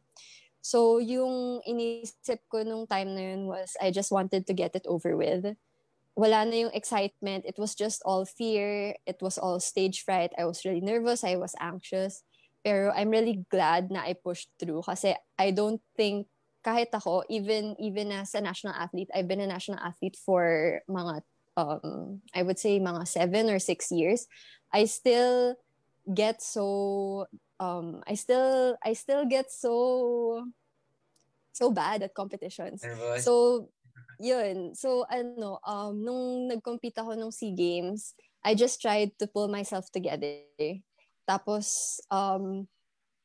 So 0.62 1.02
yung 1.02 1.66
inisip 1.66 2.46
ko 2.54 2.62
nung 2.62 2.86
time 2.86 3.18
na 3.18 3.34
yun 3.34 3.50
was, 3.50 3.74
I 3.82 3.90
just 3.90 4.14
wanted 4.14 4.46
to 4.46 4.54
get 4.54 4.78
it 4.78 4.86
over 4.86 5.18
with. 5.18 5.58
Wala 6.14 6.46
na 6.46 6.70
yung 6.70 6.74
excitement. 6.78 7.50
It 7.50 7.58
was 7.58 7.74
just 7.74 8.06
all 8.06 8.30
fear. 8.30 8.94
It 9.10 9.18
was 9.26 9.42
all 9.42 9.58
stage 9.58 10.06
fright. 10.06 10.38
I 10.38 10.46
was 10.46 10.62
really 10.62 10.86
nervous. 10.86 11.26
I 11.26 11.42
was 11.42 11.58
anxious. 11.58 12.22
Pero 12.62 12.94
I'm 12.94 13.10
really 13.10 13.42
glad 13.50 13.90
na 13.90 14.06
I 14.06 14.14
pushed 14.14 14.54
through 14.62 14.86
kasi 14.86 15.18
I 15.42 15.50
don't 15.50 15.82
think 15.98 16.30
kahit 16.62 16.94
ako, 16.94 17.26
even 17.30 17.76
even 17.82 18.14
as 18.14 18.34
a 18.38 18.42
national 18.42 18.74
athlete, 18.78 19.10
I've 19.14 19.28
been 19.28 19.42
a 19.42 19.50
national 19.50 19.82
athlete 19.82 20.18
for 20.18 20.82
mga, 20.90 21.22
um, 21.58 22.22
I 22.34 22.42
would 22.46 22.58
say 22.58 22.80
mga 22.80 23.08
seven 23.08 23.50
or 23.50 23.60
six 23.60 23.92
years. 23.92 24.30
I 24.72 24.86
still 24.86 25.58
get 26.08 26.42
so, 26.42 27.26
um, 27.60 28.02
I 28.08 28.16
still, 28.16 28.78
I 28.86 28.94
still 28.94 29.26
get 29.26 29.52
so, 29.52 30.48
so 31.52 31.72
bad 31.72 32.04
at 32.04 32.14
competitions. 32.14 32.84
Nervous. 32.84 33.26
So, 33.26 33.68
yun. 34.20 34.74
So, 34.74 35.06
ano, 35.10 35.60
um, 35.66 35.98
nung 36.02 36.48
nag-compete 36.48 36.98
ako 36.98 37.14
nung 37.18 37.34
SEA 37.34 37.52
Games, 37.52 38.14
I 38.46 38.56
just 38.56 38.82
tried 38.82 39.14
to 39.20 39.28
pull 39.28 39.50
myself 39.50 39.92
together. 39.92 40.46
Tapos, 41.28 42.00
um, 42.10 42.66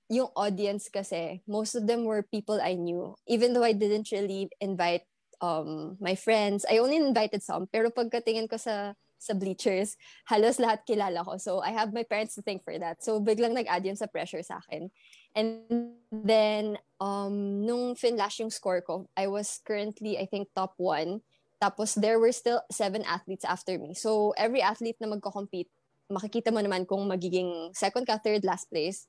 yung 0.08 0.30
audience 0.38 0.88
kasi, 0.88 1.42
most 1.46 1.74
of 1.74 1.86
them 1.86 2.04
were 2.04 2.22
people 2.22 2.60
I 2.62 2.74
knew. 2.74 3.14
Even 3.26 3.52
though 3.52 3.64
I 3.66 3.72
didn't 3.72 4.10
really 4.12 4.48
invite 4.60 5.02
um, 5.40 5.96
my 6.00 6.14
friends, 6.14 6.64
I 6.68 6.78
only 6.78 6.96
invited 6.96 7.42
some. 7.42 7.66
Pero 7.66 7.90
pagkatingin 7.90 8.48
ko 8.48 8.56
sa 8.56 8.94
sa 9.16 9.32
bleachers, 9.32 9.96
halos 10.28 10.60
lahat 10.60 10.84
kilala 10.84 11.24
ko. 11.24 11.40
So, 11.40 11.64
I 11.64 11.72
have 11.72 11.90
my 11.96 12.04
parents 12.04 12.36
to 12.36 12.44
thank 12.44 12.62
for 12.62 12.76
that. 12.78 13.02
So, 13.02 13.18
biglang 13.18 13.56
nag-add 13.56 13.82
yun 13.82 13.96
sa 13.96 14.06
pressure 14.06 14.44
sa 14.44 14.60
akin. 14.60 14.92
And 15.34 15.64
then, 16.12 16.76
um, 17.00 17.64
nung 17.64 17.96
finlash 17.96 18.38
yung 18.44 18.52
score 18.52 18.84
ko, 18.84 19.08
I 19.16 19.26
was 19.26 19.58
currently, 19.64 20.20
I 20.20 20.28
think, 20.28 20.52
top 20.54 20.76
one. 20.76 21.24
Tapos, 21.58 21.96
there 21.96 22.20
were 22.20 22.30
still 22.30 22.60
seven 22.70 23.02
athletes 23.08 23.44
after 23.44 23.80
me. 23.80 23.96
So, 23.96 24.36
every 24.36 24.60
athlete 24.60 25.00
na 25.00 25.08
magko-compete, 25.08 25.72
makikita 26.12 26.52
mo 26.52 26.60
naman 26.60 26.84
kung 26.84 27.08
magiging 27.08 27.72
second 27.72 28.04
ka, 28.04 28.20
third, 28.20 28.44
last 28.44 28.68
place 28.68 29.08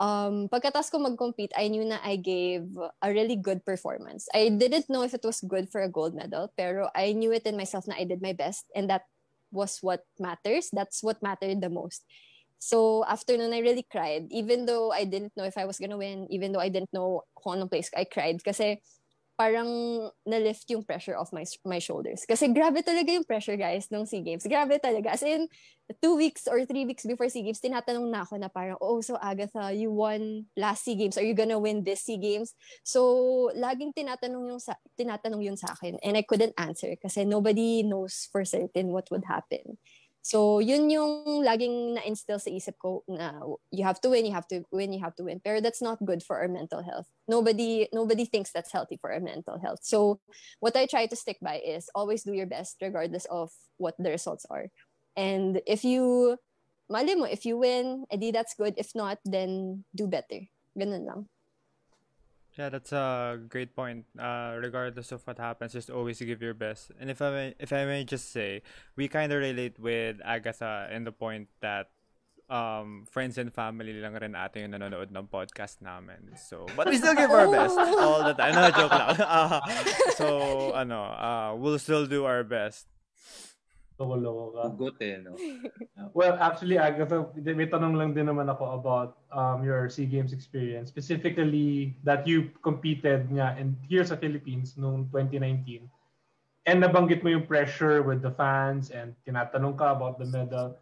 um, 0.00 0.48
pagkatapos 0.48 0.90
ko 0.92 0.98
mag-compete, 0.98 1.52
I 1.56 1.68
knew 1.68 1.84
na 1.84 1.98
I 2.04 2.16
gave 2.16 2.68
a 3.02 3.08
really 3.08 3.36
good 3.36 3.64
performance. 3.64 4.28
I 4.34 4.48
didn't 4.48 4.88
know 4.88 5.02
if 5.02 5.14
it 5.14 5.24
was 5.24 5.40
good 5.40 5.68
for 5.70 5.80
a 5.80 5.92
gold 5.92 6.14
medal, 6.14 6.52
pero 6.56 6.88
I 6.94 7.12
knew 7.12 7.32
it 7.32 7.46
in 7.46 7.56
myself 7.56 7.86
na 7.88 7.96
I 7.96 8.04
did 8.04 8.22
my 8.22 8.32
best 8.32 8.66
and 8.74 8.90
that 8.90 9.08
was 9.50 9.78
what 9.80 10.04
matters. 10.18 10.68
That's 10.72 11.02
what 11.02 11.22
mattered 11.22 11.60
the 11.60 11.70
most. 11.70 12.04
So 12.58 13.04
after 13.04 13.36
nun, 13.36 13.52
I 13.52 13.60
really 13.60 13.84
cried. 13.84 14.28
Even 14.32 14.64
though 14.64 14.90
I 14.92 15.04
didn't 15.04 15.32
know 15.36 15.44
if 15.44 15.56
I 15.56 15.64
was 15.64 15.78
gonna 15.78 16.00
win, 16.00 16.26
even 16.30 16.52
though 16.52 16.60
I 16.60 16.68
didn't 16.68 16.92
know 16.92 17.22
kung 17.36 17.60
anong 17.60 17.70
place, 17.70 17.90
I 17.96 18.04
cried. 18.04 18.40
Kasi 18.42 18.80
parang 19.36 19.68
na-lift 20.24 20.64
yung 20.72 20.80
pressure 20.80 21.12
off 21.12 21.28
my 21.30 21.44
my 21.68 21.76
shoulders. 21.76 22.24
Kasi 22.24 22.48
grabe 22.48 22.80
talaga 22.80 23.12
yung 23.12 23.28
pressure, 23.28 23.60
guys, 23.60 23.92
nung 23.92 24.08
SEA 24.08 24.24
Games. 24.24 24.48
Grabe 24.48 24.80
talaga. 24.80 25.12
As 25.12 25.22
in, 25.22 25.44
two 26.02 26.16
weeks 26.16 26.48
or 26.48 26.64
three 26.64 26.88
weeks 26.88 27.04
before 27.04 27.28
SEA 27.28 27.44
Games, 27.44 27.60
tinatanong 27.60 28.08
na 28.08 28.24
ako 28.24 28.40
na 28.40 28.48
parang, 28.48 28.80
oh, 28.80 29.04
so 29.04 29.14
Agatha, 29.20 29.70
you 29.70 29.92
won 29.92 30.48
last 30.56 30.88
SEA 30.88 30.96
Games. 30.96 31.20
Are 31.20 31.22
you 31.22 31.36
gonna 31.36 31.60
win 31.60 31.84
this 31.84 32.02
SEA 32.08 32.18
Games? 32.18 32.56
So, 32.82 33.52
laging 33.54 33.92
tinatanong, 33.94 34.56
yung 34.56 34.62
sa, 34.62 34.74
tinatanong 34.98 35.44
yun 35.44 35.58
sa 35.60 35.76
akin. 35.76 36.00
And 36.00 36.16
I 36.16 36.24
couldn't 36.24 36.56
answer 36.56 36.96
kasi 36.96 37.28
nobody 37.28 37.84
knows 37.84 38.26
for 38.32 38.42
certain 38.42 38.88
what 38.90 39.06
would 39.12 39.28
happen. 39.28 39.78
So, 40.26 40.58
yun 40.58 40.90
yung 40.90 41.46
laging 41.46 41.94
na-instill 41.94 42.42
sa 42.42 42.50
isip 42.50 42.82
ko 42.82 43.06
na 43.06 43.38
you 43.70 43.86
have 43.86 44.02
to 44.02 44.10
win, 44.10 44.26
you 44.26 44.34
have 44.34 44.50
to 44.50 44.66
win, 44.74 44.90
you 44.90 44.98
have 44.98 45.14
to 45.14 45.22
win. 45.22 45.38
Pero 45.38 45.62
that's 45.62 45.78
not 45.78 46.02
good 46.02 46.18
for 46.18 46.42
our 46.42 46.50
mental 46.50 46.82
health. 46.82 47.06
Nobody 47.30 47.86
nobody 47.94 48.26
thinks 48.26 48.50
that's 48.50 48.74
healthy 48.74 48.98
for 48.98 49.14
our 49.14 49.22
mental 49.22 49.62
health. 49.62 49.86
So, 49.86 50.18
what 50.58 50.74
I 50.74 50.90
try 50.90 51.06
to 51.06 51.14
stick 51.14 51.38
by 51.38 51.62
is 51.62 51.86
always 51.94 52.26
do 52.26 52.34
your 52.34 52.50
best 52.50 52.82
regardless 52.82 53.30
of 53.30 53.54
what 53.78 53.94
the 54.02 54.10
results 54.10 54.42
are. 54.50 54.66
And 55.14 55.62
if 55.62 55.86
you, 55.86 56.42
mali 56.90 57.14
if 57.30 57.46
you 57.46 57.62
win, 57.62 58.10
edi 58.10 58.34
that's 58.34 58.58
good. 58.58 58.74
If 58.82 58.98
not, 58.98 59.22
then 59.22 59.86
do 59.94 60.10
better. 60.10 60.42
Ganun 60.74 61.06
lang. 61.06 61.30
Yeah, 62.56 62.70
that's 62.70 62.92
a 62.92 63.38
great 63.48 63.76
point. 63.76 64.06
Uh, 64.18 64.56
regardless 64.56 65.12
of 65.12 65.20
what 65.26 65.38
happens, 65.38 65.72
just 65.72 65.90
always 65.90 66.18
give 66.18 66.40
your 66.40 66.54
best. 66.54 66.90
And 66.98 67.10
if 67.10 67.20
I 67.20 67.30
may, 67.30 67.54
if 67.60 67.72
I 67.72 67.84
may 67.84 68.04
just 68.04 68.32
say, 68.32 68.62
we 68.96 69.08
kind 69.08 69.30
of 69.32 69.40
relate 69.40 69.78
with 69.78 70.24
Agatha 70.24 70.88
in 70.90 71.04
the 71.04 71.12
point 71.12 71.48
that 71.60 71.92
um, 72.48 73.04
friends 73.10 73.36
and 73.36 73.52
family 73.52 73.92
lang 74.00 74.14
rin 74.14 74.32
ate 74.32 74.64
yung 74.64 74.72
nanonood 74.72 75.12
ng 75.12 75.26
podcast 75.28 75.82
namin. 75.82 76.32
So, 76.40 76.64
but 76.72 76.88
we 76.88 76.96
still 76.96 77.14
give 77.14 77.30
our 77.30 77.50
best 77.50 77.76
all 78.00 78.24
the 78.24 78.32
time. 78.32 78.54
No, 78.54 78.70
joke 78.72 78.92
lang. 78.92 79.16
Uh, 79.26 79.60
so, 80.16 80.26
ano, 80.72 81.12
uh, 81.12 81.50
we'll 81.60 81.78
still 81.78 82.06
do 82.06 82.24
our 82.24 82.44
best. 82.44 82.86
Loko-loko 83.96 84.44
ka. 84.52 84.64
Good 84.76 84.96
eh, 85.00 85.16
no? 85.24 85.32
Well, 86.16 86.36
actually, 86.36 86.76
Agatha, 86.76 87.28
may 87.36 87.68
tanong 87.68 87.96
lang 87.96 88.12
din 88.12 88.28
naman 88.28 88.48
ako 88.52 88.64
about 88.76 89.10
um, 89.32 89.64
your 89.64 89.88
SEA 89.88 90.04
Games 90.04 90.36
experience. 90.36 90.92
Specifically, 90.92 91.96
that 92.04 92.28
you 92.28 92.52
competed 92.60 93.32
nga 93.32 93.56
in, 93.56 93.76
here 93.88 94.04
sa 94.04 94.16
Philippines 94.16 94.76
noong 94.76 95.08
2019. 95.12 95.88
And 96.68 96.84
nabanggit 96.84 97.24
mo 97.24 97.32
yung 97.32 97.48
pressure 97.48 98.04
with 98.04 98.20
the 98.20 98.32
fans 98.32 98.92
and 98.92 99.16
tinatanong 99.24 99.80
ka 99.80 99.96
about 99.96 100.20
the 100.20 100.28
medal. 100.28 100.76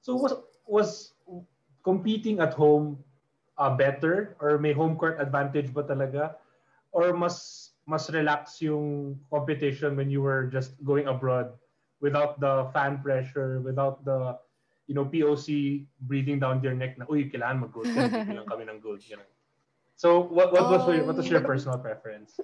So 0.00 0.16
was 0.16 0.32
was 0.64 1.12
competing 1.84 2.40
at 2.40 2.56
home 2.56 2.96
uh, 3.60 3.72
better 3.72 4.36
or 4.40 4.56
may 4.56 4.72
home 4.72 4.96
court 4.96 5.20
advantage 5.20 5.68
ba 5.74 5.84
talaga? 5.84 6.38
Or 6.94 7.12
mas 7.12 7.68
mas 7.84 8.08
relax 8.08 8.62
yung 8.64 9.18
competition 9.28 9.98
when 9.98 10.08
you 10.08 10.22
were 10.22 10.48
just 10.48 10.78
going 10.86 11.10
abroad 11.10 11.52
without 12.04 12.36
the 12.36 12.68
fan 12.76 13.00
pressure, 13.00 13.64
without 13.64 14.04
the 14.04 14.36
you 14.84 14.92
know 14.92 15.08
POC 15.08 15.88
breathing 16.04 16.36
down 16.36 16.60
their 16.60 16.76
neck 16.76 17.00
na 17.00 17.08
uy 17.08 17.32
kailangan 17.32 17.64
mag-gold 17.64 17.88
ka, 17.88 18.12
hindi 18.12 18.44
kami 18.44 18.68
ng 18.68 18.84
gold 18.84 19.00
ganun. 19.00 19.24
So 19.96 20.28
what 20.28 20.52
what 20.52 20.68
was 20.68 20.84
your, 20.84 21.08
what 21.08 21.16
was 21.16 21.32
your 21.32 21.40
oh. 21.40 21.48
personal 21.48 21.80
preference? 21.80 22.36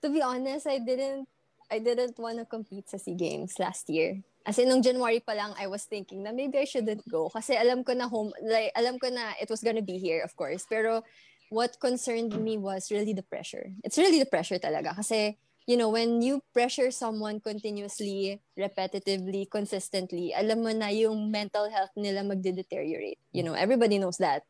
To 0.00 0.08
be 0.08 0.22
honest, 0.22 0.70
I 0.70 0.78
didn't 0.78 1.26
I 1.66 1.82
didn't 1.82 2.14
want 2.14 2.38
to 2.38 2.46
compete 2.46 2.86
sa 2.86 2.98
SEA 3.02 3.18
Games 3.18 3.58
last 3.58 3.90
year. 3.90 4.22
As 4.42 4.58
in, 4.58 4.72
nung 4.72 4.82
January 4.82 5.20
pa 5.20 5.36
lang, 5.36 5.52
I 5.54 5.68
was 5.68 5.84
thinking 5.84 6.24
na 6.24 6.32
maybe 6.32 6.58
I 6.58 6.66
shouldn't 6.66 7.04
go. 7.06 7.28
Kasi 7.30 7.54
alam 7.54 7.84
ko 7.84 7.92
na 7.92 8.08
home, 8.08 8.32
like, 8.42 8.72
alam 8.74 8.98
ko 8.98 9.12
na 9.12 9.36
it 9.38 9.46
was 9.52 9.60
gonna 9.60 9.84
be 9.84 10.00
here, 10.00 10.24
of 10.24 10.34
course. 10.34 10.66
Pero 10.66 11.04
what 11.52 11.78
concerned 11.78 12.34
me 12.40 12.58
was 12.58 12.90
really 12.90 13.12
the 13.12 13.22
pressure. 13.22 13.70
It's 13.84 14.00
really 14.00 14.18
the 14.18 14.26
pressure 14.26 14.58
talaga. 14.58 14.96
Kasi 14.96 15.38
you 15.66 15.76
know, 15.76 15.88
when 15.88 16.22
you 16.22 16.42
pressure 16.52 16.90
someone 16.90 17.40
continuously, 17.40 18.40
repetitively, 18.58 19.48
consistently, 19.50 20.32
alam 20.32 20.62
mo 20.64 20.72
na 20.72 20.88
yung 20.88 21.30
mental 21.30 21.68
health 21.70 21.92
nila 21.96 22.24
magde-deteriorate. 22.24 23.18
You 23.32 23.42
know, 23.42 23.54
everybody 23.54 23.98
knows 23.98 24.18
that. 24.18 24.42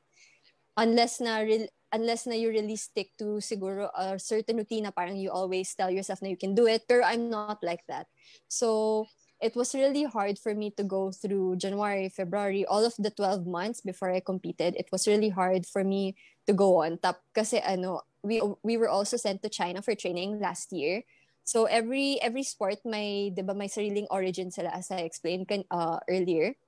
Unless 0.76 1.20
na 1.20 1.42
re- 1.42 1.72
unless 1.92 2.26
na 2.26 2.38
you 2.38 2.48
really 2.48 2.78
stick 2.78 3.10
to 3.18 3.42
siguro 3.42 3.90
a 3.92 4.18
certain 4.18 4.56
routine 4.56 4.86
na 4.86 4.94
parang 4.94 5.18
you 5.18 5.30
always 5.30 5.74
tell 5.74 5.90
yourself 5.90 6.22
na 6.22 6.30
you 6.30 6.38
can 6.38 6.54
do 6.54 6.66
it. 6.70 6.86
Pero 6.86 7.02
I'm 7.02 7.28
not 7.28 7.58
like 7.62 7.82
that. 7.90 8.06
So, 8.46 9.06
it 9.40 9.56
was 9.56 9.74
really 9.74 10.04
hard 10.04 10.38
for 10.38 10.54
me 10.54 10.70
to 10.76 10.84
go 10.84 11.10
through 11.10 11.56
January, 11.56 12.08
February, 12.08 12.64
all 12.66 12.84
of 12.84 12.94
the 12.98 13.10
12 13.10 13.46
months 13.46 13.80
before 13.80 14.12
I 14.12 14.20
competed. 14.20 14.76
It 14.76 14.92
was 14.92 15.08
really 15.08 15.30
hard 15.30 15.66
for 15.66 15.82
me 15.82 16.14
to 16.50 16.54
go 16.58 16.82
on 16.82 16.98
top 16.98 17.22
kasi 17.30 17.62
ano, 17.62 18.02
we 18.26 18.42
we 18.66 18.74
were 18.74 18.90
also 18.90 19.14
sent 19.14 19.38
to 19.46 19.48
China 19.48 19.78
for 19.78 19.94
training 19.94 20.42
last 20.42 20.74
year. 20.74 21.06
So 21.46 21.70
every 21.70 22.18
every 22.18 22.42
sport 22.42 22.82
may 22.82 23.30
'di 23.30 23.46
ba 23.46 23.54
may 23.54 23.70
sariling 23.70 24.10
origin 24.10 24.50
sila 24.50 24.74
as 24.74 24.90
I 24.90 25.06
explained 25.06 25.46
kan, 25.46 25.62
uh, 25.70 26.02
earlier. 26.10 26.58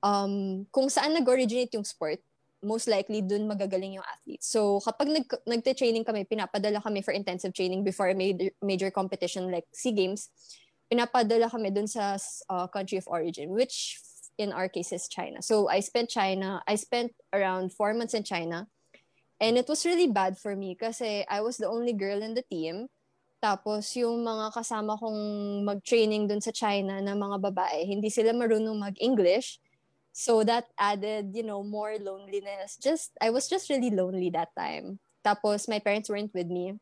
Um 0.00 0.64
kung 0.72 0.88
saan 0.88 1.12
nag-originate 1.12 1.76
yung 1.76 1.84
sport, 1.84 2.24
most 2.64 2.88
likely 2.88 3.20
dun 3.20 3.44
magagaling 3.44 4.00
yung 4.00 4.08
athlete. 4.08 4.42
So 4.42 4.80
kapag 4.80 5.12
nag 5.12 5.28
nagte-training 5.44 6.08
kami, 6.08 6.24
pinapadala 6.24 6.80
kami 6.80 7.04
for 7.04 7.12
intensive 7.12 7.52
training 7.52 7.84
before 7.84 8.10
major, 8.16 8.50
major 8.64 8.90
competition 8.90 9.52
like 9.52 9.68
SEA 9.76 9.92
Games. 9.92 10.32
Pinapadala 10.88 11.52
kami 11.52 11.70
dun 11.70 11.86
sa 11.86 12.16
uh, 12.48 12.66
country 12.72 12.96
of 12.96 13.06
origin 13.06 13.52
which 13.52 14.00
in 14.36 14.52
our 14.52 14.68
case 14.68 14.92
is 14.92 15.08
China. 15.08 15.40
So 15.40 15.68
I 15.68 15.80
spent 15.80 16.12
China, 16.12 16.60
I 16.68 16.76
spent 16.76 17.16
around 17.32 17.72
four 17.72 17.96
months 17.96 18.12
in 18.12 18.20
China 18.20 18.68
And 19.40 19.58
it 19.60 19.68
was 19.68 19.84
really 19.84 20.08
bad 20.08 20.38
for 20.38 20.56
me 20.56 20.74
kasi 20.74 21.24
I 21.28 21.40
was 21.44 21.56
the 21.60 21.68
only 21.68 21.92
girl 21.92 22.22
in 22.22 22.32
the 22.34 22.44
team. 22.46 22.88
Tapos 23.42 23.92
yung 23.96 24.24
mga 24.24 24.52
kasama 24.56 24.96
kong 24.96 25.20
mag-training 25.68 26.24
dun 26.26 26.40
sa 26.40 26.50
China 26.50 26.98
na 27.04 27.12
mga 27.12 27.38
babae, 27.52 27.84
hindi 27.84 28.08
sila 28.08 28.32
marunong 28.32 28.80
mag-English. 28.80 29.60
So 30.16 30.40
that 30.48 30.72
added, 30.80 31.36
you 31.36 31.44
know, 31.44 31.60
more 31.60 32.00
loneliness. 32.00 32.80
Just 32.80 33.12
I 33.20 33.28
was 33.28 33.48
just 33.52 33.68
really 33.68 33.92
lonely 33.92 34.32
that 34.32 34.56
time. 34.56 34.98
Tapos 35.20 35.68
my 35.68 35.78
parents 35.84 36.08
weren't 36.08 36.32
with 36.32 36.48
me. 36.48 36.80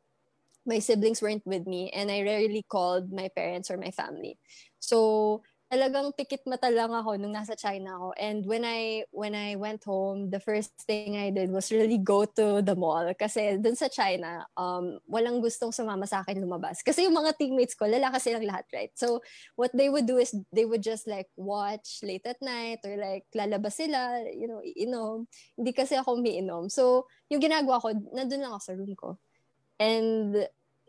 my 0.67 0.79
siblings 0.79 1.21
weren't 1.21 1.47
with 1.47 1.67
me 1.67 1.91
and 1.91 2.11
I 2.11 2.23
rarely 2.23 2.65
called 2.69 3.13
my 3.13 3.29
parents 3.29 3.71
or 3.71 3.77
my 3.77 3.91
family. 3.91 4.39
So 4.81 5.43
talagang 5.75 6.15
pikit 6.15 6.47
mata 6.47 6.71
lang 6.71 6.95
ako 6.95 7.19
nung 7.19 7.35
nasa 7.35 7.59
China 7.59 7.99
ako. 7.99 8.09
And 8.15 8.47
when 8.47 8.63
I 8.63 9.03
when 9.11 9.35
I 9.35 9.59
went 9.59 9.83
home, 9.83 10.31
the 10.31 10.39
first 10.39 10.71
thing 10.87 11.19
I 11.19 11.35
did 11.35 11.51
was 11.51 11.75
really 11.75 11.99
go 11.99 12.23
to 12.39 12.63
the 12.63 12.79
mall 12.79 13.11
kasi 13.19 13.59
dun 13.59 13.75
sa 13.75 13.91
China, 13.91 14.47
um 14.55 15.03
walang 15.11 15.43
gustong 15.43 15.75
sumama 15.75 16.07
sa 16.07 16.23
akin 16.23 16.39
lumabas. 16.39 16.79
Kasi 16.87 17.11
yung 17.11 17.19
mga 17.19 17.35
teammates 17.35 17.75
ko, 17.75 17.91
lalaki 17.91 18.23
silang 18.23 18.47
lahat, 18.47 18.71
right? 18.71 18.95
So 18.95 19.19
what 19.59 19.75
they 19.75 19.91
would 19.91 20.07
do 20.07 20.23
is 20.23 20.31
they 20.55 20.63
would 20.63 20.87
just 20.87 21.11
like 21.11 21.27
watch 21.35 22.07
late 22.07 22.23
at 22.31 22.39
night 22.39 22.79
or 22.87 22.95
like 22.95 23.27
lalabas 23.35 23.75
sila, 23.75 24.23
you 24.31 24.47
know, 24.47 24.63
inom. 24.63 25.27
Hindi 25.59 25.75
kasi 25.75 25.99
ako 25.99 26.23
umiinom. 26.23 26.71
So 26.71 27.11
yung 27.27 27.43
ginagawa 27.43 27.83
ko, 27.83 27.91
nandun 28.15 28.47
lang 28.47 28.55
ako 28.55 28.63
sa 28.63 28.75
room 28.79 28.95
ko. 28.95 29.19
And 29.83 30.39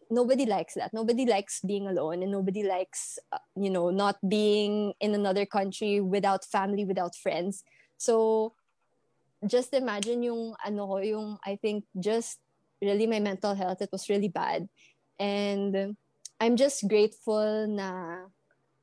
nobody 0.09 0.45
likes 0.45 0.73
that. 0.75 0.93
Nobody 0.93 1.25
likes 1.25 1.61
being 1.61 1.87
alone 1.87 2.23
and 2.23 2.31
nobody 2.31 2.63
likes, 2.63 3.19
uh, 3.31 3.37
you 3.55 3.69
know, 3.69 3.89
not 3.89 4.17
being 4.27 4.93
in 4.99 5.15
another 5.15 5.45
country 5.45 6.01
without 6.01 6.45
family, 6.45 6.85
without 6.85 7.15
friends. 7.15 7.63
So 7.97 8.53
just 9.45 9.73
imagine 9.73 10.23
yung 10.23 10.55
ano 10.65 10.97
yung 10.99 11.37
I 11.45 11.55
think 11.55 11.85
just 11.99 12.39
really 12.81 13.07
my 13.07 13.19
mental 13.19 13.55
health, 13.55 13.81
it 13.81 13.91
was 13.91 14.09
really 14.09 14.29
bad. 14.29 14.67
And 15.19 15.95
I'm 16.39 16.55
just 16.55 16.87
grateful 16.87 17.67
na 17.67 18.27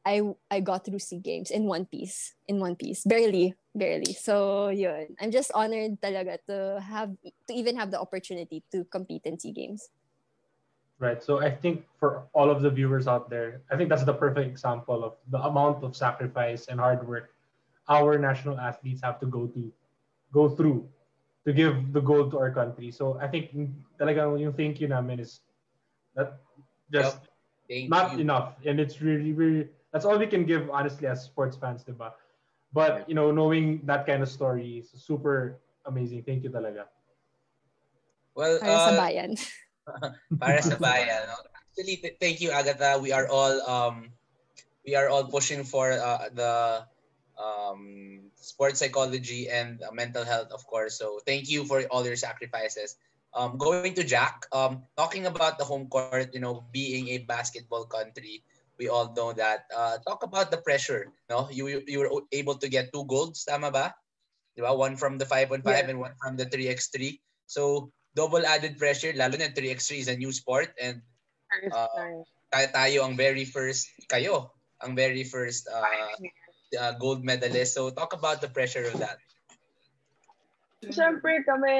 I 0.04 0.22
I 0.50 0.60
got 0.60 0.84
through 0.84 0.98
SEA 0.98 1.20
Games 1.20 1.50
in 1.50 1.64
one 1.64 1.86
piece, 1.86 2.34
in 2.48 2.58
one 2.58 2.74
piece, 2.74 3.04
barely, 3.04 3.54
barely. 3.74 4.14
So 4.14 4.68
yun, 4.68 5.14
I'm 5.20 5.30
just 5.30 5.52
honored 5.54 6.00
talaga 6.02 6.38
to 6.50 6.82
have 6.82 7.14
to 7.22 7.52
even 7.54 7.76
have 7.76 7.90
the 7.90 8.00
opportunity 8.00 8.64
to 8.72 8.84
compete 8.90 9.22
in 9.24 9.38
SEA 9.38 9.52
Games. 9.52 9.88
Right. 11.02 11.18
So 11.18 11.42
I 11.42 11.50
think 11.50 11.82
for 11.98 12.30
all 12.30 12.46
of 12.46 12.62
the 12.62 12.70
viewers 12.70 13.10
out 13.10 13.26
there, 13.26 13.66
I 13.66 13.76
think 13.76 13.90
that's 13.90 14.06
the 14.06 14.14
perfect 14.14 14.46
example 14.46 15.02
of 15.02 15.18
the 15.34 15.42
amount 15.42 15.82
of 15.82 15.98
sacrifice 15.98 16.70
and 16.70 16.78
hard 16.78 17.02
work 17.02 17.34
our 17.88 18.14
national 18.22 18.54
athletes 18.54 19.02
have 19.02 19.18
to 19.18 19.26
go 19.26 19.50
to 19.50 19.72
go 20.30 20.48
through 20.48 20.86
to 21.44 21.52
give 21.52 21.92
the 21.92 22.00
gold 22.00 22.30
to 22.30 22.38
our 22.38 22.54
country. 22.54 22.94
So 22.94 23.18
I 23.18 23.26
think 23.26 23.50
talagang 23.98 24.38
yung 24.38 24.54
thank 24.54 24.78
you 24.78 24.86
namin 24.86 25.18
is 25.18 25.42
that 26.14 26.38
just 26.94 27.18
Thank 27.66 27.90
not 27.90 28.14
you. 28.14 28.22
enough. 28.22 28.54
And 28.62 28.78
it's 28.78 29.02
really, 29.02 29.34
really 29.34 29.74
that's 29.90 30.06
all 30.06 30.14
we 30.22 30.30
can 30.30 30.46
give 30.46 30.70
honestly 30.70 31.10
as 31.10 31.26
sports 31.26 31.58
fans, 31.58 31.82
diba? 31.82 32.14
But 32.70 33.10
you 33.10 33.18
know, 33.18 33.34
knowing 33.34 33.82
that 33.90 34.06
kind 34.06 34.22
of 34.22 34.30
story 34.30 34.86
is 34.86 34.94
super 34.94 35.58
amazing. 35.82 36.22
Thank 36.22 36.46
you 36.46 36.54
talaga. 36.54 36.86
Well, 38.38 38.62
Para 38.62 38.78
sa 38.78 38.94
uh, 38.94 39.02
bayan. 39.02 39.34
para 40.40 40.62
sa 40.62 40.76
bayan. 40.76 41.26
no? 41.28 41.36
Actually, 41.72 41.96
th- 41.98 42.16
thank 42.20 42.40
you, 42.40 42.50
Agatha. 42.50 42.98
We 43.00 43.12
are 43.12 43.26
all 43.28 43.54
um, 43.68 44.12
we 44.86 44.94
are 44.94 45.08
all 45.08 45.24
pushing 45.24 45.64
for 45.64 45.92
uh, 45.92 46.28
the 46.34 46.84
um, 47.40 48.28
sports 48.36 48.78
psychology 48.80 49.48
and 49.48 49.82
uh, 49.82 49.90
mental 49.92 50.24
health, 50.24 50.52
of 50.52 50.66
course. 50.66 50.98
So 50.98 51.20
thank 51.26 51.48
you 51.48 51.64
for 51.64 51.82
all 51.90 52.04
your 52.04 52.16
sacrifices. 52.16 52.96
Um, 53.32 53.56
going 53.56 53.94
to 53.96 54.04
Jack, 54.04 54.44
um, 54.52 54.84
talking 54.96 55.24
about 55.24 55.56
the 55.56 55.64
home 55.64 55.88
court, 55.88 56.34
you 56.36 56.40
know, 56.40 56.68
being 56.70 57.08
a 57.16 57.24
basketball 57.24 57.88
country, 57.88 58.44
we 58.76 58.88
all 58.92 59.08
know 59.16 59.32
that. 59.32 59.64
Uh, 59.74 59.96
talk 60.04 60.22
about 60.22 60.50
the 60.50 60.60
pressure. 60.60 61.08
No, 61.32 61.48
you 61.48 61.64
you 61.68 61.80
you 61.88 61.98
were 62.04 62.12
able 62.28 62.60
to 62.60 62.68
get 62.68 62.92
two 62.92 63.08
golds, 63.08 63.48
tama 63.48 63.72
ba? 63.72 63.96
Di 64.52 64.60
ba? 64.60 64.76
One 64.76 65.00
from 65.00 65.16
the 65.16 65.24
5 65.24 65.48
on 65.56 65.60
5 65.64 65.72
Yeah. 65.72 65.88
and 65.88 65.98
one 66.04 66.12
from 66.20 66.36
the 66.36 66.44
3x3. 66.44 67.16
So 67.48 67.88
double 68.14 68.44
added 68.44 68.76
pressure, 68.76 69.12
lalo 69.16 69.36
na 69.36 69.52
3x3 69.52 70.04
is 70.04 70.08
a 70.08 70.16
new 70.16 70.32
sport 70.32 70.72
and 70.80 71.00
Uh, 71.52 72.24
tayo, 72.48 72.68
tayo 72.72 72.98
ang 73.04 73.14
very 73.16 73.44
first, 73.44 73.92
kayo, 74.08 74.48
ang 74.80 74.96
very 74.96 75.20
first 75.20 75.68
uh, 75.68 75.84
uh, 76.80 76.92
gold 76.96 77.20
medalist. 77.20 77.76
So 77.76 77.92
talk 77.92 78.16
about 78.16 78.40
the 78.40 78.48
pressure 78.48 78.88
of 78.88 78.96
that. 78.96 79.20
Siyempre 80.82 81.44
kami, 81.44 81.76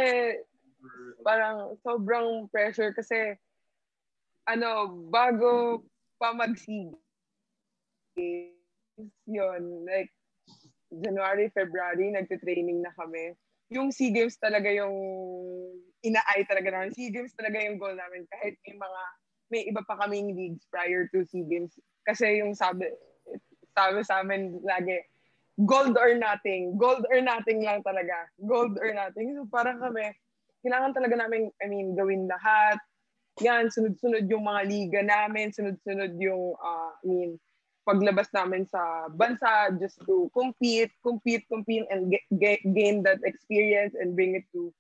parang 1.25 1.75
sobrang 1.81 2.53
pressure 2.53 2.93
kasi, 2.93 3.35
ano, 4.47 4.93
bago 5.09 5.83
pa 6.21 6.37
mag-SEA 6.37 6.93
Games, 8.15 8.53
yun, 9.25 9.89
like, 9.89 10.13
January, 10.93 11.49
February, 11.57 12.13
nagte-training 12.13 12.85
na 12.85 12.93
kami. 12.93 13.33
Yung 13.73 13.89
SEA 13.89 14.13
Games 14.13 14.37
talaga 14.37 14.69
yung 14.69 14.95
ina-eye 16.03 16.45
talaga 16.47 16.69
namin. 16.75 16.95
SEA 16.95 17.15
Games 17.15 17.35
talaga 17.39 17.63
yung 17.63 17.79
goal 17.79 17.95
namin 17.95 18.27
kahit 18.31 18.59
may 18.67 18.77
mga, 18.77 19.01
may 19.53 19.63
iba 19.71 19.83
pa 19.87 19.95
kaming 20.03 20.35
leagues 20.35 20.67
prior 20.69 21.07
to 21.15 21.23
SEA 21.27 21.47
Games. 21.47 21.79
Kasi 22.03 22.43
yung 22.43 22.53
sabi, 22.59 22.91
sabi 23.73 24.03
sa 24.03 24.21
amin 24.21 24.59
lagi, 24.67 24.99
gold 25.63 25.95
or 25.95 26.19
nothing. 26.19 26.75
Gold 26.77 27.07
or 27.09 27.23
nothing 27.23 27.63
lang 27.63 27.81
talaga. 27.87 28.27
Gold 28.43 28.77
or 28.83 28.91
nothing. 28.91 29.33
So 29.39 29.47
parang 29.47 29.79
kami, 29.79 30.11
kailangan 30.67 30.95
talaga 30.95 31.15
namin, 31.27 31.51
I 31.63 31.67
mean, 31.71 31.95
gawin 31.95 32.27
lahat. 32.27 32.79
Yan, 33.41 33.73
sunod-sunod 33.73 34.29
yung 34.29 34.45
mga 34.45 34.63
liga 34.69 35.01
namin, 35.01 35.55
sunod-sunod 35.55 36.19
yung, 36.21 36.55
uh, 36.61 36.93
I 37.01 37.07
mean, 37.07 37.31
paglabas 37.83 38.31
namin 38.31 38.63
sa 38.69 39.11
bansa 39.11 39.75
just 39.83 39.99
to 40.07 40.31
compete, 40.31 40.93
compete, 41.03 41.43
compete, 41.51 41.87
and 41.91 42.15
get, 42.15 42.23
get, 42.39 42.61
gain 42.63 43.03
that 43.03 43.19
experience 43.27 43.99
and 43.99 44.15
bring 44.15 44.39
it 44.39 44.47
to 44.55 44.71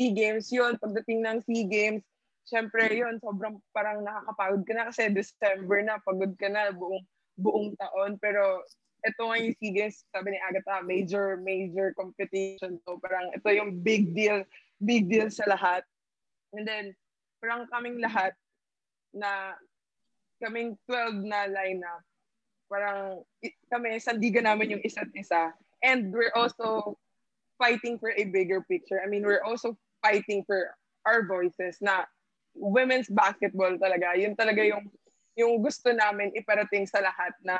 SEA 0.00 0.16
Games. 0.16 0.48
Yun, 0.48 0.80
pagdating 0.80 1.20
ng 1.20 1.44
SEA 1.44 1.68
Games, 1.68 2.00
syempre 2.48 2.88
yun, 2.88 3.20
sobrang 3.20 3.60
parang 3.76 4.00
nakakapagod 4.00 4.64
ka 4.64 4.72
na 4.72 4.88
kasi 4.88 5.12
December 5.12 5.84
na, 5.84 6.00
pagod 6.00 6.32
ka 6.40 6.48
na 6.48 6.72
buong, 6.72 7.04
buong 7.36 7.76
taon. 7.76 8.16
Pero 8.16 8.64
ito 9.04 9.20
nga 9.20 9.36
yung 9.36 9.52
SEA 9.60 9.76
Games, 9.76 10.00
sabi 10.08 10.32
ni 10.32 10.40
Agatha, 10.40 10.80
major, 10.80 11.36
major 11.44 11.92
competition. 11.92 12.80
So 12.88 12.96
parang 12.96 13.28
ito 13.36 13.48
yung 13.52 13.84
big 13.84 14.16
deal, 14.16 14.40
big 14.80 15.12
deal 15.12 15.28
sa 15.28 15.44
lahat. 15.44 15.84
And 16.56 16.64
then, 16.64 16.96
parang 17.44 17.68
kaming 17.68 18.00
lahat 18.00 18.32
na 19.12 19.52
kaming 20.40 20.80
12 20.88 21.28
na 21.28 21.44
lineup, 21.44 22.00
parang 22.72 23.20
kami, 23.68 24.00
sandigan 24.00 24.48
namin 24.48 24.80
yung 24.80 24.82
isa't 24.82 25.12
isa. 25.12 25.52
And 25.84 26.08
we're 26.08 26.32
also 26.32 26.96
fighting 27.60 28.00
for 28.00 28.16
a 28.16 28.24
bigger 28.32 28.64
picture. 28.64 29.04
I 29.04 29.06
mean, 29.06 29.20
we're 29.20 29.44
also 29.44 29.76
fighting 30.00 30.44
for 30.44 30.74
our 31.04 31.24
voices 31.24 31.80
na 31.80 32.04
women's 32.56 33.08
basketball 33.08 33.72
talaga. 33.78 34.16
Yun 34.16 34.34
talaga 34.34 34.60
yung 34.64 34.90
yung 35.38 35.62
gusto 35.62 35.94
namin 35.94 36.34
iparating 36.36 36.84
sa 36.84 37.00
lahat 37.00 37.32
na 37.40 37.56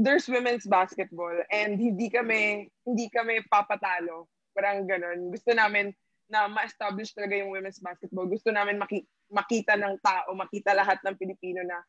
there's 0.00 0.28
women's 0.28 0.64
basketball 0.64 1.34
and 1.52 1.76
hindi 1.76 2.08
kami 2.10 2.68
hindi 2.84 3.06
kami 3.12 3.44
papatalo. 3.48 4.26
Parang 4.52 4.84
ganun. 4.84 5.30
Gusto 5.30 5.54
namin 5.54 5.94
na 6.30 6.46
ma-establish 6.46 7.10
talaga 7.12 7.38
yung 7.38 7.50
women's 7.50 7.82
basketball. 7.82 8.26
Gusto 8.26 8.54
namin 8.54 8.78
maki- 8.78 9.06
makita 9.30 9.74
ng 9.74 9.98
tao, 9.98 10.30
makita 10.34 10.74
lahat 10.74 11.02
ng 11.02 11.18
Pilipino 11.18 11.62
na 11.66 11.82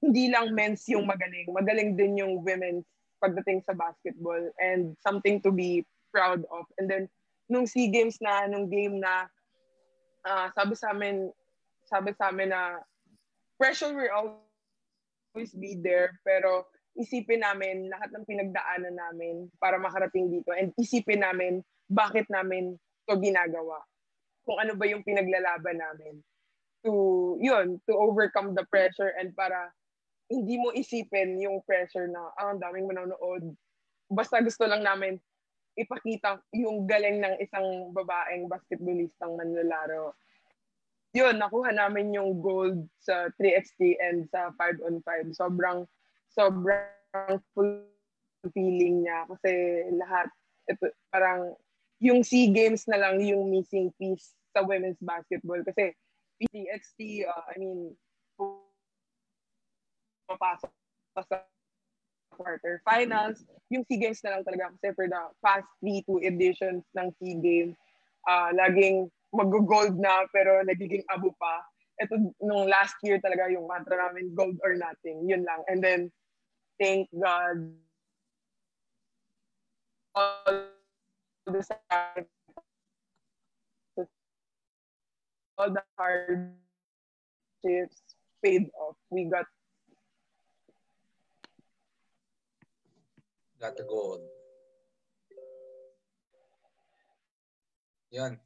hindi 0.00 0.32
lang 0.32 0.52
men's 0.56 0.84
yung 0.88 1.04
magaling. 1.04 1.48
Magaling 1.52 1.96
din 1.96 2.20
yung 2.20 2.40
women's 2.40 2.88
pagdating 3.20 3.64
sa 3.64 3.72
basketball 3.72 4.40
and 4.60 4.96
something 5.00 5.40
to 5.40 5.52
be 5.52 5.84
proud 6.12 6.44
of. 6.52 6.68
And 6.76 6.88
then, 6.88 7.08
nung 7.48 7.68
SEA 7.68 7.92
Games 7.92 8.18
na, 8.20 8.48
nung 8.48 8.68
game 8.68 9.00
na, 9.00 9.28
ah, 10.24 10.48
sabi 10.56 10.74
sa 10.76 10.92
amin, 10.92 11.28
sabi 11.84 12.16
sa 12.16 12.32
amin 12.32 12.50
na 12.52 12.80
pressure 13.60 13.92
will 13.92 14.10
always 14.10 15.52
be 15.56 15.76
there, 15.78 16.16
pero 16.24 16.64
isipin 16.94 17.42
namin 17.42 17.90
lahat 17.90 18.10
ng 18.14 18.24
pinagdaanan 18.24 18.94
namin 18.94 19.50
para 19.58 19.76
makarating 19.76 20.30
dito 20.30 20.54
and 20.54 20.70
isipin 20.78 21.26
namin 21.26 21.60
bakit 21.90 22.24
namin 22.30 22.78
to 23.04 23.18
ginagawa. 23.18 23.82
Kung 24.46 24.60
ano 24.62 24.78
ba 24.78 24.86
yung 24.86 25.02
pinaglalaban 25.02 25.80
namin 25.80 26.22
to, 26.84 27.36
yun, 27.40 27.80
to 27.88 27.92
overcome 27.96 28.54
the 28.54 28.64
pressure 28.70 29.12
and 29.18 29.32
para 29.34 29.72
hindi 30.30 30.56
mo 30.56 30.72
isipin 30.72 31.36
yung 31.40 31.60
pressure 31.68 32.08
na 32.08 32.32
ah, 32.40 32.52
ang 32.52 32.60
daming 32.62 32.88
manonood. 32.88 33.52
Basta 34.08 34.40
gusto 34.40 34.64
lang 34.64 34.84
namin 34.84 35.20
ipakita 35.74 36.38
yung 36.54 36.86
galing 36.86 37.18
ng 37.22 37.34
isang 37.42 37.90
babaeng 37.90 38.46
basketballistang 38.46 39.34
manlalaro. 39.34 40.14
Yun, 41.14 41.38
nakuha 41.38 41.70
namin 41.70 42.14
yung 42.14 42.42
gold 42.42 42.90
sa 42.98 43.30
3x3 43.38 43.78
and 44.02 44.18
sa 44.30 44.50
5 44.58 44.82
on 44.82 44.98
5. 45.06 45.30
Sobrang, 45.34 45.86
sobrang 46.34 47.38
fulfilling 47.54 49.06
niya 49.06 49.22
kasi 49.30 49.52
lahat, 49.94 50.26
ito, 50.66 50.90
parang 51.14 51.54
yung 52.02 52.26
SEA 52.26 52.50
Games 52.50 52.86
na 52.90 52.98
lang 52.98 53.22
yung 53.22 53.46
missing 53.46 53.94
piece 53.94 54.34
sa 54.50 54.66
women's 54.66 54.98
basketball 54.98 55.62
kasi 55.62 55.94
3x3, 56.50 57.30
uh, 57.30 57.44
I 57.46 57.54
mean, 57.62 57.94
papasok 60.26 60.70
pa 61.14 61.22
sa 61.30 61.36
quarter 62.34 62.82
finals. 62.84 63.46
Yung 63.70 63.86
SEA 63.86 63.98
Games 63.98 64.20
na 64.26 64.38
lang 64.38 64.44
talaga 64.44 64.74
kasi 64.76 64.92
for 64.94 65.06
the 65.08 65.22
past 65.40 65.66
three, 65.80 66.02
two 66.04 66.20
editions 66.20 66.84
ng 66.94 67.08
SEA 67.18 67.38
Games, 67.40 67.76
uh, 68.28 68.50
laging 68.52 69.08
mag-gold 69.34 69.98
na 69.98 70.28
pero 70.30 70.62
nagiging 70.62 71.02
abo 71.10 71.34
pa. 71.38 71.62
ito, 72.02 72.18
nung 72.42 72.66
last 72.66 72.98
year 73.06 73.22
talaga 73.22 73.46
yung 73.50 73.70
mantra 73.70 73.94
namin, 73.94 74.34
gold 74.34 74.58
or 74.66 74.74
nothing. 74.74 75.22
Yun 75.30 75.46
lang. 75.46 75.62
And 75.70 75.78
then, 75.78 76.10
thank 76.78 77.06
God, 77.14 77.70
all 80.14 80.66
the 81.46 81.62
all 85.54 85.70
the 85.70 85.82
hardships 85.94 86.58
paid 88.42 88.66
off. 88.74 88.96
We 89.10 89.30
got 89.30 89.46
Got 93.64 93.80
the 93.80 93.88
gold. 93.88 94.20
Yan. 98.12 98.36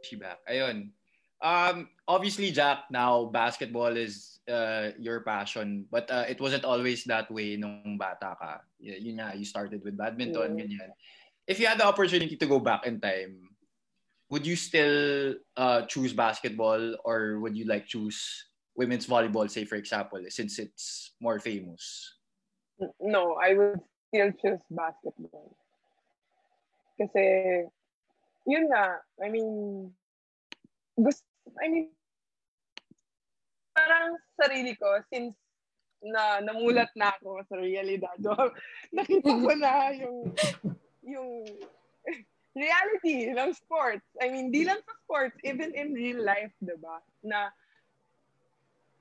She 0.00 0.16
back. 0.16 0.40
Ayun. 0.48 0.88
Um, 1.44 1.92
obviously, 2.08 2.48
Jack, 2.48 2.88
now 2.88 3.28
basketball 3.28 3.92
is 3.92 4.40
uh, 4.48 4.96
your 4.96 5.20
passion, 5.20 5.84
but 5.92 6.08
uh, 6.08 6.24
it 6.24 6.40
wasn't 6.40 6.64
always 6.64 7.04
that 7.04 7.28
way 7.28 7.60
nung 7.60 8.00
bata 8.00 8.32
ka. 8.40 8.64
Y- 8.80 9.04
yun 9.04 9.20
nga, 9.20 9.36
you 9.36 9.44
started 9.44 9.84
with 9.84 10.00
badminton, 10.00 10.56
Yeah. 10.56 10.64
ganyan. 10.64 10.90
If 11.44 11.60
you 11.60 11.68
had 11.68 11.76
the 11.76 11.84
opportunity 11.84 12.40
to 12.40 12.46
go 12.48 12.56
back 12.64 12.88
in 12.88 13.04
time, 13.04 13.52
would 14.32 14.48
you 14.48 14.56
still 14.56 15.36
uh, 15.60 15.84
choose 15.84 16.16
basketball 16.16 16.96
or 17.04 17.36
would 17.44 17.52
you 17.52 17.68
like 17.68 17.84
choose 17.84 18.16
women's 18.72 19.04
volleyball, 19.04 19.44
say 19.44 19.68
for 19.68 19.76
example, 19.76 20.24
since 20.32 20.56
it's 20.56 21.12
more 21.20 21.36
famous? 21.36 22.16
No, 23.00 23.36
I 23.40 23.54
would 23.54 23.80
still 24.08 24.30
choose 24.38 24.62
basketball. 24.70 25.54
Kasi, 26.98 27.24
yun 28.46 28.70
nga, 28.70 29.02
I 29.18 29.28
mean, 29.30 29.90
gusto, 30.94 31.26
I 31.58 31.66
mean, 31.68 31.88
parang 33.74 34.14
sarili 34.38 34.78
ko, 34.78 35.02
since 35.10 35.34
na 36.04 36.38
namulat 36.44 36.92
na 36.94 37.16
ako 37.16 37.42
sa 37.48 37.56
realidad, 37.56 38.14
nakita 38.96 39.30
ko 39.32 39.50
na 39.56 39.90
yung, 39.96 40.18
yung 41.02 41.30
reality 42.54 43.32
ng 43.32 43.50
sports. 43.56 44.04
I 44.20 44.30
mean, 44.30 44.52
di 44.52 44.62
lang 44.68 44.78
sa 44.84 44.94
sports, 45.02 45.34
even 45.42 45.72
in 45.74 45.96
real 45.96 46.22
life, 46.22 46.52
di 46.60 46.76
ba? 46.78 47.00
Na 47.24 47.50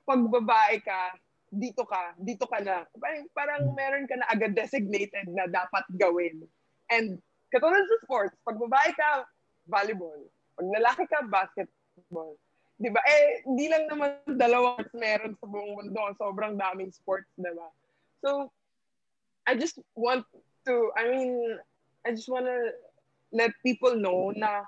pag 0.07 0.21
babae 0.25 0.79
ka, 0.81 1.13
dito 1.53 1.85
ka, 1.85 2.17
dito 2.17 2.49
ka 2.49 2.59
na. 2.65 2.85
Parang, 2.97 3.23
parang 3.37 3.63
meron 3.77 4.09
ka 4.09 4.17
na 4.17 4.29
agad 4.29 4.57
designated 4.57 5.29
na 5.29 5.45
dapat 5.45 5.85
gawin. 5.93 6.41
And 6.89 7.21
katulad 7.53 7.85
sa 7.85 7.97
sports, 8.01 8.33
pag 8.41 8.57
babae 8.57 8.91
ka, 8.97 9.29
volleyball. 9.69 10.25
Pag 10.57 10.67
lalaki 10.73 11.03
ka, 11.05 11.21
basketball. 11.29 12.33
Di 12.81 12.89
ba? 12.89 12.99
Eh, 13.05 13.45
hindi 13.45 13.69
lang 13.69 13.85
naman 13.85 14.17
sports 14.25 14.89
meron 14.97 15.37
sa 15.37 15.45
buong 15.45 15.77
mundo. 15.77 16.01
Sobrang 16.17 16.57
daming 16.57 16.89
sports, 16.89 17.29
di 17.37 17.53
ba? 17.53 17.69
So, 18.25 18.49
I 19.45 19.53
just 19.53 19.77
want 19.93 20.25
to, 20.65 20.89
I 20.97 21.05
mean, 21.11 21.59
I 22.03 22.15
just 22.15 22.31
wanna 22.31 22.73
let 23.29 23.51
people 23.61 23.93
know 23.95 24.31
na 24.33 24.65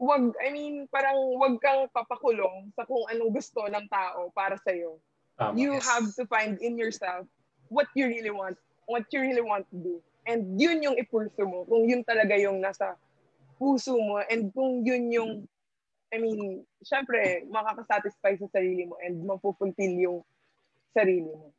wag, 0.00 0.32
I 0.40 0.48
mean, 0.52 0.88
parang 0.88 1.16
wag 1.40 1.56
kang 1.60 1.88
papakulong 1.92 2.72
sa 2.76 2.84
kung 2.88 3.04
anong 3.12 3.32
gusto 3.32 3.64
ng 3.68 3.86
tao 3.88 4.32
para 4.32 4.56
sa'yo 4.60 5.00
Tama. 5.36 5.60
you 5.60 5.76
Yes. 5.76 5.84
have 5.84 6.06
to 6.16 6.24
find 6.26 6.56
in 6.64 6.80
yourself 6.80 7.28
what 7.68 7.86
you 7.94 8.08
really 8.08 8.32
want, 8.32 8.56
what 8.88 9.04
you 9.12 9.20
really 9.20 9.44
want 9.44 9.68
to 9.70 9.76
do. 9.76 9.94
And 10.26 10.58
yun 10.58 10.82
yung 10.82 10.96
ipurso 10.96 11.44
mo, 11.46 11.68
kung 11.68 11.86
yun 11.86 12.02
talaga 12.02 12.34
yung 12.40 12.58
nasa 12.58 12.96
puso 13.60 13.94
mo, 13.94 14.20
and 14.26 14.50
kung 14.56 14.82
yun 14.82 15.12
yung, 15.12 15.32
I 16.10 16.18
mean, 16.18 16.64
syempre, 16.82 17.44
makakasatisfy 17.52 18.40
sa 18.40 18.48
sarili 18.50 18.88
mo 18.88 18.96
and 19.04 19.22
mapupulfill 19.22 19.96
yung 20.00 20.18
sarili 20.96 21.30
mo. 21.30 21.52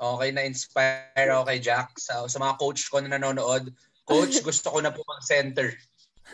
Okay, 0.00 0.32
na-inspire 0.32 1.28
ako 1.28 1.44
kay 1.44 1.60
Jack. 1.60 1.92
Sa, 2.00 2.24
sa 2.24 2.38
mga 2.40 2.56
coach 2.56 2.88
ko 2.88 3.04
na 3.04 3.12
nanonood, 3.12 3.68
Coach, 4.10 4.42
gusto 4.42 4.74
ko 4.74 4.78
na 4.82 4.90
po 4.90 5.06
mag-center. 5.06 5.70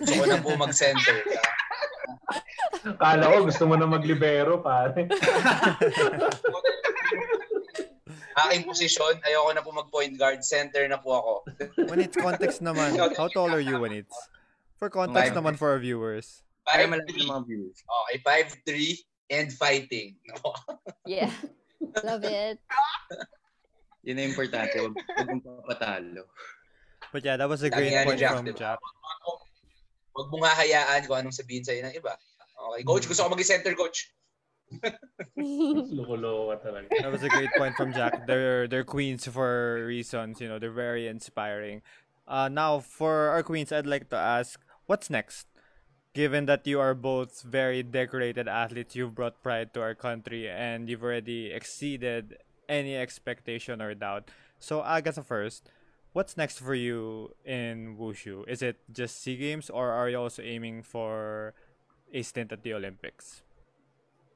Gusto 0.01 0.17
ko 0.17 0.25
na 0.25 0.41
po 0.41 0.57
mag-center. 0.57 1.17
Kala 2.95 3.35
ko 3.35 3.51
gusto 3.51 3.67
mo 3.67 3.75
na 3.75 3.91
maglibero, 3.91 4.63
pare. 4.63 5.11
Aking 8.37 8.69
posisyon, 8.69 9.17
ayoko 9.25 9.51
na 9.57 9.65
po 9.65 9.73
mag-point 9.73 10.13
guard. 10.15 10.45
Center 10.45 10.85
na 10.87 11.01
po 11.01 11.17
ako. 11.19 11.33
When 11.91 12.05
it's 12.05 12.15
context 12.15 12.61
naman, 12.61 12.95
how 13.17 13.27
tall 13.33 13.49
are 13.51 13.65
you 13.65 13.81
when 13.81 13.97
it's? 13.97 14.15
For 14.77 14.93
context 14.93 15.33
Five. 15.33 15.39
naman 15.41 15.57
for 15.57 15.73
our 15.73 15.81
viewers. 15.81 16.45
Para 16.69 16.85
5'3". 16.85 16.93
malaman 16.93 17.17
ng 17.17 17.31
mga 17.33 17.45
viewers. 17.49 17.79
Okay, 17.81 18.17
5'3 18.21 19.33
and 19.33 19.49
fighting. 19.57 20.09
No? 20.29 20.53
Yeah. 21.09 21.33
Love 22.05 22.29
it. 22.29 22.61
Yun 24.05 24.21
ang 24.21 24.29
importante. 24.37 24.77
Huwag 24.85 24.95
huwag 24.95 25.29
mong 25.33 25.45
papatalo. 25.65 26.29
But 27.11 27.25
yeah, 27.25 27.41
that 27.41 27.49
was 27.49 27.65
a 27.65 27.73
Sabi 27.73 27.89
great 27.89 27.93
nga 27.97 28.05
ni 28.05 28.09
point 28.13 28.21
Jack, 28.21 28.33
from 28.37 28.45
di 28.45 28.53
ba? 28.53 28.61
Jack. 28.61 28.79
Huwag 30.13 30.29
mong 30.29 30.45
hahayaan 30.45 31.01
kung 31.09 31.17
anong 31.25 31.37
sabihin 31.37 31.65
sa'yo 31.65 31.81
ng 31.89 31.97
iba. 31.97 32.13
Okay, 32.67 32.83
coach, 32.83 33.07
gusto 33.07 33.25
ko 33.25 33.31
mag-center, 33.35 33.75
coach. 33.75 34.11
Loko-loko 35.39 36.59
talaga. 36.59 36.91
That 36.91 37.13
was 37.13 37.23
a 37.23 37.31
great 37.31 37.51
point 37.57 37.77
from 37.77 37.93
Jack. 37.93 38.27
They're 38.27 38.67
they're 38.67 38.85
queens 38.85 39.27
for 39.27 39.85
reasons, 39.87 40.41
you 40.41 40.49
know, 40.49 40.59
they're 40.59 40.75
very 40.75 41.07
inspiring. 41.07 41.83
Uh, 42.27 42.49
now 42.51 42.81
for 42.81 43.31
our 43.31 43.43
queens, 43.47 43.71
I'd 43.71 43.87
like 43.87 44.11
to 44.11 44.19
ask, 44.19 44.59
what's 44.87 45.09
next? 45.09 45.47
Given 46.15 46.47
that 46.47 46.67
you 46.67 46.81
are 46.81 46.95
both 46.95 47.43
very 47.43 47.85
decorated 47.85 48.49
athletes, 48.49 48.97
you've 48.97 49.15
brought 49.15 49.43
pride 49.43 49.75
to 49.75 49.83
our 49.83 49.95
country, 49.95 50.49
and 50.49 50.89
you've 50.89 51.05
already 51.05 51.53
exceeded 51.53 52.39
any 52.69 52.97
expectation 52.97 53.81
or 53.81 53.95
doubt. 53.95 54.31
So 54.59 54.83
Agatha 54.83 55.23
first, 55.23 55.71
what's 56.13 56.37
next 56.37 56.59
for 56.59 56.75
you 56.75 57.37
in 57.45 57.97
wushu? 58.01 58.49
Is 58.49 58.63
it 58.63 58.81
just 58.91 59.23
Sea 59.23 59.37
Games, 59.37 59.71
or 59.71 59.93
are 59.93 60.09
you 60.09 60.19
also 60.19 60.43
aiming 60.43 60.83
for 60.83 61.55
a 62.17 62.23
stint 62.25 62.51
at 62.53 62.65
the 62.65 62.73
Olympics? 62.73 63.45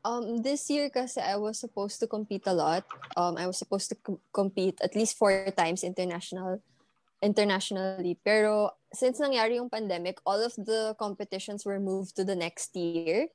Um, 0.05 0.45
this 0.45 0.69
year 0.69 0.89
kasi 0.89 1.21
I 1.21 1.37
was 1.37 1.61
supposed 1.61 2.01
to 2.01 2.07
compete 2.07 2.45
a 2.47 2.53
lot. 2.53 2.85
Um, 3.17 3.37
I 3.37 3.49
was 3.49 3.57
supposed 3.57 3.89
to 3.93 3.97
com- 3.97 4.21
compete 4.33 4.77
at 4.85 4.97
least 4.97 5.17
four 5.17 5.33
times 5.57 5.85
international, 5.85 6.61
internationally. 7.21 8.17
Pero 8.25 8.77
since 8.93 9.21
nangyari 9.21 9.57
yung 9.57 9.69
pandemic, 9.69 10.21
all 10.25 10.41
of 10.41 10.57
the 10.57 10.97
competitions 10.97 11.65
were 11.65 11.81
moved 11.81 12.17
to 12.17 12.25
the 12.25 12.37
next 12.37 12.77
year. 12.77 13.29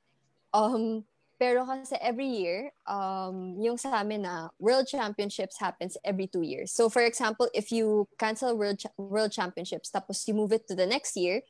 Um, 0.54 1.06
pero 1.38 1.68
kasi 1.68 1.94
every 2.00 2.26
year, 2.26 2.72
um, 2.88 3.60
yung 3.60 3.76
sa 3.76 4.00
amin 4.00 4.24
na 4.24 4.48
World 4.58 4.88
Championships 4.88 5.60
happens 5.60 5.94
every 6.02 6.26
two 6.26 6.42
years. 6.42 6.72
So 6.72 6.88
for 6.88 7.04
example, 7.04 7.46
if 7.54 7.70
you 7.70 8.08
cancel 8.18 8.56
World 8.56 8.80
Cha- 8.80 8.96
World 8.96 9.30
Championships 9.30 9.92
tapos 9.92 10.26
you 10.26 10.34
move 10.34 10.50
it 10.50 10.66
to 10.66 10.74
the 10.74 10.88
next 10.88 11.14
year, 11.14 11.44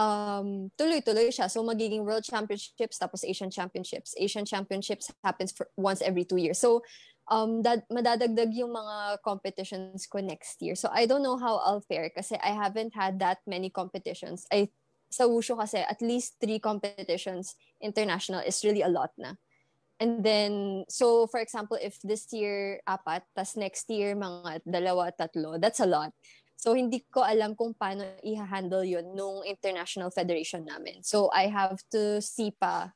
um, 0.00 0.72
tuloy-tuloy 0.80 1.28
siya. 1.28 1.52
So, 1.52 1.60
magiging 1.60 2.08
World 2.08 2.24
Championships 2.24 2.96
tapos 2.96 3.20
Asian 3.20 3.52
Championships. 3.52 4.16
Asian 4.16 4.48
Championships 4.48 5.12
happens 5.20 5.52
for 5.52 5.68
once 5.76 6.00
every 6.00 6.24
two 6.24 6.40
years. 6.40 6.56
So, 6.56 6.80
um, 7.28 7.60
dad, 7.60 7.84
madadagdag 7.92 8.56
yung 8.56 8.72
mga 8.72 9.20
competitions 9.20 10.08
ko 10.08 10.24
next 10.24 10.64
year. 10.64 10.74
So, 10.74 10.88
I 10.88 11.04
don't 11.04 11.22
know 11.22 11.36
how 11.36 11.60
I'll 11.60 11.84
fare 11.84 12.08
kasi 12.08 12.40
I 12.40 12.56
haven't 12.56 12.96
had 12.96 13.20
that 13.20 13.44
many 13.44 13.68
competitions. 13.68 14.48
I, 14.48 14.72
sa 15.12 15.28
Wushu 15.28 15.60
kasi, 15.60 15.84
at 15.84 16.00
least 16.00 16.40
three 16.40 16.58
competitions 16.58 17.54
international 17.84 18.40
is 18.40 18.64
really 18.64 18.82
a 18.82 18.88
lot 18.88 19.12
na. 19.20 19.36
And 20.00 20.24
then, 20.24 20.84
so 20.88 21.28
for 21.28 21.44
example, 21.44 21.76
if 21.76 22.00
this 22.00 22.32
year 22.32 22.80
apat, 22.88 23.20
tas 23.36 23.52
next 23.52 23.84
year 23.92 24.16
mga 24.16 24.64
dalawa, 24.64 25.12
tatlo, 25.12 25.60
that's 25.60 25.84
a 25.84 25.84
lot. 25.84 26.16
So, 26.60 26.76
hindi 26.76 27.00
ko 27.08 27.24
alam 27.24 27.56
kung 27.56 27.72
paano 27.72 28.04
i-handle 28.20 28.84
yun 28.84 29.16
nung 29.16 29.40
international 29.48 30.12
federation 30.12 30.68
namin. 30.68 31.00
So, 31.00 31.32
I 31.32 31.48
have 31.48 31.80
to 31.96 32.20
see 32.20 32.52
pa. 32.52 32.92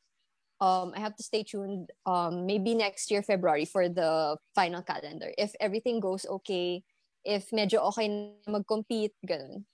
Um, 0.61 0.93
I 0.93 1.01
have 1.01 1.17
to 1.17 1.25
stay 1.25 1.49
tuned 1.49 1.89
um, 2.05 2.45
maybe 2.45 2.77
next 2.77 3.09
year, 3.09 3.25
February, 3.25 3.65
for 3.65 3.89
the 3.89 4.37
final 4.53 4.85
calendar. 4.85 5.33
If 5.41 5.57
everything 5.65 5.97
goes 5.97 6.29
okay, 6.29 6.85
if 7.25 7.49
medyo 7.57 7.81
okay 7.89 8.05
na 8.13 8.61
mag-compete, 8.61 9.17
ganun. 9.25 9.65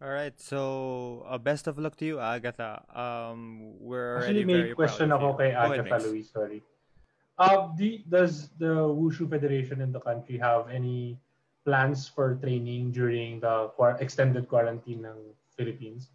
All 0.00 0.10
right, 0.10 0.34
so 0.40 1.22
uh, 1.28 1.36
best 1.36 1.68
of 1.68 1.78
luck 1.78 2.00
to 2.00 2.04
you, 2.08 2.18
Agatha. 2.18 2.82
Um, 2.90 3.76
we're 3.78 4.24
Actually, 4.24 4.42
already 4.42 4.44
may 4.48 4.60
very 4.72 4.74
question 4.74 5.12
proud 5.12 5.20
of 5.20 5.36
ako 5.36 5.38
kay 5.38 5.50
Agatha. 5.52 5.96
Luis, 6.08 6.32
sorry. 6.32 6.64
Uh, 7.38 7.70
the, 7.78 8.02
does 8.10 8.50
the 8.58 8.88
Wushu 8.88 9.30
Federation 9.30 9.84
in 9.84 9.92
the 9.92 10.00
country 10.00 10.40
have 10.42 10.66
any 10.72 11.21
plans 11.64 12.08
for 12.08 12.36
training 12.42 12.90
during 12.90 13.40
the 13.40 13.70
extended 14.00 14.48
quarantine 14.48 15.02
ng 15.02 15.18
Philippines? 15.56 16.10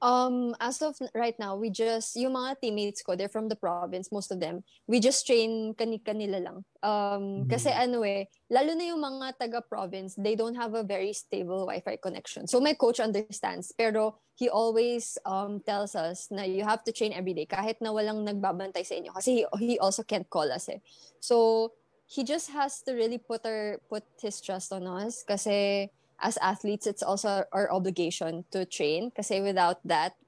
Um, 0.00 0.56
as 0.60 0.80
of 0.80 0.96
right 1.14 1.36
now, 1.38 1.56
we 1.56 1.68
just, 1.68 2.16
yung 2.16 2.32
mga 2.32 2.56
teammates 2.60 3.02
ko, 3.04 3.14
they're 3.16 3.28
from 3.28 3.48
the 3.48 3.56
province, 3.56 4.08
most 4.10 4.32
of 4.32 4.40
them. 4.40 4.64
We 4.88 4.98
just 4.98 5.26
train 5.26 5.76
kani-kanila 5.76 6.40
lang. 6.40 6.64
Um, 6.80 7.44
Kasi 7.44 7.68
ano 7.68 8.00
eh, 8.00 8.24
lalo 8.48 8.72
na 8.72 8.84
yung 8.88 9.04
mga 9.04 9.36
taga-province, 9.36 10.16
they 10.16 10.36
don't 10.36 10.56
have 10.56 10.72
a 10.72 10.82
very 10.82 11.12
stable 11.12 11.68
Wi-Fi 11.68 12.00
connection. 12.00 12.48
So 12.48 12.64
my 12.64 12.72
coach 12.72 12.98
understands, 12.98 13.76
pero 13.76 14.16
he 14.40 14.48
always 14.48 15.20
um, 15.28 15.60
tells 15.60 15.92
us 15.92 16.32
na 16.32 16.48
you 16.48 16.64
have 16.64 16.80
to 16.88 16.92
train 16.96 17.12
every 17.12 17.36
day 17.36 17.44
kahit 17.44 17.76
na 17.84 17.92
walang 17.92 18.24
nagbabantay 18.24 18.88
sa 18.88 18.96
inyo. 18.96 19.12
Kasi 19.12 19.44
he, 19.44 19.46
he 19.60 19.78
also 19.78 20.00
can't 20.00 20.32
call 20.32 20.48
us 20.48 20.72
eh. 20.72 20.80
So, 21.20 21.76
he 22.10 22.26
just 22.26 22.50
has 22.50 22.82
to 22.82 22.92
really 22.92 23.18
put 23.18 23.46
our, 23.46 23.78
put 23.88 24.02
his 24.20 24.42
trust 24.42 24.72
on 24.72 24.86
us 24.86 25.22
kasi 25.22 25.90
as 26.18 26.36
athletes, 26.42 26.86
it's 26.86 27.02
also 27.02 27.44
our 27.52 27.70
obligation 27.70 28.44
to 28.50 28.66
train 28.66 29.10
kasi 29.14 29.40
without 29.40 29.78
that, 29.86 30.18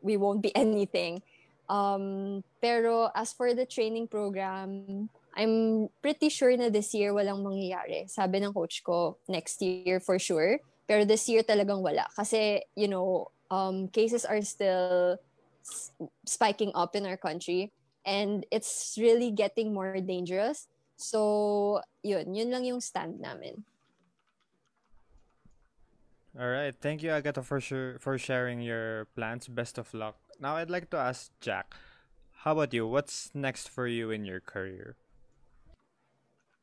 we 0.00 0.16
won't 0.16 0.42
be 0.42 0.54
anything. 0.56 1.22
Um, 1.68 2.44
pero 2.62 3.10
as 3.14 3.32
for 3.32 3.52
the 3.52 3.66
training 3.66 4.06
program, 4.08 5.10
I'm 5.34 5.88
pretty 6.02 6.28
sure 6.28 6.54
na 6.56 6.70
this 6.70 6.94
year 6.94 7.10
walang 7.12 7.42
mangyayari. 7.42 8.06
Sabi 8.06 8.38
ng 8.38 8.54
coach 8.54 8.84
ko, 8.84 9.18
next 9.26 9.60
year 9.60 9.98
for 9.98 10.18
sure. 10.18 10.60
Pero 10.86 11.04
this 11.04 11.26
year 11.28 11.42
talagang 11.42 11.82
wala. 11.82 12.06
Kasi, 12.14 12.62
you 12.76 12.86
know, 12.86 13.32
um, 13.50 13.88
cases 13.88 14.24
are 14.24 14.40
still 14.42 15.18
spiking 16.24 16.70
up 16.74 16.94
in 16.94 17.06
our 17.06 17.16
country. 17.16 17.72
And 18.04 18.44
it's 18.52 18.94
really 19.00 19.32
getting 19.32 19.72
more 19.72 19.96
dangerous. 19.98 20.68
So, 21.04 21.84
yun. 22.00 22.32
Yun 22.32 22.48
lang 22.48 22.64
yung 22.64 22.80
stand 22.80 23.20
namin. 23.20 23.68
All 26.32 26.48
right. 26.48 26.72
Thank 26.72 27.04
you, 27.04 27.12
Agatha, 27.12 27.44
for 27.44 27.60
sure 27.60 28.00
for 28.00 28.16
sharing 28.16 28.64
your 28.64 29.04
plans. 29.12 29.46
Best 29.46 29.76
of 29.76 29.92
luck. 29.92 30.16
Now, 30.40 30.56
I'd 30.56 30.72
like 30.72 30.88
to 30.90 30.98
ask 30.98 31.28
Jack. 31.44 31.76
How 32.48 32.56
about 32.56 32.72
you? 32.72 32.88
What's 32.88 33.30
next 33.36 33.68
for 33.68 33.86
you 33.86 34.10
in 34.10 34.24
your 34.24 34.40
career? 34.40 34.96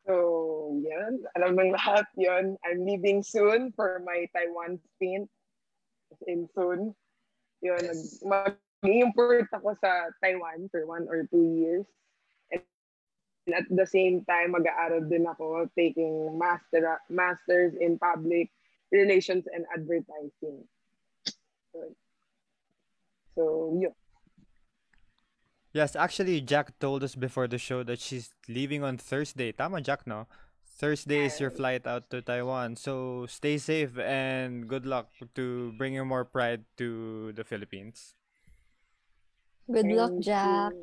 So, 0.10 0.76
yan. 0.82 1.22
Alam 1.38 1.62
ng 1.62 1.72
lahat 1.78 2.10
yon. 2.18 2.58
I'm 2.66 2.82
leaving 2.82 3.22
soon 3.22 3.70
for 3.78 4.02
my 4.02 4.26
Taiwan 4.34 4.82
stint. 4.98 5.30
In 6.26 6.50
soon. 6.58 6.98
Yun. 7.62 7.86
Yes. 7.86 8.20
Mag-import 8.26 9.54
ako 9.54 9.78
sa 9.78 10.10
Taiwan 10.20 10.68
for 10.74 10.90
one 10.90 11.06
or 11.06 11.30
two 11.30 11.46
years. 11.62 11.86
And 13.48 13.56
at 13.56 13.66
the 13.70 13.86
same 13.86 14.24
time, 14.26 14.54
mag-aaral 14.54 15.10
din 15.10 15.26
ako 15.26 15.66
taking 15.74 16.38
master 16.38 17.02
masters 17.10 17.74
in 17.74 17.98
public 17.98 18.54
relations 18.94 19.50
and 19.50 19.66
advertising. 19.74 20.62
So, 21.74 21.80
so 23.34 23.44
yun. 23.82 23.94
Yes, 25.74 25.96
actually, 25.96 26.42
Jack 26.42 26.78
told 26.80 27.02
us 27.02 27.16
before 27.16 27.48
the 27.48 27.58
show 27.58 27.82
that 27.84 28.00
she's 28.00 28.36
leaving 28.50 28.84
on 28.84 28.98
Thursday. 28.98 29.54
Tama, 29.56 29.80
Jack, 29.80 30.06
no? 30.06 30.28
Thursday 30.82 31.26
is 31.26 31.40
your 31.40 31.50
flight 31.50 31.86
out 31.86 32.10
to 32.10 32.22
Taiwan. 32.22 32.76
So 32.76 33.26
stay 33.30 33.58
safe 33.58 33.98
and 33.98 34.68
good 34.68 34.86
luck 34.86 35.10
to 35.36 35.72
bringing 35.78 36.06
more 36.08 36.26
pride 36.26 36.66
to 36.78 37.32
the 37.34 37.44
Philippines. 37.44 38.16
Good 39.72 39.86
luck, 39.94 40.12
Thank 40.12 40.26
Jack. 40.26 40.74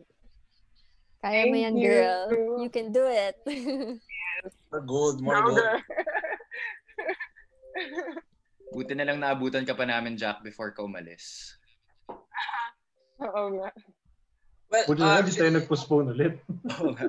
Kaya 1.28 1.44
mo 1.44 1.52
Thank 1.52 1.64
yan, 1.68 1.74
you. 1.76 1.92
girl. 1.92 2.24
You 2.64 2.70
can 2.72 2.88
do 2.88 3.04
it. 3.04 3.36
More 4.72 4.80
gold, 4.80 5.20
more 5.20 5.36
Now 5.36 5.44
gold. 5.44 5.60
the- 5.60 5.84
Buti 8.72 8.92
na 8.96 9.04
lang 9.04 9.20
naabutan 9.20 9.64
ka 9.64 9.76
pa 9.76 9.84
namin, 9.84 10.16
Jack, 10.16 10.40
before 10.40 10.72
ka 10.72 10.84
umalis. 10.84 11.56
Oo 13.28 13.60
nga. 13.60 13.68
Well, 14.68 14.84
Buti 14.88 15.00
na 15.00 15.20
hindi 15.20 15.32
tayo 15.32 15.52
nag-postpone 15.52 16.12
ulit. 16.12 16.40
Oo 16.80 16.92
nga. 16.96 17.04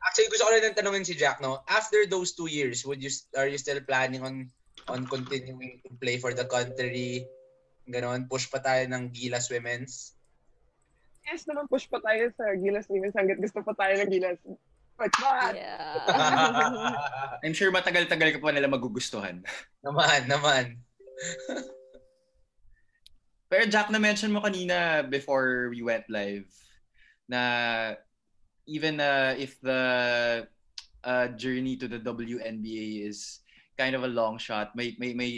Actually, 0.00 0.28
gusto 0.32 0.44
ko 0.44 0.50
rin 0.52 0.64
ng 0.68 0.76
tanongin 0.76 1.04
si 1.04 1.12
Jack, 1.16 1.40
no? 1.40 1.60
After 1.68 2.08
those 2.08 2.32
two 2.32 2.48
years, 2.48 2.84
would 2.88 3.00
you 3.00 3.12
are 3.36 3.48
you 3.48 3.56
still 3.56 3.80
planning 3.84 4.20
on 4.24 4.48
on 4.88 5.04
continuing 5.08 5.80
to 5.84 5.92
play 5.96 6.16
for 6.16 6.32
the 6.32 6.44
country? 6.44 7.24
Ganon, 7.88 8.28
push 8.28 8.48
pa 8.48 8.60
tayo 8.60 8.84
ng 8.88 9.12
Gilas 9.12 9.48
Women's. 9.48 10.15
Yes 11.26 11.42
naman, 11.50 11.66
push 11.66 11.90
pa 11.90 11.98
tayo 11.98 12.30
sa 12.38 12.54
Gilas 12.54 12.86
Women's 12.86 13.18
hanggat 13.18 13.42
gusto 13.42 13.58
pa 13.66 13.74
tayo 13.74 13.98
ng 13.98 14.10
Gilas. 14.10 14.38
But 14.96 15.12
not. 15.20 15.52
yeah. 15.52 16.00
I'm 17.44 17.52
sure 17.52 17.68
matagal-tagal 17.68 18.32
ka 18.32 18.40
pa 18.40 18.54
nila 18.54 18.70
magugustuhan. 18.70 19.44
naman, 19.84 20.20
naman. 20.24 20.80
Pero 23.50 23.62
Jack, 23.68 23.92
na-mention 23.92 24.32
mo 24.32 24.40
kanina 24.40 25.04
before 25.04 25.68
we 25.68 25.82
went 25.82 26.08
live 26.08 26.48
na 27.28 27.92
even 28.66 29.02
uh, 29.02 29.34
if 29.36 29.58
the 29.60 29.82
uh, 31.04 31.26
journey 31.34 31.76
to 31.76 31.86
the 31.86 31.98
WNBA 32.00 33.06
is 33.06 33.42
kind 33.78 33.94
of 33.94 34.02
a 34.02 34.10
long 34.10 34.38
shot, 34.38 34.74
may 34.74 34.96
may 34.98 35.14
may 35.14 35.30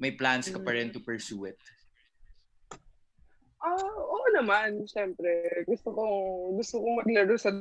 may 0.00 0.10
plans 0.14 0.48
ka 0.48 0.58
pa 0.58 0.74
rin 0.74 0.90
to 0.90 0.98
pursue 1.02 1.44
it. 1.46 1.60
Oo 3.60 3.89
naman, 4.40 4.88
syempre. 4.88 5.64
Gusto 5.68 5.92
kong 5.92 6.16
gusto 6.56 6.80
kong 6.80 6.96
maglaro 7.04 7.36
sa 7.36 7.52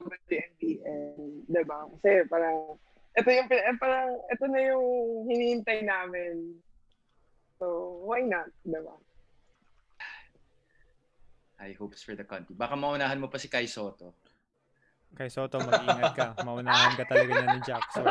WNBA, 0.00 0.98
'di 1.46 1.62
ba? 1.64 1.86
Kasi 1.94 2.26
parang 2.26 2.74
ito 3.14 3.28
yung 3.30 3.48
eh, 3.50 3.76
parang 3.78 4.10
ito 4.30 4.44
na 4.50 4.60
yung 4.60 4.86
hinihintay 5.30 5.86
namin. 5.86 6.58
So, 7.62 8.00
why 8.04 8.26
not, 8.26 8.50
'di 8.66 8.80
ba? 8.82 8.96
High 11.60 11.76
hopes 11.76 12.02
for 12.02 12.16
the 12.16 12.24
country. 12.24 12.56
Baka 12.56 12.72
maunahan 12.72 13.20
mo 13.20 13.28
pa 13.28 13.36
si 13.36 13.46
Kai 13.46 13.68
Soto. 13.68 14.16
Kay 15.12 15.28
Soto, 15.28 15.60
mag-ingat 15.60 16.12
ka. 16.16 16.26
Maunahan 16.46 16.96
ka 16.96 17.04
talaga 17.04 17.36
niya 17.36 17.48
ni 17.52 17.60
Jack. 17.66 17.84
So, 17.92 18.00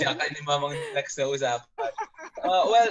Jack 0.00 0.18
ni 0.22 0.40
Mamang 0.46 0.72
next 0.94 1.18
na 1.18 1.28
usapan. 1.28 1.92
Uh, 2.40 2.64
well, 2.70 2.90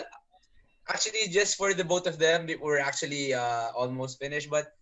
actually, 0.94 1.30
just 1.32 1.56
for 1.58 1.74
the 1.74 1.84
both 1.84 2.08
of 2.08 2.20
them, 2.20 2.48
we're 2.62 2.80
actually 2.80 3.34
uh, 3.34 3.72
almost 3.76 4.20
finished. 4.20 4.50
But 4.50 4.74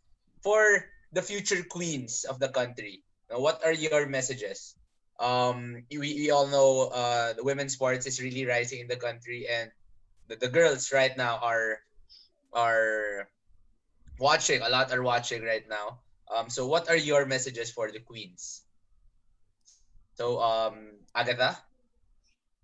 for 0.43 0.86
the 1.14 1.22
future 1.22 1.64
queens 1.64 2.26
of 2.26 2.39
the 2.39 2.49
country, 2.49 3.03
uh, 3.30 3.39
what 3.39 3.64
are 3.66 3.74
your 3.74 4.07
messages? 4.07 4.76
Um, 5.20 5.84
we, 5.91 5.99
we 6.16 6.32
all 6.32 6.47
know 6.47 6.89
uh, 6.89 7.34
the 7.34 7.43
women's 7.43 7.74
sports 7.74 8.07
is 8.07 8.22
really 8.22 8.45
rising 8.45 8.80
in 8.82 8.88
the 8.88 8.95
country, 8.97 9.47
and 9.49 9.72
the, 10.28 10.36
the 10.36 10.49
girls 10.49 10.91
right 10.91 11.16
now 11.18 11.39
are 11.41 11.80
are 12.53 13.30
watching. 14.20 14.62
A 14.62 14.70
lot 14.70 14.91
are 14.91 15.03
watching 15.03 15.43
right 15.43 15.68
now. 15.70 15.99
Um, 16.34 16.49
so, 16.49 16.68
what 16.68 16.89
are 16.89 16.97
your 16.97 17.26
messages 17.26 17.72
for 17.72 17.91
the 17.91 17.99
queens? 17.99 18.64
So, 20.16 20.39
um, 20.41 20.99
Agatha. 21.16 21.57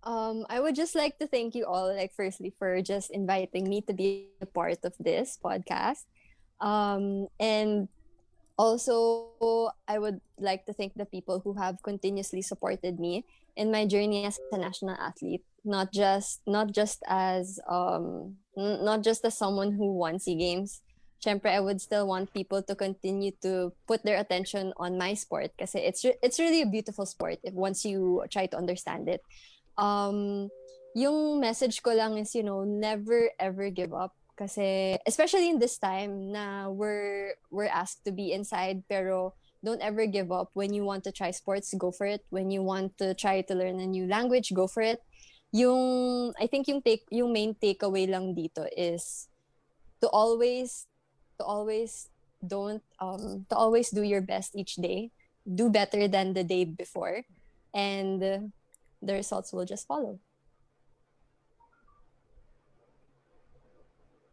Um, 0.06 0.46
I 0.50 0.62
would 0.62 0.76
just 0.76 0.94
like 0.94 1.18
to 1.18 1.26
thank 1.26 1.56
you 1.56 1.66
all, 1.66 1.90
like, 1.90 2.14
firstly, 2.14 2.54
for 2.60 2.82
just 2.82 3.10
inviting 3.10 3.68
me 3.68 3.82
to 3.90 3.94
be 3.94 4.30
a 4.40 4.46
part 4.46 4.86
of 4.86 4.94
this 5.02 5.38
podcast. 5.42 6.06
Um, 6.62 7.28
and 7.40 7.90
also, 8.58 9.74
I 9.88 9.98
would 9.98 10.22
like 10.38 10.66
to 10.68 10.74
thank 10.74 10.94
the 10.94 11.10
people 11.10 11.42
who 11.42 11.54
have 11.58 11.82
continuously 11.82 12.44
supported 12.44 13.00
me 13.00 13.26
in 13.58 13.72
my 13.72 13.86
journey 13.86 14.26
as 14.26 14.40
a 14.54 14.58
national 14.58 14.96
athlete. 15.02 15.42
Not 15.66 15.92
just, 15.92 16.42
not 16.46 16.72
just 16.72 17.02
as, 17.10 17.60
um, 17.68 18.38
n- 18.56 18.86
not 18.86 19.02
just 19.02 19.26
as 19.26 19.36
someone 19.36 19.74
who 19.74 19.98
won 19.98 20.20
Sea 20.20 20.38
Games. 20.38 20.82
Syempre, 21.18 21.50
I 21.50 21.60
would 21.60 21.82
still 21.82 22.06
want 22.06 22.32
people 22.32 22.62
to 22.62 22.76
continue 22.76 23.32
to 23.42 23.74
put 23.88 24.04
their 24.06 24.22
attention 24.22 24.74
on 24.78 25.00
my 25.00 25.16
sport 25.16 25.50
because 25.58 25.74
it's 25.74 26.06
re- 26.06 26.22
it's 26.22 26.38
really 26.38 26.62
a 26.62 26.70
beautiful 26.70 27.08
sport 27.08 27.40
if 27.42 27.56
once 27.56 27.84
you 27.84 28.22
try 28.30 28.46
to 28.46 28.58
understand 28.58 29.10
it 29.10 29.26
um, 29.78 30.50
yung 30.96 31.40
message 31.40 31.84
ko 31.84 31.92
lang 31.92 32.18
is, 32.18 32.34
you 32.36 32.44
know, 32.44 32.64
never 32.64 33.30
ever 33.40 33.70
give 33.70 33.94
up. 33.94 34.16
Kasi, 34.36 35.00
especially 35.08 35.50
in 35.50 35.60
this 35.60 35.78
time 35.78 36.32
na 36.32 36.68
we're, 36.68 37.40
we're 37.52 37.72
asked 37.72 38.04
to 38.04 38.12
be 38.12 38.34
inside, 38.34 38.84
pero 38.90 39.34
don't 39.64 39.82
ever 39.82 40.06
give 40.06 40.32
up. 40.32 40.52
When 40.54 40.74
you 40.74 40.84
want 40.84 41.04
to 41.06 41.12
try 41.12 41.32
sports, 41.32 41.74
go 41.78 41.92
for 41.92 42.06
it. 42.06 42.24
When 42.30 42.52
you 42.52 42.62
want 42.62 42.98
to 43.00 43.14
try 43.16 43.42
to 43.42 43.56
learn 43.56 43.80
a 43.80 43.88
new 43.88 44.08
language, 44.08 44.52
go 44.54 44.68
for 44.68 44.84
it. 44.84 45.00
Yung, 45.52 46.34
I 46.40 46.48
think 46.48 46.68
yung 46.68 46.82
take, 46.82 47.08
yung 47.12 47.32
main 47.32 47.56
takeaway 47.56 48.10
lang 48.10 48.36
dito 48.36 48.68
is 48.76 49.28
to 50.02 50.08
always, 50.10 50.88
to 51.40 51.46
always 51.46 52.10
don't, 52.46 52.84
um, 53.00 53.46
to 53.50 53.56
always 53.56 53.90
do 53.90 54.04
your 54.04 54.22
best 54.22 54.56
each 54.56 54.76
day. 54.76 55.12
Do 55.48 55.70
better 55.70 56.08
than 56.08 56.34
the 56.34 56.44
day 56.44 56.66
before. 56.66 57.24
And, 57.74 58.52
the 59.06 59.14
results 59.14 59.54
will 59.54 59.66
just 59.66 59.88
follow. 59.88 60.20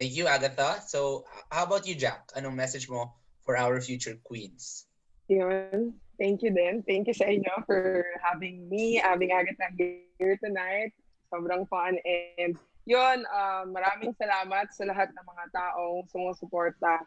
Thank 0.01 0.19
you, 0.19 0.27
Agatha. 0.27 0.83
So, 0.83 1.25
how 1.47 1.63
about 1.63 1.87
you, 1.87 1.95
Jack? 1.95 2.35
Anong 2.35 2.59
message 2.59 2.91
mo 2.91 3.15
for 3.47 3.55
our 3.55 3.79
future 3.79 4.19
queens? 4.27 4.91
Yun. 5.31 5.95
Thank 6.19 6.43
you 6.43 6.51
din. 6.51 6.83
Thank 6.83 7.07
you 7.07 7.15
sa 7.15 7.31
inyo 7.31 7.63
for 7.63 8.03
having 8.19 8.67
me, 8.67 8.99
having 8.99 9.31
Agatha 9.31 9.71
here 9.79 10.35
tonight. 10.43 10.91
Sobrang 11.31 11.71
fun. 11.71 12.03
And 12.03 12.59
yun, 12.83 13.23
uh, 13.31 13.63
maraming 13.71 14.19
salamat 14.19 14.75
sa 14.75 14.91
lahat 14.91 15.15
ng 15.15 15.23
mga 15.23 15.45
taong 15.55 16.11
sumusuporta 16.11 17.07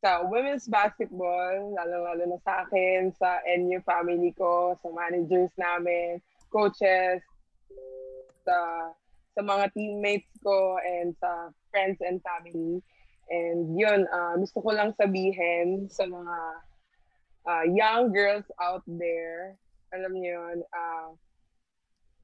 sa 0.00 0.24
women's 0.24 0.64
basketball, 0.64 1.76
lalo-lalo 1.76 2.24
na 2.24 2.38
sa 2.40 2.64
akin, 2.64 3.12
sa 3.12 3.42
NU 3.44 3.82
family 3.84 4.32
ko, 4.32 4.72
sa 4.80 4.88
managers 4.88 5.52
namin, 5.60 6.22
coaches, 6.50 7.22
sa 8.44 8.56
sa 9.38 9.40
mga 9.46 9.70
teammates 9.72 10.30
ko 10.42 10.76
and 10.82 11.14
sa 11.22 11.54
friends 11.70 12.02
and 12.02 12.18
family. 12.20 12.82
And 13.30 13.78
yun, 13.78 14.10
uh, 14.10 14.34
gusto 14.42 14.58
ko 14.58 14.74
lang 14.74 14.90
sabihin 14.98 15.86
sa 15.86 16.02
mga 16.02 16.36
uh, 17.46 17.64
young 17.70 18.10
girls 18.10 18.44
out 18.58 18.82
there, 18.90 19.54
alam 19.94 20.18
niyo 20.18 20.34
yun, 20.34 20.58
uh, 20.74 21.14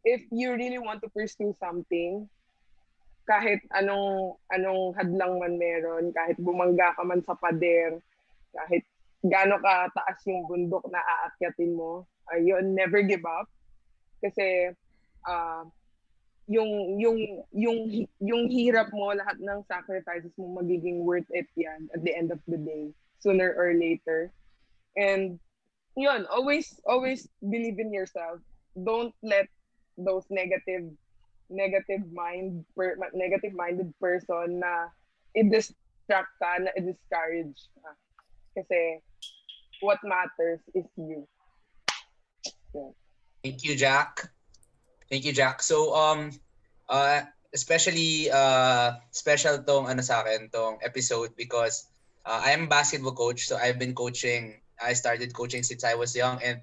if 0.03 0.23
you 0.35 0.55
really 0.55 0.83
want 0.83 0.99
to 1.07 1.11
pursue 1.15 1.55
something, 1.63 2.27
kahit 3.27 3.59
anong 3.75 4.39
anong 4.55 4.95
hadlang 4.95 5.39
man 5.43 5.59
meron, 5.59 6.15
kahit 6.15 6.39
bumangga 6.39 6.95
ka 6.95 7.03
man 7.03 7.23
sa 7.27 7.35
pader, 7.39 7.99
kahit 8.55 8.87
gaano 9.27 9.59
ka 9.59 9.91
taas 9.95 10.19
yung 10.27 10.47
bundok 10.47 10.87
na 10.91 11.03
aakyatin 11.03 11.75
mo, 11.75 12.07
ayun, 12.31 12.75
never 12.75 13.03
give 13.03 13.27
up. 13.27 13.51
Kasi 14.23 14.73
uh, 15.27 15.65
yung 16.47 17.01
yung 17.03 17.19
yung 17.51 17.79
yung 18.23 18.43
hirap 18.51 18.95
mo, 18.95 19.11
lahat 19.11 19.39
ng 19.43 19.67
sacrifices 19.67 20.31
mo 20.39 20.63
magiging 20.63 21.03
worth 21.03 21.27
it 21.35 21.51
yan 21.59 21.91
at 21.91 22.03
the 22.07 22.15
end 22.15 22.31
of 22.31 22.39
the 22.47 22.57
day, 22.57 22.95
sooner 23.19 23.51
or 23.59 23.75
later. 23.75 24.31
And 24.95 25.39
yun, 25.99 26.27
always 26.31 26.79
always 26.87 27.27
believe 27.43 27.83
in 27.83 27.91
yourself. 27.93 28.39
Don't 28.79 29.15
let 29.23 29.51
those 29.99 30.25
negative 30.31 30.87
negative 31.51 32.07
mind 32.13 32.65
per, 32.77 32.95
negative 33.15 33.55
minded 33.55 33.91
person 33.99 34.63
na 34.63 34.91
i-distract 35.35 36.33
ka, 36.39 36.63
na 36.63 36.71
i-discourage 36.79 37.71
ka. 37.83 37.91
Kasi 38.55 39.03
what 39.83 39.99
matters 40.07 40.63
is 40.75 40.87
you. 40.97 41.27
Yeah. 42.75 42.95
Thank 43.47 43.63
you, 43.63 43.79
Jack. 43.79 44.27
Thank 45.07 45.23
you, 45.23 45.31
Jack. 45.31 45.63
So 45.63 45.95
um 45.95 46.35
uh 46.91 47.23
especially 47.55 48.27
uh 48.27 48.99
special 49.15 49.63
tong 49.63 49.87
ano 49.87 50.03
sa 50.03 50.27
akin 50.27 50.51
tong 50.51 50.83
episode 50.83 51.31
because 51.39 51.87
uh, 52.27 52.43
I 52.43 52.59
am 52.59 52.67
basketball 52.67 53.15
coach 53.15 53.47
so 53.47 53.55
I've 53.55 53.79
been 53.79 53.95
coaching 53.95 54.59
I 54.83 54.99
started 54.99 55.31
coaching 55.31 55.63
since 55.63 55.87
I 55.87 55.95
was 55.95 56.11
young 56.19 56.43
and 56.43 56.59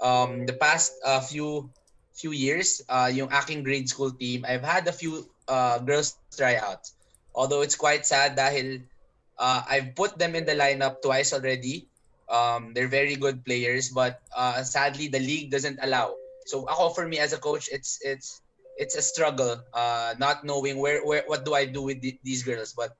um 0.00 0.48
the 0.48 0.56
past 0.56 0.96
uh, 1.04 1.20
few 1.20 1.68
few 2.16 2.32
years, 2.32 2.80
uh, 2.88 3.12
yung 3.12 3.28
aking 3.28 3.60
grade 3.60 3.92
school 3.92 4.08
team, 4.08 4.48
I've 4.48 4.64
had 4.64 4.88
a 4.88 4.92
few 4.96 5.28
uh, 5.52 5.84
girls 5.84 6.16
tryouts. 6.32 6.96
Although 7.36 7.60
it's 7.60 7.76
quite 7.76 8.08
sad 8.08 8.40
dahil 8.40 8.88
uh, 9.36 9.60
I've 9.68 9.92
put 9.92 10.16
them 10.16 10.32
in 10.32 10.48
the 10.48 10.56
lineup 10.56 11.04
twice 11.04 11.36
already. 11.36 11.92
Um, 12.28 12.72
they're 12.74 12.90
very 12.90 13.16
good 13.16 13.44
players, 13.44 13.90
but 13.90 14.20
uh, 14.36 14.62
sadly 14.62 15.08
the 15.08 15.20
league 15.20 15.50
doesn't 15.50 15.78
allow. 15.82 16.16
So 16.46 16.66
ako 16.68 16.90
for 16.90 17.06
me 17.08 17.18
as 17.18 17.32
a 17.32 17.40
coach, 17.40 17.68
it's 17.72 17.98
it's 18.02 18.42
it's 18.76 18.94
a 18.94 19.02
struggle, 19.02 19.58
uh, 19.72 20.14
not 20.18 20.44
knowing 20.44 20.78
where 20.78 21.04
where 21.04 21.24
what 21.26 21.44
do 21.44 21.54
I 21.54 21.64
do 21.66 21.82
with 21.82 22.00
the, 22.00 22.18
these 22.22 22.42
girls. 22.42 22.72
But 22.74 22.94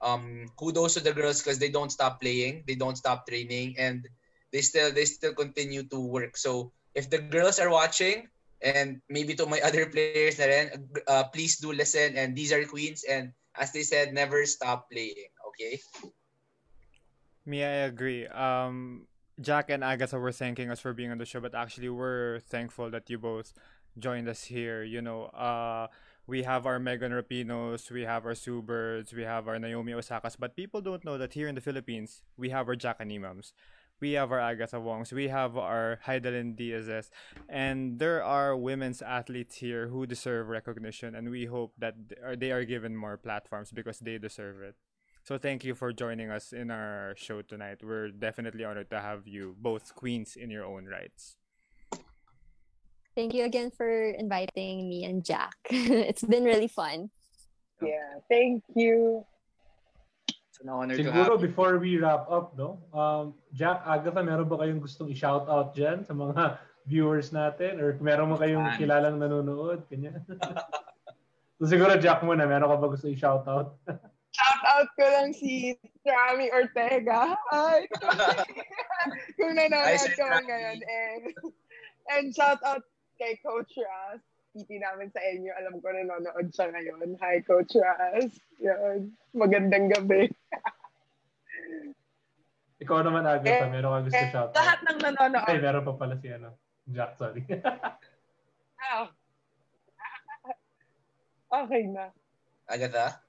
um, 0.00 0.46
kudos 0.58 0.94
to 0.94 1.00
the 1.00 1.12
girls 1.12 1.42
because 1.42 1.58
they 1.58 1.70
don't 1.70 1.92
stop 1.92 2.20
playing, 2.20 2.64
they 2.66 2.74
don't 2.74 2.98
stop 2.98 3.26
training, 3.26 3.76
and 3.78 4.06
they 4.52 4.60
still 4.60 4.92
they 4.92 5.04
still 5.04 5.34
continue 5.34 5.84
to 5.90 5.98
work. 6.00 6.36
So 6.36 6.72
if 6.94 7.10
the 7.10 7.18
girls 7.18 7.58
are 7.58 7.70
watching, 7.70 8.28
and 8.64 9.00
maybe 9.08 9.34
to 9.36 9.46
my 9.46 9.60
other 9.68 9.86
players 9.86 10.40
uh, 11.06 11.24
please 11.32 11.58
do 11.58 11.72
listen 11.72 12.16
and 12.16 12.34
these 12.34 12.52
are 12.52 12.64
queens 12.64 13.04
and 13.04 13.30
as 13.54 13.72
they 13.72 13.82
said 13.82 14.12
never 14.12 14.46
stop 14.46 14.90
playing 14.90 15.28
okay 15.48 15.78
me 17.46 17.62
i 17.64 17.86
agree. 17.88 18.26
Um 18.26 19.06
jack 19.40 19.68
and 19.68 19.82
agatha 19.82 20.18
were 20.18 20.32
thanking 20.32 20.70
us 20.70 20.80
for 20.80 20.92
being 20.92 21.10
on 21.10 21.18
the 21.18 21.24
show 21.26 21.40
but 21.40 21.54
actually 21.54 21.88
we're 21.88 22.38
thankful 22.40 22.88
that 22.90 23.10
you 23.10 23.18
both 23.18 23.52
joined 23.98 24.28
us 24.28 24.44
here 24.44 24.82
you 24.82 25.02
know. 25.02 25.24
Uh 25.26 25.88
we 26.26 26.42
have 26.44 26.64
our 26.64 26.78
Megan 26.78 27.12
Rapinos, 27.12 27.90
we 27.90 28.00
have 28.04 28.24
our 28.24 28.34
Sue 28.34 28.62
Birds, 28.62 29.12
we 29.12 29.24
have 29.24 29.46
our 29.46 29.58
Naomi 29.58 29.92
Osakas, 29.92 30.36
but 30.38 30.56
people 30.56 30.80
don't 30.80 31.04
know 31.04 31.18
that 31.18 31.34
here 31.34 31.48
in 31.48 31.54
the 31.54 31.60
Philippines, 31.60 32.22
we 32.38 32.48
have 32.48 32.66
our 32.66 32.76
Jack 32.76 32.98
Animams 33.00 33.52
we 34.00 34.12
have 34.12 34.32
our 34.32 34.40
Agatha 34.40 34.76
Wongs, 34.76 35.12
we 35.12 35.28
have 35.28 35.56
our 35.56 36.00
Heidelin 36.06 36.56
Diaz's, 36.56 37.10
and 37.48 37.98
there 37.98 38.22
are 38.22 38.56
women's 38.56 39.02
athletes 39.02 39.56
here 39.56 39.88
who 39.88 40.06
deserve 40.06 40.48
recognition, 40.48 41.14
and 41.14 41.30
we 41.30 41.46
hope 41.46 41.72
that 41.78 41.94
they 42.38 42.50
are 42.50 42.64
given 42.64 42.96
more 42.96 43.16
platforms 43.16 43.70
because 43.70 44.00
they 44.00 44.18
deserve 44.18 44.60
it. 44.62 44.74
So 45.24 45.40
thank 45.40 45.64
you 45.64 45.74
for 45.74 45.88
joining 45.88 46.28
us 46.28 46.52
in 46.52 46.70
our 46.70 47.16
show 47.16 47.40
tonight. 47.40 47.80
We're 47.80 48.12
definitely 48.12 48.62
honored 48.62 48.92
to 48.92 49.00
have 49.00 49.26
you 49.26 49.56
both 49.56 49.96
queens 49.96 50.36
in 50.36 50.52
your 50.52 50.68
own 50.68 50.84
rights. 50.84 51.40
Thank 53.16 53.32
you 53.32 53.48
again 53.48 53.72
for 53.72 53.88
inviting 53.88 54.84
me 54.84 55.08
and 55.08 55.24
Jack. 55.24 55.56
it's 55.72 56.20
been 56.20 56.44
really 56.44 56.68
fun. 56.68 57.08
Yeah, 57.80 58.20
thank 58.28 58.64
you. 58.76 59.24
an 60.60 60.68
honor 60.68 60.96
Siguro 60.96 61.24
to 61.24 61.32
have 61.32 61.40
before 61.40 61.78
we 61.78 61.96
wrap 61.96 62.28
up, 62.28 62.52
no? 62.58 62.84
Um, 62.92 63.32
Jack, 63.56 63.80
Agatha, 63.88 64.20
meron 64.20 64.44
ba 64.44 64.60
kayong 64.60 64.84
gustong 64.84 65.08
i-shout 65.08 65.48
out 65.48 65.72
dyan 65.72 66.04
sa 66.04 66.12
mga 66.12 66.60
viewers 66.90 67.32
natin? 67.32 67.80
Or 67.80 67.96
meron 67.96 68.28
mo 68.28 68.36
kayong 68.36 68.76
kilalang 68.76 69.16
nanonood? 69.16 69.88
Kanya. 69.88 70.20
so 71.56 71.64
siguro 71.64 71.96
Jack 71.96 72.20
muna, 72.20 72.44
meron 72.44 72.68
ka 72.68 72.76
ba 72.76 72.92
gusto 72.92 73.08
i-shout 73.08 73.48
out? 73.48 73.80
Out 74.64 74.88
ko 74.96 75.04
lang 75.04 75.30
si 75.36 75.76
Rami 76.04 76.48
Ortega. 76.50 77.36
Ay, 77.52 77.86
kung 79.38 79.54
nanonood 79.56 80.12
ka 80.16 80.40
ngayon. 80.44 80.78
And, 80.82 81.24
and 82.10 82.26
shout 82.34 82.60
out 82.64 82.84
kay 83.16 83.38
Coach 83.40 83.76
Ras. 83.78 84.20
PT 84.54 84.78
namin 84.78 85.10
sa 85.10 85.18
inyo. 85.18 85.50
Alam 85.54 85.82
ko 85.82 85.90
nanonood 85.90 86.46
siya 86.54 86.70
ngayon. 86.70 87.18
Hi, 87.18 87.42
Coach 87.42 87.74
Raz. 87.74 88.30
Yan. 88.62 89.10
Magandang 89.34 89.90
gabi. 89.90 90.30
Ikaw 92.84 92.98
naman, 93.00 93.24
Agatha. 93.24 93.64
Eh, 93.64 93.72
meron 93.72 93.90
ka 93.96 94.00
gusto 94.06 94.20
eh, 94.20 94.30
shout 94.30 94.50
Lahat 94.52 94.78
ng 94.84 94.98
nanonood. 95.00 95.48
Ay, 95.48 95.58
meron 95.58 95.86
pa 95.88 95.94
pala 95.96 96.14
si 96.20 96.28
ano. 96.28 96.52
Jack, 96.84 97.16
sorry. 97.16 97.40
oh. 98.92 99.08
okay 101.64 101.88
na. 101.88 102.12
Agatha? 102.68 103.23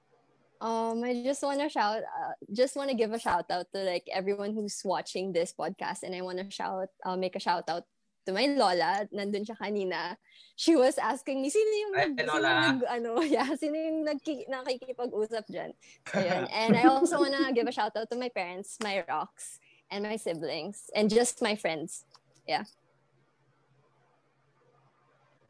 Um, 0.60 1.04
I 1.04 1.22
just 1.22 1.42
want 1.42 1.60
to 1.60 1.68
shout, 1.68 2.00
uh, 2.00 2.32
just 2.52 2.76
want 2.76 2.88
to 2.90 2.96
give 2.96 3.12
a 3.12 3.18
shout 3.18 3.50
out 3.50 3.66
to 3.74 3.80
like 3.84 4.08
everyone 4.12 4.54
who's 4.54 4.80
watching 4.84 5.32
this 5.32 5.52
podcast, 5.52 6.02
and 6.02 6.14
I 6.14 6.22
want 6.22 6.38
to 6.38 6.50
shout, 6.50 6.88
uh, 7.04 7.16
make 7.16 7.36
a 7.36 7.40
shout 7.40 7.68
out 7.68 7.84
to 8.26 8.32
my 8.32 8.46
lola, 8.50 9.06
nandun 9.14 9.46
siya 9.46 9.56
kanina, 9.56 10.16
she 10.58 10.74
was 10.74 10.98
asking 10.98 11.40
me, 11.40 11.48
sino 11.48 11.70
yung, 11.70 11.92
nag, 11.94 12.12
sino 12.18 12.38
nag, 12.42 12.76
ano, 12.90 13.20
yeah, 13.36 13.46
sino 13.54 13.78
yung 13.78 14.02
nagki, 14.02 14.50
nakikipag-usap 14.50 15.46
dyan. 15.46 15.70
So, 16.10 16.18
yun. 16.18 16.44
And 16.52 16.76
I 16.76 16.84
also 16.90 17.22
wanna 17.22 17.52
give 17.54 17.68
a 17.68 17.72
shout 17.72 17.94
out 17.94 18.10
to 18.10 18.18
my 18.18 18.28
parents, 18.28 18.76
my 18.82 19.04
rocks, 19.08 19.60
and 19.90 20.02
my 20.02 20.16
siblings, 20.16 20.90
and 20.94 21.08
just 21.08 21.40
my 21.40 21.54
friends. 21.54 22.04
Yeah. 22.48 22.66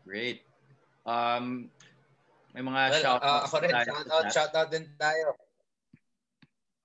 Great. 0.04 0.42
Um, 1.06 1.70
may 2.56 2.64
mga 2.64 2.82
well, 2.88 3.02
shout 3.04 3.20
uh, 3.20 3.44
ako 3.44 3.56
rin, 3.60 3.76
shout 3.76 4.08
out, 4.08 4.26
shout 4.32 4.52
out 4.56 4.68
din 4.72 4.88
tayo. 4.96 5.36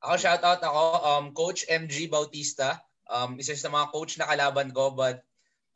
Ako 0.04 0.14
shout 0.20 0.44
out 0.44 0.60
ako, 0.60 0.84
um, 1.00 1.26
Coach 1.32 1.64
MG 1.72 2.12
Bautista. 2.12 2.84
Um, 3.08 3.40
isa 3.40 3.56
sa 3.56 3.72
mga 3.72 3.88
coach 3.96 4.20
na 4.20 4.28
kalaban 4.28 4.76
ko, 4.76 4.92
but 4.92 5.24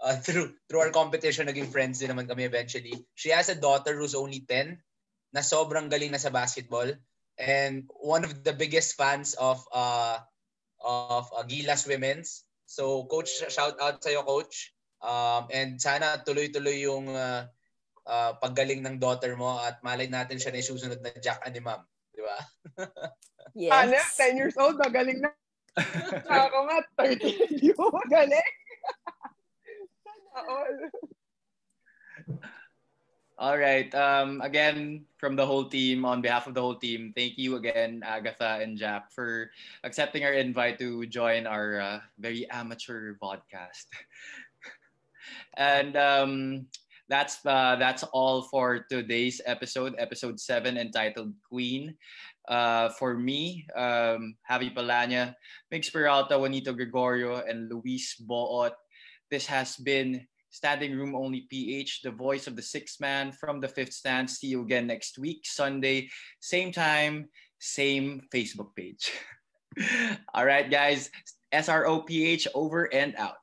uh, 0.03 0.19
through 0.23 0.51
through 0.67 0.83
our 0.83 0.91
competition, 0.91 1.47
naging 1.47 1.71
friends 1.71 2.03
din 2.03 2.11
naman 2.11 2.27
kami 2.27 2.43
eventually. 2.43 3.07
She 3.15 3.31
has 3.31 3.47
a 3.47 3.55
daughter 3.55 3.95
who's 3.95 4.19
only 4.19 4.43
10 4.43 4.75
na 5.31 5.39
sobrang 5.39 5.87
galing 5.87 6.11
na 6.11 6.19
sa 6.19 6.31
basketball 6.31 6.91
and 7.39 7.87
one 7.99 8.23
of 8.27 8.43
the 8.43 8.55
biggest 8.55 8.99
fans 8.99 9.35
of 9.39 9.63
uh 9.71 10.19
of 10.83 11.31
uh, 11.31 11.47
Gilas 11.47 11.87
Women's. 11.87 12.43
So 12.67 13.07
coach 13.07 13.31
shout 13.47 13.79
out 13.79 14.03
sa 14.03 14.11
iyo 14.11 14.27
coach. 14.27 14.75
Um, 14.99 15.47
and 15.55 15.79
sana 15.79 16.19
tuloy-tuloy 16.23 16.83
yung 16.83 17.13
uh, 17.13 17.47
uh, 18.05 18.37
paggaling 18.37 18.85
ng 18.85 19.01
daughter 19.01 19.35
mo 19.35 19.57
at 19.59 19.81
malay 19.81 20.07
natin 20.07 20.37
siya 20.37 20.53
na 20.53 20.61
susunod 20.61 21.01
na 21.01 21.11
Jack 21.19 21.41
Animam, 21.45 21.81
di 22.13 22.21
ba? 22.21 22.37
yes. 23.57 23.73
Ano, 23.73 23.97
10 23.97 24.39
years 24.39 24.55
old, 24.57 24.77
magaling 24.77 25.19
na. 25.21 25.33
Ako 26.47 26.57
nga, 26.71 26.77
30, 27.03 27.51
hindi 27.51 27.69
mo 27.75 27.91
magaling. 27.91 28.51
All 33.35 33.59
right. 33.59 33.91
Um, 33.91 34.39
again, 34.39 35.03
from 35.19 35.35
the 35.35 35.45
whole 35.45 35.67
team, 35.67 36.05
on 36.05 36.21
behalf 36.21 36.47
of 36.47 36.55
the 36.55 36.61
whole 36.61 36.79
team, 36.79 37.11
thank 37.11 37.37
you 37.37 37.57
again, 37.57 37.99
Agatha 37.99 38.63
and 38.63 38.77
Jack, 38.79 39.11
for 39.11 39.51
accepting 39.83 40.23
our 40.23 40.31
invite 40.31 40.79
to 40.79 41.05
join 41.07 41.43
our 41.45 41.81
uh, 41.81 41.99
very 42.17 42.49
amateur 42.49 43.19
podcast. 43.19 43.91
and 45.59 45.97
um, 45.97 46.67
that's 47.07 47.45
uh, 47.45 47.75
that's 47.77 48.03
all 48.13 48.43
for 48.43 48.85
today's 48.89 49.41
episode, 49.45 49.95
episode 49.97 50.39
seven, 50.39 50.77
entitled 50.77 51.33
Queen. 51.47 51.95
Uh, 52.47 52.89
for 52.89 53.13
me, 53.13 53.65
um, 53.75 54.35
Javi 54.49 54.73
Palanya, 54.73 55.33
Mix 55.71 55.89
Peralta, 55.89 56.37
Juanito 56.37 56.73
Gregorio, 56.73 57.41
and 57.45 57.69
Luis 57.69 58.15
Boot. 58.15 58.73
This 59.29 59.45
has 59.47 59.77
been 59.77 60.25
Standing 60.49 60.95
Room 60.95 61.15
Only 61.15 61.47
PH, 61.49 62.01
the 62.01 62.11
voice 62.11 62.47
of 62.47 62.55
the 62.55 62.61
sixth 62.61 63.01
man 63.01 63.31
from 63.31 63.59
the 63.59 63.67
fifth 63.67 63.93
stand. 63.93 64.29
See 64.29 64.47
you 64.47 64.61
again 64.61 64.87
next 64.87 65.17
week, 65.17 65.45
Sunday, 65.45 66.09
same 66.39 66.71
time, 66.71 67.29
same 67.59 68.21
Facebook 68.33 68.75
page. 68.75 69.11
All 70.33 70.45
right, 70.45 70.69
guys. 70.69 71.09
SROPH 71.53 72.47
over 72.53 72.93
and 72.93 73.15
out. 73.15 73.37